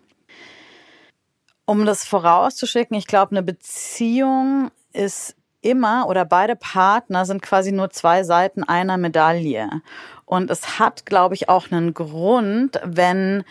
Um 1.65 1.85
das 1.85 2.03
vorauszuschicken, 2.03 2.97
ich 2.97 3.05
glaube, 3.05 3.31
eine 3.31 3.43
Beziehung 3.43 4.71
ist 4.91 5.35
immer 5.61 6.07
oder 6.07 6.25
beide 6.25 6.55
Partner 6.55 7.25
sind 7.25 7.41
quasi 7.41 7.71
nur 7.71 7.89
zwei 7.91 8.23
Seiten 8.23 8.63
einer 8.63 8.97
Medaille. 8.97 9.69
Und 10.25 10.49
es 10.49 10.79
hat, 10.79 11.05
glaube 11.05 11.35
ich, 11.35 11.49
auch 11.49 11.71
einen 11.71 11.93
Grund, 11.93 12.79
wenn 12.83 13.43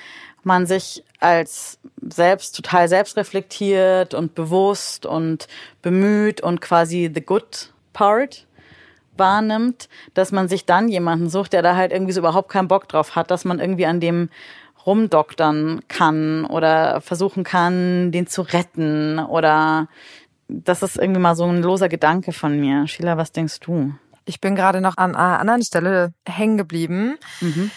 man 0.49 0.67
sich 0.67 1.05
als 1.21 1.79
selbst 2.01 2.57
total 2.57 2.89
selbstreflektiert 2.89 4.15
und 4.15 4.35
bewusst 4.35 5.07
und 5.07 5.47
bemüht 5.83 6.41
und 6.41 6.61
quasi 6.61 7.11
the 7.15 7.21
good 7.21 7.73
part 7.93 8.47
wahrnimmt, 9.17 9.89
dass 10.15 10.33
man 10.33 10.49
sich 10.49 10.65
dann 10.65 10.89
jemanden 10.89 11.29
sucht, 11.29 11.53
der 11.53 11.63
da 11.63 11.77
halt 11.77 11.93
irgendwie 11.93 12.13
so 12.13 12.21
überhaupt 12.21 12.51
keinen 12.51 12.69
Bock 12.69 12.89
drauf 12.89 13.15
hat, 13.15 13.31
dass 13.31 13.45
man 13.45 13.61
irgendwie 13.61 13.87
an 13.87 14.01
dem 14.01 14.31
rumdoktern 14.87 15.83
kann 15.89 16.45
oder 16.47 17.01
versuchen 17.01 17.45
kann, 17.45 18.11
den 18.11 18.27
zu 18.27 18.43
retten 18.43 19.19
oder 19.19 19.89
das 20.49 20.83
ist 20.83 20.97
irgendwie 20.97 21.21
mal 21.21 21.37
so 21.37 21.45
ein 21.45 21.63
loser 21.63 21.89
Gedanke 21.91 22.33
von 22.33 22.59
mir. 22.59 22.87
Sheila, 22.87 23.19
was 23.19 23.33
denkst 23.33 23.61
du? 23.61 23.93
Ich 24.25 24.41
bin 24.41 24.55
gerade 24.55 24.81
noch 24.81 24.97
an 24.97 25.15
einer 25.15 25.41
anderen 25.41 25.63
Stelle 25.63 26.15
hängen 26.27 26.57
geblieben. 26.57 27.19
Mhm. 27.41 27.71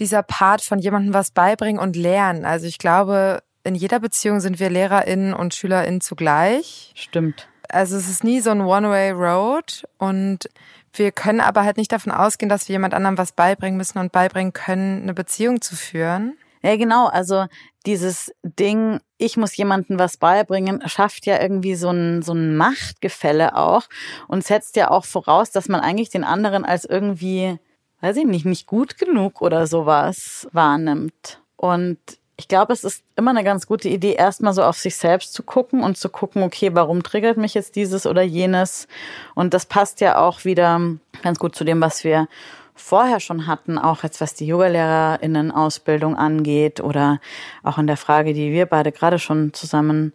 Dieser 0.00 0.22
Part 0.22 0.62
von 0.62 0.78
jemandem 0.80 1.14
was 1.14 1.30
beibringen 1.30 1.80
und 1.80 1.94
lernen. 1.94 2.44
Also 2.44 2.66
ich 2.66 2.78
glaube, 2.78 3.42
in 3.62 3.74
jeder 3.74 4.00
Beziehung 4.00 4.40
sind 4.40 4.58
wir 4.58 4.70
LehrerInnen 4.70 5.34
und 5.34 5.54
SchülerInnen 5.54 6.00
zugleich. 6.00 6.92
Stimmt. 6.96 7.48
Also 7.68 7.96
es 7.96 8.08
ist 8.08 8.24
nie 8.24 8.40
so 8.40 8.50
ein 8.50 8.62
One-Way-Road 8.62 9.84
und 9.98 10.48
wir 10.92 11.12
können 11.12 11.40
aber 11.40 11.64
halt 11.64 11.76
nicht 11.76 11.92
davon 11.92 12.12
ausgehen, 12.12 12.48
dass 12.48 12.68
wir 12.68 12.74
jemand 12.74 12.94
anderem 12.94 13.16
was 13.16 13.32
beibringen 13.32 13.76
müssen 13.76 13.98
und 13.98 14.10
beibringen 14.10 14.52
können, 14.52 15.02
eine 15.02 15.14
Beziehung 15.14 15.60
zu 15.60 15.76
führen. 15.76 16.36
Ja, 16.62 16.76
genau. 16.76 17.06
Also 17.06 17.46
dieses 17.86 18.32
Ding, 18.42 19.00
ich 19.16 19.36
muss 19.36 19.56
jemandem 19.56 19.98
was 19.98 20.16
beibringen, 20.16 20.86
schafft 20.86 21.26
ja 21.26 21.40
irgendwie 21.40 21.74
so 21.74 21.90
ein, 21.90 22.22
so 22.22 22.32
ein 22.32 22.56
Machtgefälle 22.56 23.56
auch 23.56 23.84
und 24.28 24.44
setzt 24.44 24.76
ja 24.76 24.90
auch 24.90 25.04
voraus, 25.04 25.50
dass 25.50 25.68
man 25.68 25.80
eigentlich 25.80 26.10
den 26.10 26.24
anderen 26.24 26.64
als 26.64 26.84
irgendwie, 26.84 27.58
weiß 28.00 28.16
ich 28.16 28.26
nicht, 28.26 28.46
nicht 28.46 28.66
gut 28.66 28.98
genug 28.98 29.42
oder 29.42 29.66
sowas 29.66 30.48
wahrnimmt. 30.52 31.40
Und 31.56 31.98
ich 32.36 32.48
glaube, 32.48 32.72
es 32.72 32.84
ist 32.84 33.04
immer 33.16 33.32
eine 33.32 33.44
ganz 33.44 33.66
gute 33.66 33.90
Idee, 33.90 34.14
erstmal 34.14 34.54
so 34.54 34.62
auf 34.62 34.78
sich 34.78 34.96
selbst 34.96 35.34
zu 35.34 35.42
gucken 35.42 35.82
und 35.82 35.98
zu 35.98 36.08
gucken, 36.08 36.42
okay, 36.42 36.70
warum 36.72 37.02
triggert 37.02 37.36
mich 37.36 37.52
jetzt 37.52 37.76
dieses 37.76 38.06
oder 38.06 38.22
jenes? 38.22 38.88
Und 39.34 39.52
das 39.52 39.66
passt 39.66 40.00
ja 40.00 40.16
auch 40.16 40.46
wieder 40.46 40.80
ganz 41.22 41.38
gut 41.38 41.54
zu 41.54 41.64
dem, 41.64 41.82
was 41.82 42.02
wir 42.02 42.28
vorher 42.74 43.20
schon 43.20 43.46
hatten, 43.46 43.78
auch 43.78 44.02
jetzt 44.02 44.22
was 44.22 44.32
die 44.32 44.46
Yogalehrerinnen-Ausbildung 44.46 46.16
angeht 46.16 46.80
oder 46.80 47.20
auch 47.62 47.76
in 47.76 47.86
der 47.86 47.98
Frage, 47.98 48.32
die 48.32 48.52
wir 48.52 48.64
beide 48.64 48.90
gerade 48.90 49.18
schon 49.18 49.52
zusammen 49.52 50.14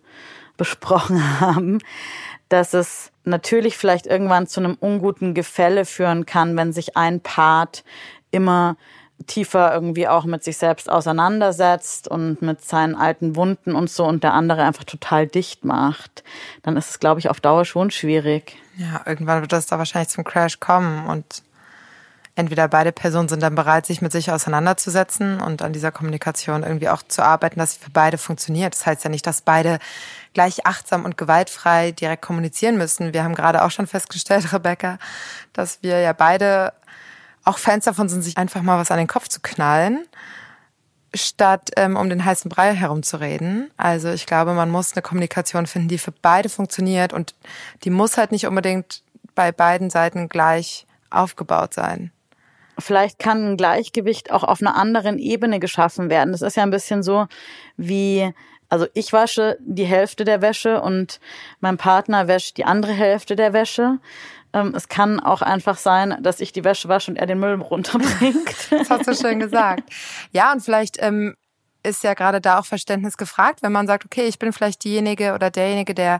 besprochen 0.57 1.21
haben, 1.39 1.77
dass 2.49 2.73
es 2.73 3.11
natürlich 3.27 3.77
vielleicht 3.77 4.07
irgendwann 4.07 4.47
zu 4.47 4.59
einem 4.59 4.75
unguten 4.79 5.33
Gefälle 5.33 5.85
führen 5.85 6.25
kann, 6.25 6.55
wenn 6.57 6.73
sich 6.73 6.97
ein 6.97 7.21
Part 7.21 7.83
immer 8.31 8.77
tiefer 9.27 9.73
irgendwie 9.73 10.07
auch 10.07 10.25
mit 10.25 10.43
sich 10.43 10.57
selbst 10.57 10.89
auseinandersetzt 10.89 12.07
und 12.07 12.41
mit 12.41 12.61
seinen 12.61 12.95
alten 12.95 13.35
Wunden 13.35 13.73
und 13.73 13.89
so 13.89 14.05
und 14.05 14.23
der 14.23 14.33
andere 14.33 14.63
einfach 14.63 14.83
total 14.83 15.25
dicht 15.25 15.63
macht, 15.63 16.23
dann 16.63 16.77
ist 16.77 16.89
es, 16.89 16.99
glaube 16.99 17.19
ich, 17.19 17.29
auf 17.29 17.39
Dauer 17.39 17.65
schon 17.65 17.91
schwierig. 17.91 18.57
Ja, 18.77 19.01
irgendwann 19.05 19.41
wird 19.41 19.53
das 19.53 19.67
da 19.67 19.77
wahrscheinlich 19.77 20.09
zum 20.09 20.25
Crash 20.25 20.59
kommen 20.59 21.07
und 21.07 21.43
entweder 22.35 22.67
beide 22.67 22.91
Personen 22.91 23.29
sind 23.29 23.41
dann 23.41 23.55
bereit, 23.55 23.85
sich 23.85 24.01
mit 24.01 24.11
sich 24.11 24.31
auseinanderzusetzen 24.31 25.39
und 25.39 25.61
an 25.61 25.73
dieser 25.73 25.91
Kommunikation 25.91 26.63
irgendwie 26.63 26.89
auch 26.89 27.01
zu 27.01 27.23
arbeiten, 27.23 27.59
dass 27.59 27.75
sie 27.75 27.79
für 27.79 27.91
beide 27.91 28.17
funktioniert. 28.17 28.73
Das 28.73 28.85
heißt 28.85 29.03
ja 29.05 29.09
nicht, 29.09 29.25
dass 29.25 29.41
beide 29.41 29.79
gleich 30.35 30.67
achtsam 30.67 31.05
und 31.05 31.17
gewaltfrei 31.17 31.91
direkt 31.91 32.21
kommunizieren 32.21 32.77
müssen. 32.77 33.13
Wir 33.13 33.23
haben 33.23 33.33
gerade 33.33 33.63
auch 33.63 33.71
schon 33.71 33.87
festgestellt, 33.87 34.53
Rebecca, 34.53 34.99
dass 35.53 35.79
wir 35.81 35.99
ja 35.99 36.13
beide 36.13 36.73
auch 37.43 37.57
Fans 37.57 37.85
davon 37.85 38.09
sind, 38.09 38.21
sich 38.21 38.37
einfach 38.37 38.61
mal 38.61 38.77
was 38.77 38.91
an 38.91 38.97
den 38.97 39.07
Kopf 39.07 39.27
zu 39.27 39.39
knallen, 39.39 40.05
statt 41.13 41.71
ähm, 41.77 41.95
um 41.95 42.09
den 42.09 42.25
heißen 42.25 42.49
Brei 42.49 42.75
herumzureden. 42.75 43.71
Also 43.77 44.09
ich 44.09 44.25
glaube, 44.25 44.53
man 44.53 44.69
muss 44.69 44.93
eine 44.93 45.01
Kommunikation 45.01 45.65
finden, 45.65 45.87
die 45.87 45.97
für 45.97 46.11
beide 46.11 46.49
funktioniert 46.49 47.13
und 47.13 47.33
die 47.83 47.89
muss 47.89 48.17
halt 48.17 48.31
nicht 48.31 48.45
unbedingt 48.45 49.03
bei 49.35 49.51
beiden 49.51 49.89
Seiten 49.89 50.27
gleich 50.27 50.85
aufgebaut 51.09 51.73
sein. 51.73 52.11
Vielleicht 52.77 53.19
kann 53.19 53.51
ein 53.51 53.57
Gleichgewicht 53.57 54.31
auch 54.31 54.43
auf 54.43 54.61
einer 54.61 54.75
anderen 54.75 55.17
Ebene 55.17 55.59
geschaffen 55.59 56.09
werden. 56.09 56.33
Das 56.33 56.41
ist 56.41 56.57
ja 56.57 56.63
ein 56.63 56.71
bisschen 56.71 57.03
so 57.03 57.27
wie, 57.77 58.33
also 58.75 58.87
ich 58.93 59.13
wasche 59.13 59.57
die 59.61 59.85
Hälfte 59.85 60.25
der 60.25 60.41
Wäsche 60.41 60.81
und 60.81 61.21
mein 61.61 61.77
Partner 61.77 62.27
wäscht 62.27 62.57
die 62.57 62.65
andere 62.65 62.91
Hälfte 62.91 63.37
der 63.37 63.53
Wäsche. 63.53 63.99
Ähm, 64.51 64.73
es 64.75 64.89
kann 64.89 65.21
auch 65.21 65.41
einfach 65.41 65.77
sein, 65.77 66.17
dass 66.19 66.41
ich 66.41 66.51
die 66.51 66.65
Wäsche 66.65 66.89
wasche 66.89 67.11
und 67.11 67.15
er 67.15 67.25
den 67.25 67.39
Müll 67.39 67.53
runterbringt. 67.53 68.53
das 68.71 68.89
hast 68.89 69.07
du 69.07 69.15
schön 69.15 69.39
gesagt. 69.39 69.89
Ja, 70.33 70.51
und 70.51 70.59
vielleicht 70.59 70.97
ähm, 71.01 71.37
ist 71.83 72.03
ja 72.03 72.15
gerade 72.15 72.41
da 72.41 72.59
auch 72.59 72.65
Verständnis 72.65 73.15
gefragt, 73.15 73.59
wenn 73.61 73.71
man 73.71 73.87
sagt, 73.87 74.03
okay, 74.03 74.23
ich 74.23 74.39
bin 74.39 74.51
vielleicht 74.51 74.83
diejenige 74.83 75.35
oder 75.35 75.51
derjenige, 75.51 75.93
der 75.93 76.19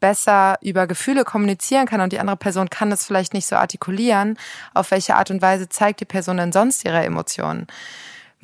besser 0.00 0.58
über 0.60 0.88
Gefühle 0.88 1.22
kommunizieren 1.22 1.86
kann 1.86 2.00
und 2.00 2.12
die 2.12 2.18
andere 2.18 2.36
Person 2.36 2.68
kann 2.68 2.90
das 2.90 3.06
vielleicht 3.06 3.32
nicht 3.32 3.46
so 3.46 3.54
artikulieren, 3.54 4.36
auf 4.74 4.90
welche 4.90 5.14
Art 5.14 5.30
und 5.30 5.40
Weise 5.40 5.68
zeigt 5.68 6.00
die 6.00 6.04
Person 6.04 6.38
denn 6.38 6.50
sonst 6.50 6.84
ihre 6.84 7.04
Emotionen? 7.04 7.68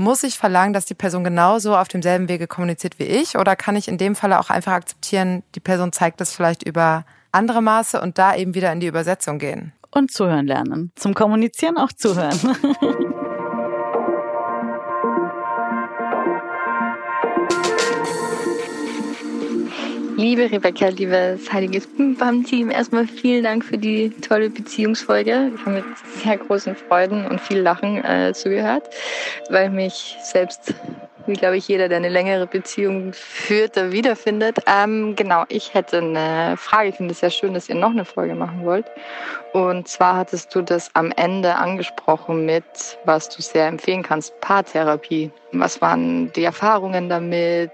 Muss 0.00 0.22
ich 0.22 0.38
verlangen, 0.38 0.72
dass 0.72 0.84
die 0.84 0.94
Person 0.94 1.24
genauso 1.24 1.76
auf 1.76 1.88
demselben 1.88 2.28
Wege 2.28 2.46
kommuniziert 2.46 3.00
wie 3.00 3.04
ich? 3.04 3.36
Oder 3.36 3.56
kann 3.56 3.74
ich 3.74 3.88
in 3.88 3.98
dem 3.98 4.14
Falle 4.14 4.38
auch 4.38 4.48
einfach 4.48 4.72
akzeptieren, 4.72 5.42
die 5.56 5.60
Person 5.60 5.92
zeigt 5.92 6.20
das 6.20 6.32
vielleicht 6.32 6.62
über 6.62 7.04
andere 7.32 7.60
Maße 7.60 8.00
und 8.00 8.16
da 8.16 8.36
eben 8.36 8.54
wieder 8.54 8.70
in 8.70 8.78
die 8.78 8.86
Übersetzung 8.86 9.40
gehen? 9.40 9.72
Und 9.90 10.12
zuhören 10.12 10.46
lernen. 10.46 10.92
Zum 10.94 11.14
Kommunizieren 11.14 11.78
auch 11.78 11.90
zuhören. 11.90 12.38
Liebe 20.18 20.50
Rebecca, 20.50 20.88
liebes 20.88 21.52
Heiliges 21.52 21.86
BAM-Team, 21.96 22.72
erstmal 22.72 23.06
vielen 23.06 23.44
Dank 23.44 23.64
für 23.64 23.78
die 23.78 24.10
tolle 24.10 24.50
Beziehungsfolge. 24.50 25.52
Ich 25.54 25.60
habe 25.60 25.76
mit 25.76 25.84
sehr 26.20 26.36
großen 26.36 26.74
Freuden 26.74 27.24
und 27.24 27.40
viel 27.40 27.60
Lachen 27.60 28.04
äh, 28.04 28.32
zugehört, 28.34 28.90
weil 29.48 29.70
mich 29.70 30.16
selbst, 30.24 30.74
wie 31.28 31.34
glaube 31.34 31.56
ich 31.56 31.68
jeder, 31.68 31.88
der 31.88 31.98
eine 31.98 32.08
längere 32.08 32.48
Beziehung 32.48 33.12
führt, 33.12 33.76
da 33.76 33.92
wiederfindet. 33.92 34.58
Ähm, 34.66 35.14
genau, 35.14 35.44
ich 35.50 35.72
hätte 35.72 35.98
eine 35.98 36.56
Frage. 36.56 36.88
Ich 36.88 36.96
finde 36.96 37.12
es 37.12 37.20
sehr 37.20 37.30
schön, 37.30 37.54
dass 37.54 37.68
ihr 37.68 37.76
noch 37.76 37.90
eine 37.92 38.04
Folge 38.04 38.34
machen 38.34 38.64
wollt. 38.64 38.86
Und 39.52 39.86
zwar 39.86 40.16
hattest 40.16 40.52
du 40.52 40.62
das 40.62 40.90
am 40.94 41.12
Ende 41.14 41.54
angesprochen 41.54 42.44
mit, 42.44 42.64
was 43.04 43.28
du 43.28 43.40
sehr 43.40 43.68
empfehlen 43.68 44.02
kannst, 44.02 44.40
Paartherapie. 44.40 45.30
Was 45.52 45.80
waren 45.80 46.32
die 46.32 46.42
Erfahrungen 46.42 47.08
damit? 47.08 47.70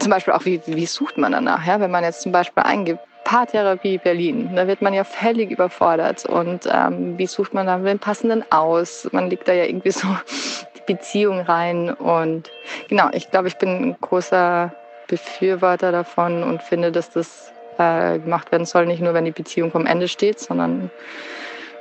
Zum 0.00 0.10
Beispiel 0.10 0.34
auch, 0.34 0.44
wie, 0.44 0.60
wie 0.66 0.86
sucht 0.86 1.18
man 1.18 1.32
danach? 1.32 1.66
Ja? 1.66 1.80
Wenn 1.80 1.90
man 1.90 2.04
jetzt 2.04 2.22
zum 2.22 2.32
Beispiel 2.32 2.62
eingibt, 2.62 3.00
Paartherapie 3.24 3.98
Berlin, 3.98 4.56
da 4.56 4.66
wird 4.66 4.80
man 4.80 4.94
ja 4.94 5.04
völlig 5.04 5.50
überfordert. 5.50 6.24
Und 6.24 6.68
ähm, 6.72 7.18
wie 7.18 7.26
sucht 7.26 7.52
man 7.52 7.66
dann 7.66 7.84
den 7.84 7.98
passenden 7.98 8.44
aus? 8.50 9.08
Man 9.12 9.28
legt 9.28 9.48
da 9.48 9.52
ja 9.52 9.64
irgendwie 9.64 9.90
so 9.90 10.08
die 10.76 10.94
Beziehung 10.94 11.40
rein. 11.40 11.92
Und 11.92 12.50
genau, 12.88 13.08
ich 13.12 13.30
glaube, 13.30 13.48
ich 13.48 13.56
bin 13.56 13.68
ein 13.68 13.96
großer 14.00 14.72
Befürworter 15.08 15.92
davon 15.92 16.42
und 16.42 16.62
finde, 16.62 16.92
dass 16.92 17.10
das 17.10 17.52
äh, 17.78 18.18
gemacht 18.18 18.52
werden 18.52 18.66
soll, 18.66 18.86
nicht 18.86 19.02
nur, 19.02 19.14
wenn 19.14 19.24
die 19.24 19.30
Beziehung 19.30 19.70
vom 19.70 19.86
Ende 19.86 20.08
steht, 20.08 20.38
sondern 20.38 20.90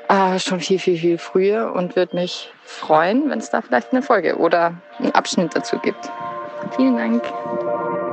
äh, 0.10 0.40
schon 0.40 0.60
viel, 0.60 0.80
viel, 0.80 0.98
viel 0.98 1.18
früher 1.18 1.74
und 1.74 1.96
würde 1.96 2.16
mich 2.16 2.52
freuen, 2.64 3.30
wenn 3.30 3.40
es 3.40 3.50
da 3.50 3.62
vielleicht 3.62 3.92
eine 3.92 4.02
Folge 4.02 4.38
oder 4.38 4.74
einen 5.00 5.14
Abschnitt 5.14 5.56
dazu 5.56 5.80
gibt. 5.80 6.10
Vielen 6.76 6.98
Dank. 6.98 8.07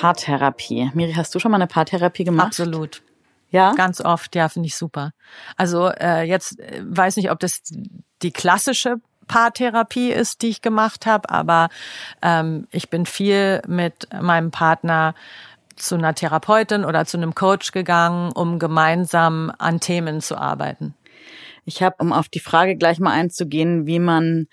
Paartherapie. 0.00 0.90
Miri, 0.92 1.14
hast 1.14 1.34
du 1.34 1.38
schon 1.38 1.50
mal 1.50 1.56
eine 1.56 1.66
Paartherapie 1.66 2.24
gemacht? 2.24 2.48
Absolut. 2.48 3.02
Ja? 3.50 3.72
Ganz 3.74 4.02
oft, 4.02 4.34
ja, 4.34 4.48
finde 4.50 4.66
ich 4.66 4.76
super. 4.76 5.12
Also 5.56 5.88
äh, 5.88 6.22
jetzt 6.22 6.60
äh, 6.60 6.82
weiß 6.84 7.16
nicht, 7.16 7.30
ob 7.30 7.40
das 7.40 7.62
die 8.22 8.30
klassische 8.30 8.96
Paartherapie 9.26 10.10
ist, 10.12 10.42
die 10.42 10.48
ich 10.48 10.60
gemacht 10.60 11.06
habe, 11.06 11.30
aber 11.30 11.68
ähm, 12.20 12.68
ich 12.70 12.90
bin 12.90 13.06
viel 13.06 13.62
mit 13.66 14.08
meinem 14.20 14.50
Partner 14.50 15.14
zu 15.76 15.94
einer 15.94 16.14
Therapeutin 16.14 16.84
oder 16.84 17.06
zu 17.06 17.16
einem 17.16 17.34
Coach 17.34 17.72
gegangen, 17.72 18.32
um 18.32 18.58
gemeinsam 18.58 19.50
an 19.58 19.80
Themen 19.80 20.20
zu 20.20 20.36
arbeiten. 20.36 20.94
Ich 21.64 21.82
habe, 21.82 21.96
um 21.98 22.12
auf 22.12 22.28
die 22.28 22.40
Frage 22.40 22.76
gleich 22.76 23.00
mal 23.00 23.12
einzugehen, 23.12 23.86
wie 23.86 23.98
man 23.98 24.46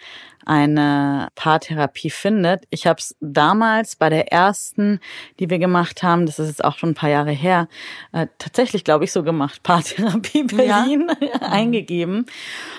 eine 0.46 1.30
Paartherapie 1.36 2.10
findet. 2.10 2.66
Ich 2.70 2.86
habe 2.88 3.00
es 3.00 3.16
damals 3.22 3.96
bei 3.96 4.10
der 4.10 4.32
ersten, 4.32 5.00
die 5.40 5.50
wir 5.50 5.60
gemacht 5.60 6.04
haben, 6.04 6.26
das 6.26 6.40
ist 6.40 6.48
jetzt 6.48 6.64
auch 6.64 6.78
schon 6.78 6.90
ein 6.90 6.96
paar 6.96 7.10
Jahre 7.10 7.32
her, 7.32 7.68
äh, 8.12 8.28
tatsächlich, 8.38 8.84
glaube 8.84 9.06
ich, 9.06 9.12
so 9.12 9.24
gemacht, 9.24 9.64
Paartherapie 9.64 10.44
Berlin 10.44 11.12
ja. 11.20 11.42
eingegeben 11.42 12.26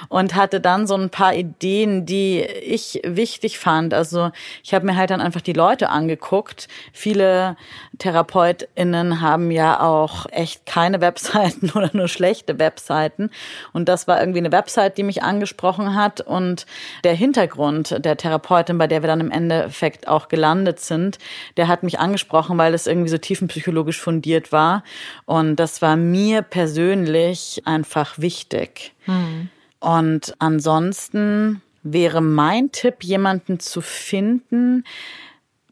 und 0.09 0.35
hatte 0.35 0.61
dann 0.61 0.87
so 0.87 0.95
ein 0.95 1.11
paar 1.11 1.35
Ideen, 1.35 2.07
die 2.07 2.41
ich 2.41 3.01
wichtig 3.05 3.59
fand. 3.59 3.95
Also 3.95 4.31
ich 4.63 4.75
habe 4.75 4.87
mir 4.87 4.97
halt 4.97 5.11
dann 5.11 5.21
einfach 5.21 5.41
die 5.41 5.53
Leute 5.53 5.89
angeguckt. 5.89 6.69
Viele 6.93 7.57
TherapeutInnen 7.99 9.21
haben 9.21 9.51
ja 9.51 9.81
auch 9.81 10.27
echt 10.31 10.67
keine 10.67 11.01
Webseiten 11.01 11.71
oder 11.71 11.91
nur 11.93 12.09
schlechte 12.09 12.59
Webseiten. 12.59 13.31
Und 13.73 13.89
das 13.89 14.07
war 14.07 14.21
irgendwie 14.21 14.41
eine 14.41 14.53
Website, 14.53 14.99
die 14.99 15.03
mich 15.03 15.23
angesprochen 15.23 15.95
hat 15.95 16.21
und 16.21 16.67
der 17.05 17.15
Hintergrund 17.15 17.54
Hintergrund 17.55 18.05
der 18.05 18.17
Therapeutin, 18.17 18.79
bei 18.79 18.87
der 18.87 19.03
wir 19.03 19.09
dann 19.09 19.21
im 19.21 19.31
Endeffekt 19.31 20.09
auch 20.09 20.29
gelandet 20.29 20.81
sind, 20.81 21.19
der 21.57 21.69
hat 21.69 21.83
mich 21.83 21.99
angesprochen, 21.99 22.59
weil 22.59 22.75
es 22.75 22.87
irgendwie 22.87 23.09
so 23.09 23.19
tiefenpsychologisch 23.19 24.01
fundiert 24.01 24.53
war. 24.53 24.83
Und 25.25 25.57
das 25.57 25.83
war 25.83 25.97
mir 25.97 26.43
persönlich 26.43 27.63
einfach 27.65 28.19
wichtig. 28.19 28.93
Mhm. 29.07 29.49
Und 29.81 30.35
ansonsten 30.39 31.63
wäre 31.83 32.21
mein 32.21 32.73
Tipp, 32.73 33.05
jemanden 33.05 33.61
zu 33.61 33.81
finden, 33.81 34.85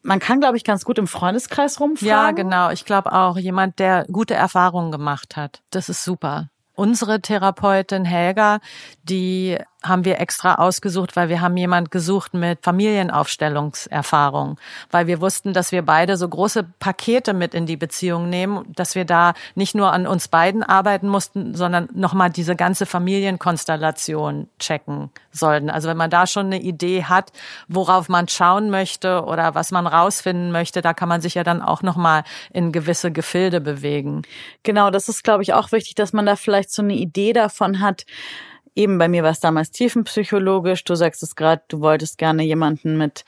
man 0.04 0.18
kann, 0.18 0.40
glaube 0.40 0.56
ich, 0.56 0.64
ganz 0.64 0.84
gut 0.84 0.98
im 0.98 1.06
Freundeskreis 1.06 1.78
rumfragen. 1.78 2.08
Ja, 2.08 2.30
genau. 2.32 2.70
Ich 2.70 2.84
glaube 2.84 3.12
auch. 3.12 3.38
Jemand, 3.38 3.78
der 3.78 4.04
gute 4.10 4.34
Erfahrungen 4.34 4.90
gemacht 4.90 5.36
hat. 5.36 5.62
Das 5.70 5.88
ist 5.88 6.02
super. 6.02 6.48
Unsere 6.74 7.20
Therapeutin 7.20 8.04
Helga, 8.04 8.58
die 9.04 9.58
haben 9.82 10.04
wir 10.04 10.20
extra 10.20 10.56
ausgesucht, 10.56 11.16
weil 11.16 11.28
wir 11.28 11.40
haben 11.40 11.56
jemand 11.56 11.90
gesucht 11.90 12.34
mit 12.34 12.60
Familienaufstellungserfahrung, 12.62 14.58
weil 14.90 15.06
wir 15.06 15.20
wussten, 15.20 15.52
dass 15.52 15.72
wir 15.72 15.82
beide 15.82 16.16
so 16.16 16.28
große 16.28 16.64
Pakete 16.78 17.34
mit 17.34 17.54
in 17.54 17.66
die 17.66 17.76
Beziehung 17.76 18.28
nehmen, 18.30 18.64
dass 18.74 18.94
wir 18.94 19.04
da 19.04 19.34
nicht 19.54 19.74
nur 19.74 19.92
an 19.92 20.06
uns 20.06 20.28
beiden 20.28 20.62
arbeiten 20.62 21.08
mussten, 21.08 21.54
sondern 21.54 21.88
nochmal 21.94 22.30
diese 22.30 22.56
ganze 22.56 22.86
Familienkonstellation 22.86 24.48
checken 24.58 25.10
sollten. 25.30 25.70
Also 25.70 25.88
wenn 25.88 25.96
man 25.96 26.10
da 26.10 26.26
schon 26.26 26.46
eine 26.46 26.60
Idee 26.60 27.04
hat, 27.04 27.32
worauf 27.68 28.08
man 28.08 28.28
schauen 28.28 28.70
möchte 28.70 29.24
oder 29.24 29.54
was 29.54 29.70
man 29.70 29.86
rausfinden 29.86 30.52
möchte, 30.52 30.82
da 30.82 30.94
kann 30.94 31.08
man 31.08 31.20
sich 31.20 31.34
ja 31.34 31.44
dann 31.44 31.62
auch 31.62 31.82
nochmal 31.82 32.24
in 32.52 32.72
gewisse 32.72 33.10
Gefilde 33.12 33.60
bewegen. 33.60 34.22
Genau, 34.62 34.90
das 34.90 35.08
ist, 35.08 35.24
glaube 35.24 35.42
ich, 35.42 35.52
auch 35.54 35.72
wichtig, 35.72 35.94
dass 35.94 36.12
man 36.12 36.26
da 36.26 36.36
vielleicht 36.36 36.70
so 36.70 36.82
eine 36.82 36.94
Idee 36.94 37.32
davon 37.32 37.80
hat, 37.80 38.04
Eben 38.74 38.96
bei 38.96 39.06
mir 39.06 39.22
war 39.22 39.32
es 39.32 39.40
damals 39.40 39.70
tiefenpsychologisch. 39.70 40.82
Du 40.84 40.94
sagst 40.94 41.22
es 41.22 41.36
gerade, 41.36 41.60
du 41.68 41.80
wolltest 41.80 42.16
gerne 42.16 42.42
jemanden 42.42 42.96
mit 42.96 43.26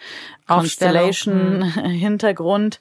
Constellation-Hintergrund. 0.48 2.80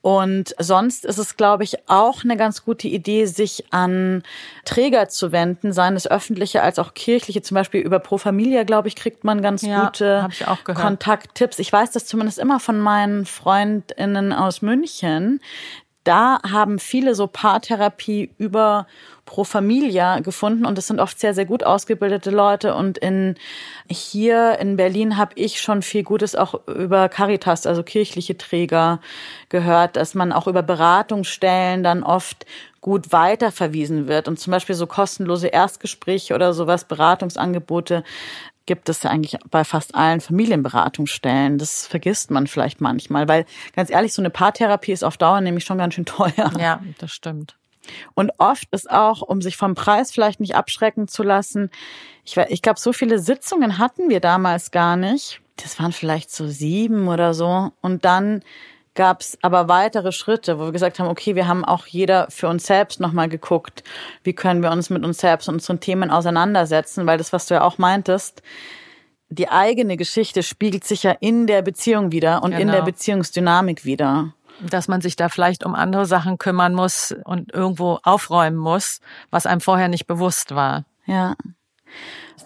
Und 0.00 0.54
sonst 0.58 1.04
ist 1.04 1.18
es, 1.18 1.36
glaube 1.36 1.64
ich, 1.64 1.86
auch 1.88 2.24
eine 2.24 2.38
ganz 2.38 2.64
gute 2.64 2.88
Idee, 2.88 3.26
sich 3.26 3.66
an 3.72 4.22
Träger 4.64 5.10
zu 5.10 5.32
wenden, 5.32 5.74
seien 5.74 5.96
es 5.96 6.10
öffentliche 6.10 6.62
als 6.62 6.78
auch 6.78 6.94
kirchliche. 6.94 7.42
Zum 7.42 7.56
Beispiel 7.56 7.82
über 7.82 7.98
Pro 7.98 8.16
Familia, 8.16 8.62
glaube 8.62 8.88
ich, 8.88 8.96
kriegt 8.96 9.24
man 9.24 9.42
ganz 9.42 9.60
ja, 9.60 9.84
gute 9.84 10.30
Kontakttipps. 10.64 11.58
Ich 11.58 11.70
weiß 11.70 11.90
das 11.90 12.06
zumindest 12.06 12.38
immer 12.38 12.58
von 12.58 12.80
meinen 12.80 13.26
FreundInnen 13.26 14.32
aus 14.32 14.62
München. 14.62 15.42
Da 16.08 16.40
haben 16.50 16.78
viele 16.78 17.14
so 17.14 17.26
Paartherapie 17.26 18.30
über 18.38 18.86
Pro 19.26 19.44
Familia 19.44 20.20
gefunden 20.20 20.64
und 20.64 20.78
es 20.78 20.86
sind 20.86 21.00
oft 21.00 21.20
sehr, 21.20 21.34
sehr 21.34 21.44
gut 21.44 21.64
ausgebildete 21.64 22.30
Leute. 22.30 22.74
Und 22.74 22.96
in 22.96 23.34
hier 23.90 24.58
in 24.58 24.78
Berlin 24.78 25.18
habe 25.18 25.32
ich 25.34 25.60
schon 25.60 25.82
viel 25.82 26.04
Gutes 26.04 26.34
auch 26.34 26.66
über 26.66 27.10
Caritas, 27.10 27.66
also 27.66 27.82
kirchliche 27.82 28.38
Träger, 28.38 29.00
gehört, 29.50 29.96
dass 29.96 30.14
man 30.14 30.32
auch 30.32 30.46
über 30.46 30.62
Beratungsstellen 30.62 31.82
dann 31.82 32.02
oft 32.02 32.46
gut 32.80 33.12
weiterverwiesen 33.12 34.08
wird. 34.08 34.28
Und 34.28 34.40
zum 34.40 34.52
Beispiel 34.52 34.76
so 34.76 34.86
kostenlose 34.86 35.48
Erstgespräche 35.48 36.34
oder 36.34 36.54
sowas, 36.54 36.84
Beratungsangebote 36.84 38.02
gibt 38.68 38.88
es 38.88 39.02
ja 39.02 39.10
eigentlich 39.10 39.36
bei 39.50 39.64
fast 39.64 39.94
allen 39.96 40.20
Familienberatungsstellen. 40.20 41.58
Das 41.58 41.86
vergisst 41.86 42.30
man 42.30 42.46
vielleicht 42.46 42.80
manchmal, 42.80 43.26
weil 43.26 43.46
ganz 43.74 43.90
ehrlich, 43.90 44.12
so 44.12 44.22
eine 44.22 44.30
Paartherapie 44.30 44.92
ist 44.92 45.02
auf 45.02 45.16
Dauer 45.16 45.40
nämlich 45.40 45.64
schon 45.64 45.78
ganz 45.78 45.94
schön 45.94 46.04
teuer. 46.04 46.52
Ja, 46.60 46.80
das 46.98 47.10
stimmt. 47.10 47.56
Und 48.14 48.32
oft 48.36 48.68
ist 48.70 48.90
auch, 48.90 49.22
um 49.22 49.40
sich 49.40 49.56
vom 49.56 49.74
Preis 49.74 50.12
vielleicht 50.12 50.38
nicht 50.38 50.54
abschrecken 50.54 51.08
zu 51.08 51.22
lassen, 51.22 51.70
ich, 52.24 52.36
ich 52.36 52.60
glaube, 52.60 52.78
so 52.78 52.92
viele 52.92 53.18
Sitzungen 53.18 53.78
hatten 53.78 54.10
wir 54.10 54.20
damals 54.20 54.70
gar 54.70 54.96
nicht. 54.96 55.40
Das 55.56 55.80
waren 55.80 55.92
vielleicht 55.92 56.30
so 56.30 56.46
sieben 56.46 57.08
oder 57.08 57.32
so. 57.32 57.72
Und 57.80 58.04
dann 58.04 58.42
gab 58.94 59.20
es 59.20 59.38
aber 59.42 59.68
weitere 59.68 60.12
Schritte, 60.12 60.58
wo 60.58 60.64
wir 60.64 60.72
gesagt 60.72 60.98
haben, 60.98 61.08
okay, 61.08 61.34
wir 61.34 61.46
haben 61.46 61.64
auch 61.64 61.86
jeder 61.86 62.26
für 62.30 62.48
uns 62.48 62.66
selbst 62.66 63.00
nochmal 63.00 63.28
geguckt, 63.28 63.84
wie 64.22 64.32
können 64.32 64.62
wir 64.62 64.70
uns 64.70 64.90
mit 64.90 65.04
uns 65.04 65.18
selbst 65.18 65.48
und 65.48 65.56
unseren 65.56 65.80
Themen 65.80 66.10
auseinandersetzen, 66.10 67.06
weil 67.06 67.18
das, 67.18 67.32
was 67.32 67.46
du 67.46 67.54
ja 67.54 67.62
auch 67.62 67.78
meintest, 67.78 68.42
die 69.30 69.48
eigene 69.48 69.96
Geschichte 69.96 70.42
spiegelt 70.42 70.84
sich 70.84 71.02
ja 71.02 71.12
in 71.20 71.46
der 71.46 71.62
Beziehung 71.62 72.12
wieder 72.12 72.42
und 72.42 72.50
genau. 72.50 72.62
in 72.62 72.66
der 72.68 72.76
genau. 72.76 72.86
Beziehungsdynamik 72.86 73.84
wieder. 73.84 74.32
Dass 74.60 74.88
man 74.88 75.00
sich 75.00 75.14
da 75.14 75.28
vielleicht 75.28 75.64
um 75.64 75.76
andere 75.76 76.04
Sachen 76.04 76.36
kümmern 76.36 76.74
muss 76.74 77.14
und 77.24 77.52
irgendwo 77.52 78.00
aufräumen 78.02 78.56
muss, 78.56 79.00
was 79.30 79.46
einem 79.46 79.60
vorher 79.60 79.86
nicht 79.86 80.06
bewusst 80.06 80.54
war. 80.54 80.84
Ja 81.06 81.36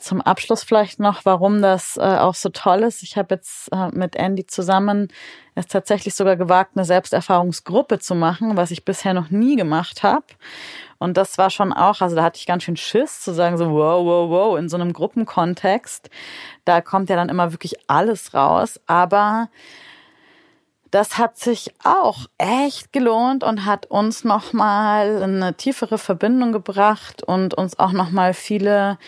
zum 0.01 0.20
Abschluss 0.20 0.62
vielleicht 0.62 1.01
noch, 1.01 1.24
warum 1.24 1.62
das 1.62 1.97
äh, 1.97 2.01
auch 2.01 2.34
so 2.34 2.49
toll 2.49 2.82
ist. 2.82 3.03
Ich 3.03 3.16
habe 3.16 3.34
jetzt 3.34 3.70
äh, 3.72 3.88
mit 3.93 4.16
Andy 4.16 4.47
zusammen 4.47 5.09
es 5.55 5.66
tatsächlich 5.66 6.14
sogar 6.14 6.36
gewagt, 6.36 6.72
eine 6.74 6.84
Selbsterfahrungsgruppe 6.84 7.99
zu 7.99 8.14
machen, 8.14 8.57
was 8.57 8.70
ich 8.70 8.84
bisher 8.84 9.12
noch 9.12 9.30
nie 9.30 9.57
gemacht 9.57 10.03
habe. 10.03 10.24
Und 10.99 11.16
das 11.16 11.36
war 11.36 11.51
schon 11.51 11.72
auch, 11.72 12.01
also 12.01 12.16
da 12.16 12.22
hatte 12.22 12.38
ich 12.38 12.47
ganz 12.47 12.62
schön 12.62 12.76
Schiss 12.76 13.20
zu 13.20 13.34
sagen, 13.34 13.59
so 13.59 13.70
wow, 13.70 14.05
wow, 14.05 14.30
wow, 14.30 14.59
in 14.59 14.68
so 14.68 14.76
einem 14.76 14.93
Gruppenkontext. 14.93 16.09
Da 16.64 16.80
kommt 16.80 17.11
ja 17.11 17.16
dann 17.16 17.28
immer 17.28 17.53
wirklich 17.53 17.74
alles 17.88 18.34
raus. 18.34 18.80
Aber 18.86 19.49
das 20.93 21.16
hat 21.16 21.38
sich 21.38 21.72
auch 21.82 22.26
echt 22.36 22.93
gelohnt 22.93 23.45
und 23.45 23.64
hat 23.64 23.86
uns 23.86 24.24
nochmal 24.24 25.22
eine 25.22 25.55
tiefere 25.55 25.97
Verbindung 25.97 26.53
gebracht 26.53 27.22
und 27.22 27.55
uns 27.55 27.78
auch 27.78 27.93
nochmal 27.93 28.34
viele 28.34 28.99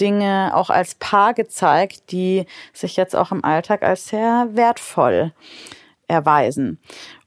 Dinge 0.00 0.52
auch 0.54 0.70
als 0.70 0.94
Paar 0.94 1.34
gezeigt, 1.34 2.12
die 2.12 2.46
sich 2.72 2.96
jetzt 2.96 3.14
auch 3.14 3.32
im 3.32 3.44
Alltag 3.44 3.82
als 3.82 4.08
sehr 4.08 4.48
wertvoll 4.52 5.32
erweisen. 6.08 6.78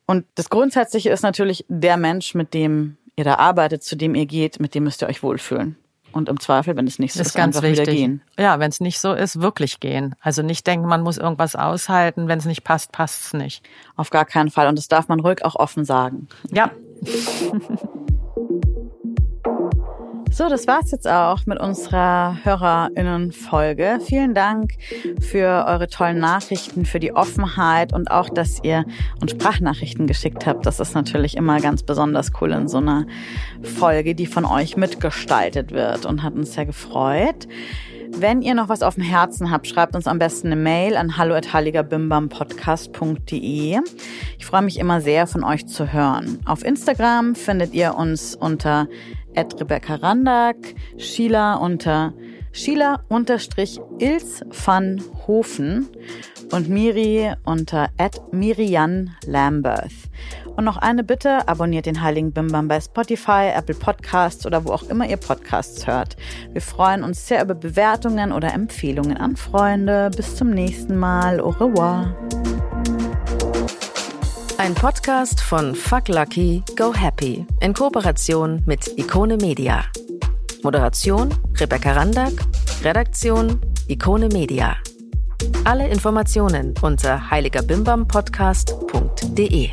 Und 0.05 0.25
das 0.35 0.49
Grundsätzliche 0.49 1.09
ist 1.09 1.23
natürlich 1.23 1.65
der 1.69 1.97
Mensch, 1.97 2.35
mit 2.35 2.53
dem 2.53 2.97
ihr 3.15 3.23
da 3.23 3.35
arbeitet, 3.35 3.83
zu 3.83 3.95
dem 3.95 4.15
ihr 4.15 4.25
geht, 4.25 4.59
mit 4.59 4.75
dem 4.75 4.83
müsst 4.83 5.01
ihr 5.01 5.07
euch 5.07 5.23
wohlfühlen. 5.23 5.77
Und 6.11 6.29
im 6.29 6.39
Zweifel, 6.39 6.75
wenn 6.75 6.85
es 6.85 6.99
nicht 6.99 7.13
so 7.13 7.21
ist, 7.21 7.27
ist 7.27 7.33
ganz 7.33 7.55
einfach 7.55 7.67
wichtig. 7.67 7.87
wieder 7.87 7.95
gehen. 7.95 8.21
Ja, 8.37 8.59
wenn 8.59 8.69
es 8.69 8.79
nicht 8.79 8.99
so 8.99 9.13
ist, 9.13 9.41
wirklich 9.41 9.79
gehen. 9.79 10.15
Also 10.21 10.43
nicht 10.43 10.67
denken, 10.67 10.87
man 10.87 11.01
muss 11.01 11.17
irgendwas 11.17 11.55
aushalten. 11.55 12.27
Wenn 12.27 12.37
es 12.37 12.45
nicht 12.45 12.63
passt, 12.63 12.91
passt 12.91 13.25
es 13.25 13.33
nicht. 13.33 13.63
Auf 13.95 14.11
gar 14.11 14.25
keinen 14.25 14.51
Fall. 14.51 14.67
Und 14.67 14.77
das 14.77 14.87
darf 14.87 15.07
man 15.07 15.19
ruhig 15.19 15.43
auch 15.43 15.55
offen 15.55 15.85
sagen. 15.85 16.27
Ja. 16.51 16.71
So, 20.33 20.49
das 20.49 20.65
war's 20.65 20.89
jetzt 20.89 21.07
auch 21.07 21.45
mit 21.45 21.59
unserer 21.59 22.39
HörerInnen-Folge. 22.43 23.99
Vielen 24.03 24.33
Dank 24.33 24.71
für 25.19 25.65
eure 25.67 25.87
tollen 25.87 26.17
Nachrichten, 26.17 26.85
für 26.85 26.99
die 26.99 27.13
Offenheit 27.13 27.93
und 27.93 28.09
auch, 28.09 28.29
dass 28.29 28.59
ihr 28.63 28.83
uns 29.21 29.29
Sprachnachrichten 29.29 30.07
geschickt 30.07 30.47
habt. 30.47 30.65
Das 30.65 30.79
ist 30.79 30.95
natürlich 30.95 31.37
immer 31.37 31.59
ganz 31.59 31.83
besonders 31.83 32.31
cool 32.41 32.51
in 32.51 32.67
so 32.67 32.79
einer 32.79 33.05
Folge, 33.61 34.15
die 34.15 34.25
von 34.25 34.43
euch 34.43 34.75
mitgestaltet 34.75 35.71
wird 35.71 36.07
und 36.07 36.23
hat 36.23 36.33
uns 36.33 36.53
sehr 36.53 36.65
gefreut. 36.65 37.47
Wenn 38.15 38.41
ihr 38.41 38.53
noch 38.55 38.69
was 38.69 38.81
auf 38.81 38.95
dem 38.95 39.03
Herzen 39.03 39.51
habt, 39.51 39.67
schreibt 39.67 39.95
uns 39.95 40.07
am 40.07 40.17
besten 40.17 40.47
eine 40.47 40.55
Mail 40.55 40.97
an 40.97 41.15
hallo@heiligerbimbampodcast.de. 41.17 43.79
Ich 44.37 44.45
freue 44.45 44.63
mich 44.63 44.79
immer 44.79 45.01
sehr, 45.01 45.27
von 45.27 45.43
euch 45.43 45.67
zu 45.67 45.93
hören. 45.93 46.39
Auf 46.45 46.65
Instagram 46.65 47.35
findet 47.35 47.73
ihr 47.73 47.95
uns 47.95 48.35
unter 48.35 48.87
at 49.35 49.59
Rebecca 49.59 49.95
Randack, 49.95 50.75
Sheila 50.97 51.55
unter 51.55 52.13
Sheila 52.55 52.99
unterstrich 53.09 53.81
Ils 53.97 54.45
van 54.65 55.01
Hofen 55.25 55.87
und 56.51 56.69
Miri 56.69 57.33
unter 57.45 57.89
at 57.97 58.21
Mirian 58.31 59.15
Lambert. 59.25 59.91
Und 60.55 60.65
noch 60.65 60.77
eine 60.77 61.03
Bitte, 61.03 61.47
abonniert 61.47 61.87
den 61.87 62.03
Heiligen 62.03 62.31
Bimbam 62.31 62.67
bei 62.67 62.79
Spotify, 62.79 63.49
Apple 63.55 63.73
Podcasts 63.73 64.45
oder 64.45 64.63
wo 64.65 64.71
auch 64.71 64.83
immer 64.83 65.09
ihr 65.09 65.17
Podcasts 65.17 65.87
hört. 65.87 66.15
Wir 66.51 66.61
freuen 66.61 67.03
uns 67.03 67.27
sehr 67.27 67.43
über 67.43 67.55
Bewertungen 67.55 68.31
oder 68.31 68.53
Empfehlungen 68.53 69.17
an 69.17 69.35
Freunde. 69.35 70.11
Bis 70.15 70.35
zum 70.35 70.51
nächsten 70.51 70.95
Mal. 70.95 71.39
Au 71.39 71.49
revoir. 71.49 72.15
Ein 74.63 74.75
Podcast 74.75 75.41
von 75.41 75.73
Fuck 75.75 76.07
Lucky, 76.07 76.63
Go 76.77 76.93
Happy 76.93 77.45
in 77.59 77.73
Kooperation 77.73 78.63
mit 78.65 78.97
Ikone 78.97 79.35
Media. 79.35 79.83
Moderation 80.63 81.35
Rebecca 81.59 81.91
Randack, 81.91 82.31
Redaktion 82.81 83.59
Ikone 83.89 84.29
Media. 84.29 84.77
Alle 85.65 85.89
Informationen 85.89 86.73
unter 86.81 87.29
heiligerbimbampodcast.de. 87.29 89.71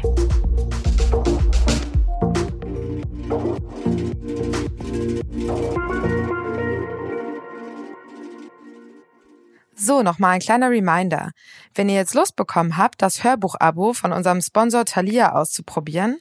So, 9.76 10.02
nochmal 10.02 10.32
ein 10.32 10.40
kleiner 10.40 10.68
Reminder. 10.68 11.30
Wenn 11.74 11.88
ihr 11.88 11.94
jetzt 11.94 12.14
Lust 12.14 12.34
bekommen 12.34 12.76
habt, 12.76 13.00
das 13.00 13.22
Hörbuch-Abo 13.22 13.92
von 13.92 14.12
unserem 14.12 14.40
Sponsor 14.40 14.84
Thalia 14.84 15.30
auszuprobieren, 15.32 16.18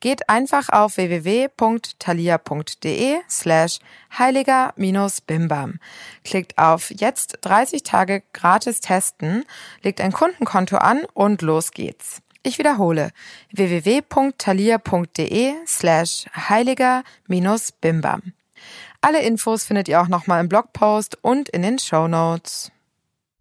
geht 0.00 0.28
einfach 0.28 0.68
auf 0.68 0.98
www.thalia.de 0.98 3.16
slash 3.28 3.78
heiliger-bimbam. 4.18 5.78
Klickt 6.24 6.58
auf 6.58 6.90
jetzt 6.90 7.38
30 7.40 7.82
Tage 7.82 8.22
gratis 8.34 8.80
testen, 8.80 9.46
legt 9.82 10.02
ein 10.02 10.12
Kundenkonto 10.12 10.76
an 10.76 11.06
und 11.14 11.40
los 11.40 11.70
geht's. 11.70 12.20
Ich 12.42 12.58
wiederhole 12.58 13.10
www.thalia.de 13.52 15.54
slash 15.66 16.26
heiliger-bimbam. 16.34 18.34
Alle 19.00 19.22
Infos 19.22 19.64
findet 19.64 19.88
ihr 19.88 20.02
auch 20.02 20.08
nochmal 20.08 20.40
im 20.40 20.50
Blogpost 20.50 21.16
und 21.22 21.48
in 21.48 21.62
den 21.62 21.78
Show 21.78 22.06
Notes. 22.06 22.70